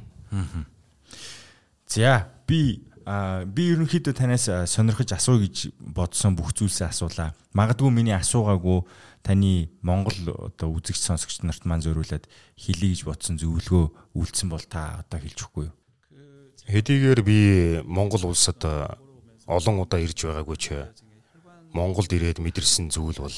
За 1.89 2.29
би 2.45 2.85
би 3.09 3.63
ерөнхийдөө 3.73 4.13
танаас 4.13 4.45
сонирхож 4.69 5.13
асууя 5.13 5.45
гэж 5.45 5.73
бодсон 5.81 6.37
бүх 6.37 6.53
зүйлсээ 6.53 6.93
асуулаа. 6.93 7.33
Магадгүй 7.57 7.89
миний 7.89 8.13
асуугаагүй 8.13 8.85
таны 9.23 9.69
Монгол 9.81 10.49
одоо 10.49 10.69
үзэгч 10.73 10.99
сонсогч 10.99 11.43
нарт 11.43 11.63
маань 11.65 11.83
зөриүүлээд 11.83 12.25
хэлье 12.55 12.89
гэж 12.93 13.01
бодсон 13.05 13.35
зөвлөгөө 13.37 14.15
үйлдсэн 14.15 14.47
бол 14.49 14.65
та 14.65 15.03
одоо 15.05 15.19
хэлж 15.19 15.39
өгөхгүй 15.43 15.65
юу? 15.69 15.75
Хэдийгээр 16.69 17.21
би 17.25 17.39
Монгол 17.85 18.29
улсад 18.29 18.61
олон 19.49 19.75
удаа 19.81 19.99
ирж 19.99 20.29
байгаагүй 20.29 20.57
ч 20.61 20.65
Монголд 21.73 22.09
ирээд 22.13 22.41
мэдэрсэн 22.41 22.89
зүйл 22.89 23.21
бол 23.21 23.37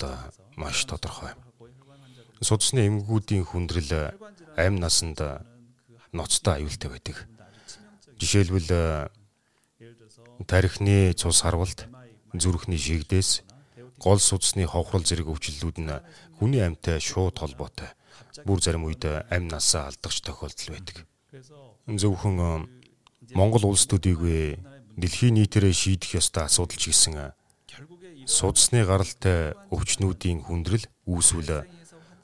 маш 0.55 0.87
тодорхой. 0.87 1.35
Судасны 2.39 2.87
эмгэгүүдийн 2.87 3.43
хүндрэл 3.43 4.15
амь 4.55 4.79
насанд 4.79 5.19
ноцтой 6.11 6.63
аюултай 6.63 6.89
байдаг. 6.91 7.27
Жишээлбэл 8.19 9.11
тарихны 10.47 11.13
цус 11.15 11.43
харвалт, 11.43 11.87
зүрхний 12.35 12.79
шигдээс 12.79 13.43
гол 14.01 14.17
судасны 14.17 14.65
ховхрол 14.65 15.05
зэрэг 15.05 15.29
өвчлөлүүд 15.29 15.77
нь 15.77 15.93
хүний 16.41 16.65
амьтай 16.65 16.97
шууд 16.97 17.37
холбоотой. 17.37 17.93
Бүр 18.41 18.57
зарим 18.57 18.89
үед 18.89 19.05
амь 19.05 19.45
насаа 19.45 19.93
алдагч 19.93 20.25
тохиолдол 20.25 20.73
байдаг. 20.73 21.05
Зөвхөн 21.85 22.37
э, 22.41 22.49
Монгол 23.37 23.69
улс 23.69 23.85
төдийгүй 23.85 24.57
дэлхийн 24.97 25.37
нийтээрээ 25.37 25.73
шийдэх 25.73 26.17
ёстой 26.17 26.49
асуудал 26.49 26.81
ч 26.81 26.89
гэсэн 26.89 27.31
судасны 28.25 28.83
гаралтай 28.85 29.53
өвчнүүдийн 29.69 30.45
хүндрэл 30.45 30.85
үүсвэл 31.05 31.65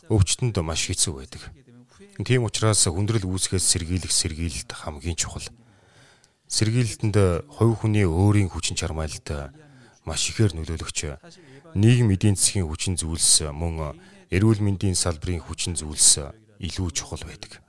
өвчтөнд 0.10 0.58
маш 0.66 0.90
хэцүү 0.90 1.14
байдаг. 1.14 1.44
Тийм 2.26 2.50
учраас 2.50 2.82
хүндрэл 2.90 3.30
үүсгээс 3.30 3.66
сэргийлэх 3.66 4.12
сэргийлэлт 4.12 4.72
хамгийн 4.74 5.18
чухал. 5.18 5.46
Сэргийлэлтэнд 6.50 7.46
хувь 7.52 7.76
хүний 7.86 8.08
өөрийн 8.08 8.50
хүчин 8.50 8.74
чармайлт 8.80 9.54
маш 10.08 10.22
ихээр 10.32 10.56
нөлөөлөгч 10.56 11.00
нийгэм 11.76 12.14
эдийн 12.14 12.36
засгийн 12.40 12.68
хүчин 12.70 12.96
зүйлс 12.96 13.50
мөн 13.52 13.98
эрүүл 14.32 14.64
мэндийн 14.64 14.96
салбарын 14.96 15.44
хүчин 15.44 15.76
зүйлс 15.76 16.32
илүү 16.60 16.88
чухал 16.94 17.24
байдаг. 17.24 17.60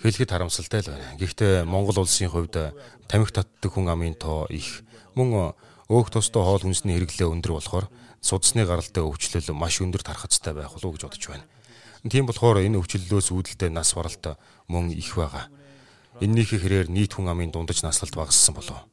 Хэлэхэд 0.00 0.32
харамсалтай 0.32 0.80
л 0.80 0.92
байна. 0.96 1.16
Гэхдээ 1.20 1.64
Монгол 1.68 2.00
улсын 2.00 2.32
хувьд 2.32 2.56
тамхи 3.04 3.32
татдаг 3.36 3.70
хүн 3.72 3.92
амын 3.92 4.16
тоо 4.16 4.48
их 4.48 4.84
мөн 5.12 5.52
өөх 5.92 6.08
тостой 6.08 6.40
хоол 6.40 6.64
хүнсний 6.64 6.96
хэрэглээ 6.96 7.28
өндөр 7.28 7.52
болохоор 7.60 7.86
судасны 8.24 8.64
гаралтай 8.64 9.04
өвчлөл 9.04 9.52
маш 9.52 9.80
өндөр 9.84 10.00
тархацтай 10.00 10.56
байх 10.56 10.72
болов 10.72 10.88
уу 10.88 10.94
гэж 10.96 11.04
бодож 11.04 11.24
байна. 11.28 11.44
Тийм 12.08 12.24
болохоор 12.24 12.64
энэ 12.64 12.80
өвчлөлөөс 12.80 13.28
үүдэлтэй 13.28 13.68
нас 13.68 13.92
баралт 13.92 14.40
мөн 14.72 14.88
их 14.96 15.12
байгаа. 15.20 15.52
Эннийхээ 16.24 16.60
хэрээр 16.64 16.88
нийт 16.88 17.12
хүн 17.12 17.28
амын 17.28 17.52
дундаж 17.52 17.84
наслалт 17.84 18.16
багассан 18.16 18.56
болов. 18.56 18.88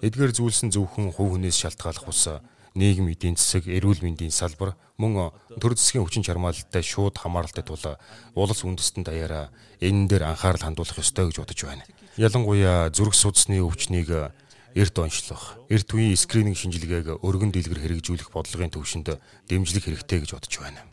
Эдгээр 0.00 0.32
зүйлс 0.32 0.64
нь 0.64 0.72
зөвхөн 0.72 1.12
хувь 1.12 1.36
хүнээс 1.36 1.60
шалтгааллах 1.60 2.08
ус 2.08 2.40
нийгэм 2.78 3.10
эдийн 3.10 3.34
засаг, 3.34 3.66
эрүүл 3.66 4.06
мэндийн 4.06 4.30
салбар 4.30 4.78
мөн 4.96 5.34
төр 5.58 5.74
засгийн 5.74 6.06
хүчин 6.06 6.22
чармаалттай 6.22 6.82
шууд 6.86 7.18
хамааралтай 7.18 7.66
тул 7.66 7.82
улс 8.38 8.62
үндэстэн 8.62 9.02
даяараа 9.02 9.50
энэ 9.82 10.06
дээр 10.06 10.30
анхаарал 10.30 10.62
хандуулах 10.62 11.02
ёстой 11.02 11.26
гэж 11.26 11.42
бодож 11.42 11.60
байна. 11.66 11.84
Ялангуяа 12.14 12.94
зүрх 12.94 13.18
судасны 13.18 13.58
өвчнийг 13.58 14.30
эрт 14.78 14.96
онцлох, 14.98 15.58
эрт 15.66 15.90
үеийн 15.90 16.14
скрининг 16.14 16.54
шинжилгээг 16.54 17.18
өргөн 17.18 17.50
дэлгэр 17.50 17.82
хэрэгжүүлэх 17.82 18.30
бодлогын 18.30 18.70
төвшөнд 18.70 19.18
дэмжлэг 19.50 19.84
хэрэгтэй 19.84 20.22
гэж 20.22 20.30
бодож 20.38 20.54
байна. 20.62 20.86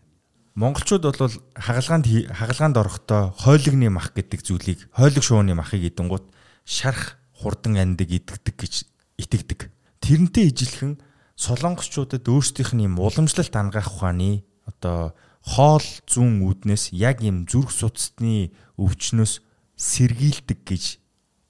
Монголчууд 0.55 1.03
бол 1.03 1.36
хагалгаанд 1.53 2.07
хагалгаанд 2.31 2.77
орохдоо 2.79 3.36
хойлогны 3.36 3.91
мах 3.91 4.15
гэдэг 4.15 4.39
зүйлийг 4.39 4.79
хойлог 4.95 5.19
шууны 5.19 5.51
махыг 5.51 5.83
идэнгууд 5.83 6.23
шарах 6.63 7.19
хурдан 7.36 7.75
андаг 7.75 8.07
идэгдэг 8.07 8.55
гэж 8.55 8.73
итгэдэг. 9.19 9.67
Тэрнтэй 9.99 10.47
ижилхэн 10.55 10.95
солонгосчуудад 11.36 12.23
өөрсдийнх 12.23 12.71
нь 12.73 12.88
юм 12.88 12.99
уламжлалт 12.99 13.55
ангаах 13.55 13.91
ухааны 13.91 14.47
одоо 14.63 15.13
хоол 15.43 15.83
зүүн 16.07 16.41
үүднээс 16.47 16.95
яг 16.95 17.21
юм 17.21 17.43
зүрх 17.45 17.75
судасны 17.75 18.55
өвчнөөс 18.79 19.43
сэргийлдэг 19.75 20.59
гэж 20.63 20.83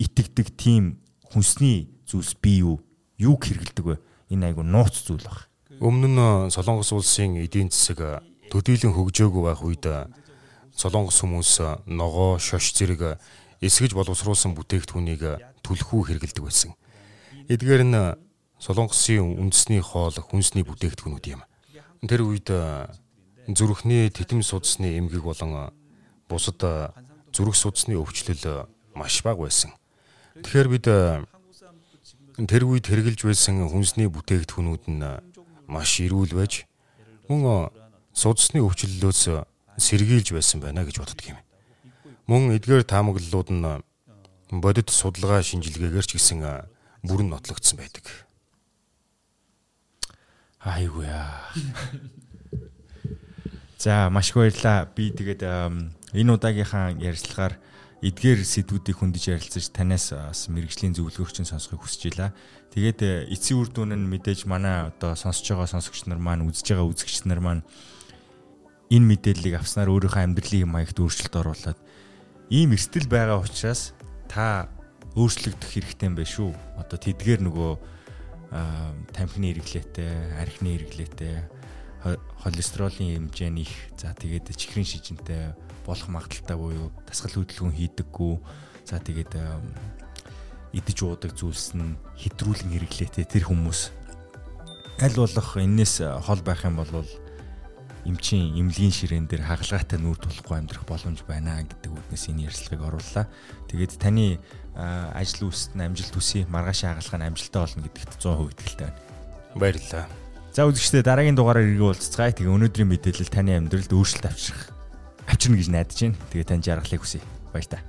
итгэдэг 0.02 0.48
тийм 0.58 1.00
хүнсний 1.30 1.94
зүйлс 2.10 2.36
бий 2.42 2.66
юу? 2.66 2.82
Юуг 3.22 3.46
хэрэгэлдэг 3.46 3.86
вэ? 3.86 3.96
Энэ 4.34 4.52
айгу 4.52 4.66
нууц 4.66 5.06
зүйл 5.06 5.24
баг. 5.24 5.48
Өмнө 5.80 6.10
нь 6.12 6.52
Солонгос 6.52 6.92
улсын 6.92 7.38
эдийн 7.40 7.70
засаг 7.70 8.26
төдийлөн 8.50 8.92
хөгжөөгүй 8.92 9.44
байх 9.46 9.62
үед 9.64 9.86
Солонгос 10.76 11.24
хүмүүс 11.24 11.86
ногоо, 11.88 12.36
шош 12.42 12.74
зэрэг 12.76 13.22
эсгэж 13.62 13.96
боловсруулсан 13.96 14.58
бүтээгдэхүүнийг 14.58 15.24
түлхүү 15.64 16.02
хэрэгэлдэг 16.10 16.44
байсан. 16.44 16.76
Эдгээр 17.48 17.84
нь 17.88 18.25
Солонгосын 18.60 19.36
үндэсний 19.40 19.82
хоол 19.84 20.16
хүнсний 20.16 20.64
бүтээгдэхүүнүүд 20.64 21.26
юм. 21.36 21.42
Тэр 22.06 22.22
үед 22.24 22.50
зүрхний 23.48 24.10
титэм 24.10 24.42
судасны 24.42 24.98
эмгэг 24.98 25.22
болон 25.22 25.76
бусад 26.30 26.60
зүрх 27.36 27.56
судасны 27.56 28.00
өвчлөл 28.00 28.66
маш 28.96 29.22
бага 29.22 29.46
байсан. 29.46 29.76
Тэгэхээр 30.40 30.70
бид 30.72 30.88
тэр 30.88 32.64
үед 32.66 32.88
хэрэгжилж 32.88 33.22
байсан 33.28 33.68
хүнсний 33.70 34.08
бүтээгдэхүүнүүд 34.10 34.84
нь 34.90 35.04
маш 35.68 36.00
эрүүл 36.02 36.34
байж 36.34 36.66
мөн 37.30 37.70
судасны 38.16 38.64
өвчлөлөөс 38.64 39.22
сэргийлж 39.78 40.32
байсан 40.32 40.64
байна 40.64 40.88
гэж 40.88 41.00
боддог 41.04 41.26
юм. 41.28 41.40
Мөн 42.26 42.56
эдгээр 42.58 42.88
таамаглалууд 42.88 43.50
нь 43.52 43.84
бодит 44.50 44.90
судалгаа 44.90 45.44
шинжилгээгээр 45.44 46.06
ч 46.08 46.18
гэсэн 46.18 46.42
бүрэн 47.06 47.30
нотлогдсон 47.30 47.78
байдаг. 47.78 48.25
Айгууя. 50.66 51.30
За 53.78 54.10
маш 54.10 54.34
их 54.34 54.42
баярлаа. 54.42 54.90
Би 54.90 55.14
тэгээд 55.14 55.46
энэ 55.46 56.34
удаагийнхаа 56.34 56.98
ярилцлагаар 56.98 57.62
эдгээр 58.02 58.42
сэдвүүдийг 58.42 58.98
хөндөж 58.98 59.24
ярилцаж 59.30 59.70
танаас 59.70 60.10
бас 60.10 60.50
мэрэгжлийн 60.50 60.98
зөвлөгөөрчин 60.98 61.46
сонсохыг 61.46 61.86
хүсэж 61.86 62.18
байна. 62.18 62.34
Тэгээд 62.74 63.30
эцсийн 63.30 63.62
үр 63.62 63.70
дүн 63.70 63.94
нь 63.94 64.10
мэдээж 64.10 64.50
манай 64.50 64.90
одоо 64.90 65.14
сонсож 65.14 65.46
байгаа 65.54 65.70
сонсогч 65.70 66.10
нар 66.10 66.18
маань 66.18 66.50
үзэж 66.50 66.74
байгаа 66.74 66.90
үзэгч 66.90 67.30
нар 67.30 67.46
маань 67.46 67.64
энэ 68.90 69.06
мэдээллийг 69.06 69.62
авснаар 69.62 69.94
өөрийнхөө 69.94 70.22
амьдралын 70.22 70.70
маягт 70.70 70.98
өөрчлөлт 70.98 71.36
оруулад 71.38 71.80
ийм 72.50 72.74
эрсдэл 72.74 73.06
байгаа 73.06 73.38
учраас 73.42 73.94
та 74.26 74.70
өөрчлөгдөх 75.14 75.70
хэрэгтэй 75.72 76.10
юм 76.10 76.18
байна 76.18 76.30
шүү. 76.30 76.52
Одоо 76.82 76.98
тэдгээр 77.00 77.42
нөгөө 77.42 77.72
тамхины 78.52 79.54
хэрэглээтэй, 79.54 80.42
архины 80.42 80.76
хэрэглээтэй, 80.76 81.36
холестеролын 82.42 83.30
хэмжээ 83.30 83.50
нь 83.50 83.62
их, 83.66 83.74
за 83.98 84.14
тэгээд 84.14 84.54
чихрийн 84.54 84.86
шижинтэй 84.86 85.58
болох 85.86 86.10
магадaltaй 86.10 86.58
буюу 86.58 86.94
дасгал 87.10 87.42
хөдөлгөөн 87.42 87.74
хийдэггүй, 87.74 88.34
за 88.86 89.02
тэгээд 89.02 89.34
идэж 90.76 90.98
уудаг 91.02 91.32
зүйлс 91.34 91.74
нь 91.74 91.98
хэтрүүлэн 92.20 92.70
хэрэглээтэй 92.76 93.26
тэр 93.26 93.50
хүмүүс. 93.50 93.90
Аль 95.02 95.18
болох 95.18 95.50
энээс 95.58 96.06
хол 96.24 96.42
байх 96.46 96.62
юм 96.68 96.78
бол 96.78 96.92
эмчийн 98.06 98.54
эмнэлгийн 98.54 98.94
ширээн 98.94 99.26
дээр 99.26 99.50
хагалгаатай 99.50 99.98
нүүр 99.98 100.22
тулахгүй 100.22 100.56
амьдрах 100.62 100.86
боломж 100.86 101.26
байна 101.26 101.66
гэдэг 101.66 101.90
үгнээс 101.90 102.30
энэ 102.30 102.46
ярилцлагыг 102.46 102.82
орууллаа. 102.86 103.26
Тэгээд 103.66 103.98
таны 103.98 104.38
ажил 104.78 105.50
үйлсэд 105.50 105.74
нь 105.74 105.86
амжилт 105.90 106.14
хүсье. 106.14 106.46
Маргаашаа 106.46 107.02
хагалгаа 107.02 107.20
нь 107.20 107.28
амжилттай 107.34 107.62
болно 107.66 107.82
гэдэгт 107.82 108.14
100% 108.22 108.54
итгэлтэй 108.54 108.86
байна. 108.86 109.02
Баярлалаа. 109.58 110.06
За 110.54 110.62
үзэгчдээ 110.70 111.04
дараагийн 111.04 111.36
дугаараар 111.36 111.66
иргэн 111.66 111.90
уулзцгаая. 111.90 112.38
Тэгээ 112.38 112.54
өнөөдрийн 112.54 112.90
мэдээлэл 112.94 113.34
таны 113.34 113.52
амьдралд 113.58 113.90
өөрчлөлт 113.90 114.30
авчрах 114.30 114.62
авчирна 115.26 115.58
гэж 115.58 115.70
найдаж 115.74 116.00
байна. 116.06 116.22
Тэгээ 116.30 116.46
тань 116.46 116.64
жаргалыг 116.64 117.02
хүсье. 117.02 117.26
Баяр 117.50 117.66
та. 117.66 117.82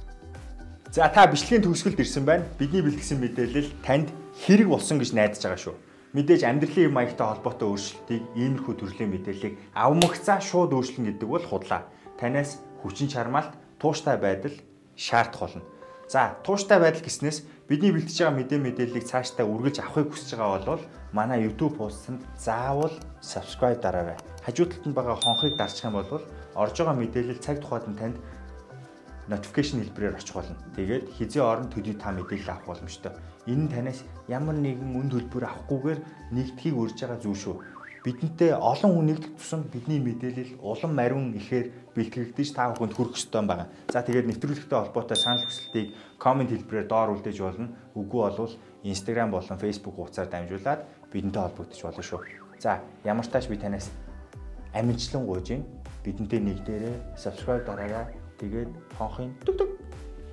За 0.97 1.13
та 1.13 1.29
бичлэгийн 1.29 1.63
төгсгөлд 1.69 2.01
ирсэн 2.01 2.25
байна. 2.25 2.49
Бидний 2.57 2.81
бэлтгэсэн 2.81 3.21
мэдээлэл 3.21 3.71
танд 3.85 4.09
хэрэг 4.41 4.73
болсон 4.73 4.97
гэж 4.97 5.13
найдаж 5.13 5.45
байгаа 5.45 5.61
шүү 5.61 5.77
мэдээж 6.15 6.43
амьдралын 6.47 6.93
маягтай 6.95 7.27
холбоотой 7.27 7.69
өөрчлөлтийг 7.73 8.23
иймэрхүү 8.39 8.75
төрлийн 8.79 9.11
мэдээллийг 9.11 9.55
авмагцаа 9.75 10.39
шууд 10.39 10.77
өөрчлөн 10.77 11.11
гэдэг 11.11 11.29
бол 11.29 11.43
худлаа. 11.43 11.91
Танаас 12.21 12.63
хүчин 12.83 13.11
чармаалт, 13.11 13.57
тууштай 13.81 14.17
байдал 14.21 14.55
шаардах 14.95 15.41
болно. 15.41 15.63
За, 16.09 16.39
тууштай 16.47 16.79
байдал 16.79 17.03
гэснээс 17.03 17.43
бидний 17.67 17.91
бэлтэж 17.91 18.23
байгаа 18.23 18.39
мэдээ 18.39 18.61
мэдээллийг 18.63 19.05
цаашдаа 19.11 19.43
үргэлж 19.43 19.83
авахыг 19.83 20.15
хүсэж 20.15 20.39
байгаа 20.39 20.79
бол 20.79 20.85
манай 21.11 21.43
YouTube 21.43 21.83
хуудсанд 21.83 22.23
заавал 22.39 22.95
subscribe 23.19 23.83
дараарай. 23.83 24.15
Хажуу 24.47 24.71
талд 24.71 24.87
нь 24.87 24.95
байгаа 24.95 25.19
хонхыг 25.19 25.59
дарчих 25.59 25.91
юм 25.91 25.99
бол 25.99 26.23
орж 26.55 26.75
байгаа 26.79 26.95
мэдээлэл 26.95 27.43
цаг 27.43 27.59
тухайд 27.59 27.91
нь 27.91 27.99
танд 27.99 28.17
notification 29.27 29.83
хэлбэрээр 29.83 30.15
очих 30.15 30.35
болно. 30.39 30.55
Тэгээд 30.79 31.11
хизээ 31.19 31.43
орон 31.43 31.69
төдий 31.75 31.99
та 31.99 32.15
мэдээлэл 32.15 32.55
авах 32.55 32.67
боломжтой. 32.71 33.13
Энэ 33.47 33.63
нь 33.67 33.73
танаас 33.73 34.03
ямар 34.27 34.59
нэгэн 34.59 34.95
үнд 34.99 35.13
хөлбөр 35.15 35.45
авахгүйгээр 35.47 36.01
нэгдхийг 36.35 36.75
урьж 36.77 36.99
байгаа 37.01 37.19
зүйл 37.23 37.39
шүү. 37.39 37.57
бидэнтэй 38.07 38.55
олон 38.55 38.91
хүн 38.95 39.07
нэгдэх 39.11 39.35
тусам 39.35 39.67
бидний 39.67 39.99
мэдээлэл 39.99 40.63
улам 40.63 40.95
мариун 40.95 41.35
ихээр 41.35 41.91
бэлтгэгдэж 41.91 42.49
та 42.55 42.71
бүхэнд 42.71 42.95
хүрэх 42.95 43.19
ёстой 43.19 43.43
байгаа. 43.43 43.67
За 43.91 44.07
тэгээд 44.07 44.31
нэвтрүүлэгтэй 44.31 44.79
холбоотой 44.79 45.19
санал 45.19 45.43
хүсэлтийг 45.43 45.91
комент 46.15 46.55
хэлбэрээр 46.55 46.87
доор 46.87 47.19
үлдээж 47.19 47.39
болно. 47.43 47.75
Үгүй 47.99 48.21
болвол 48.23 48.55
Instagram 48.87 49.35
болон 49.35 49.59
Facebook 49.59 49.99
хуудасаар 49.99 50.31
дамжуулаад 50.31 50.81
бидэнтэй 51.11 51.43
холбогдож 51.43 51.81
болно 51.83 52.03
шүү. 52.07 52.21
За 52.63 52.79
ямар 53.03 53.27
тач 53.27 53.51
би 53.51 53.59
танаас 53.59 53.91
амжилтлан 54.71 55.27
гуйж 55.27 55.47
юм. 55.51 55.67
Бидэнтэй 56.07 56.41
нэгдээрээ 56.47 57.19
subscribe 57.19 57.67
дараарай. 57.67 58.15
Тэгээд 58.39 58.71
хонхын 58.95 59.35
дүг 59.43 59.57
дүг 59.59 59.71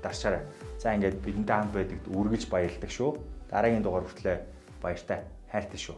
дарчаарай. 0.06 0.46
За 0.84 0.92
ингээд 0.92 1.24
бидэнтэй 1.24 1.56
хамт 1.56 1.72
байдагт 1.72 2.12
үргэлж 2.12 2.52
баярлагдав 2.52 2.92
шүү. 2.92 3.12
Дараагийн 3.48 3.84
дугаар 3.88 4.04
хүртэл 4.04 4.44
баяртай 4.84 5.24
хайртай 5.48 5.80
шүү. 5.80 5.96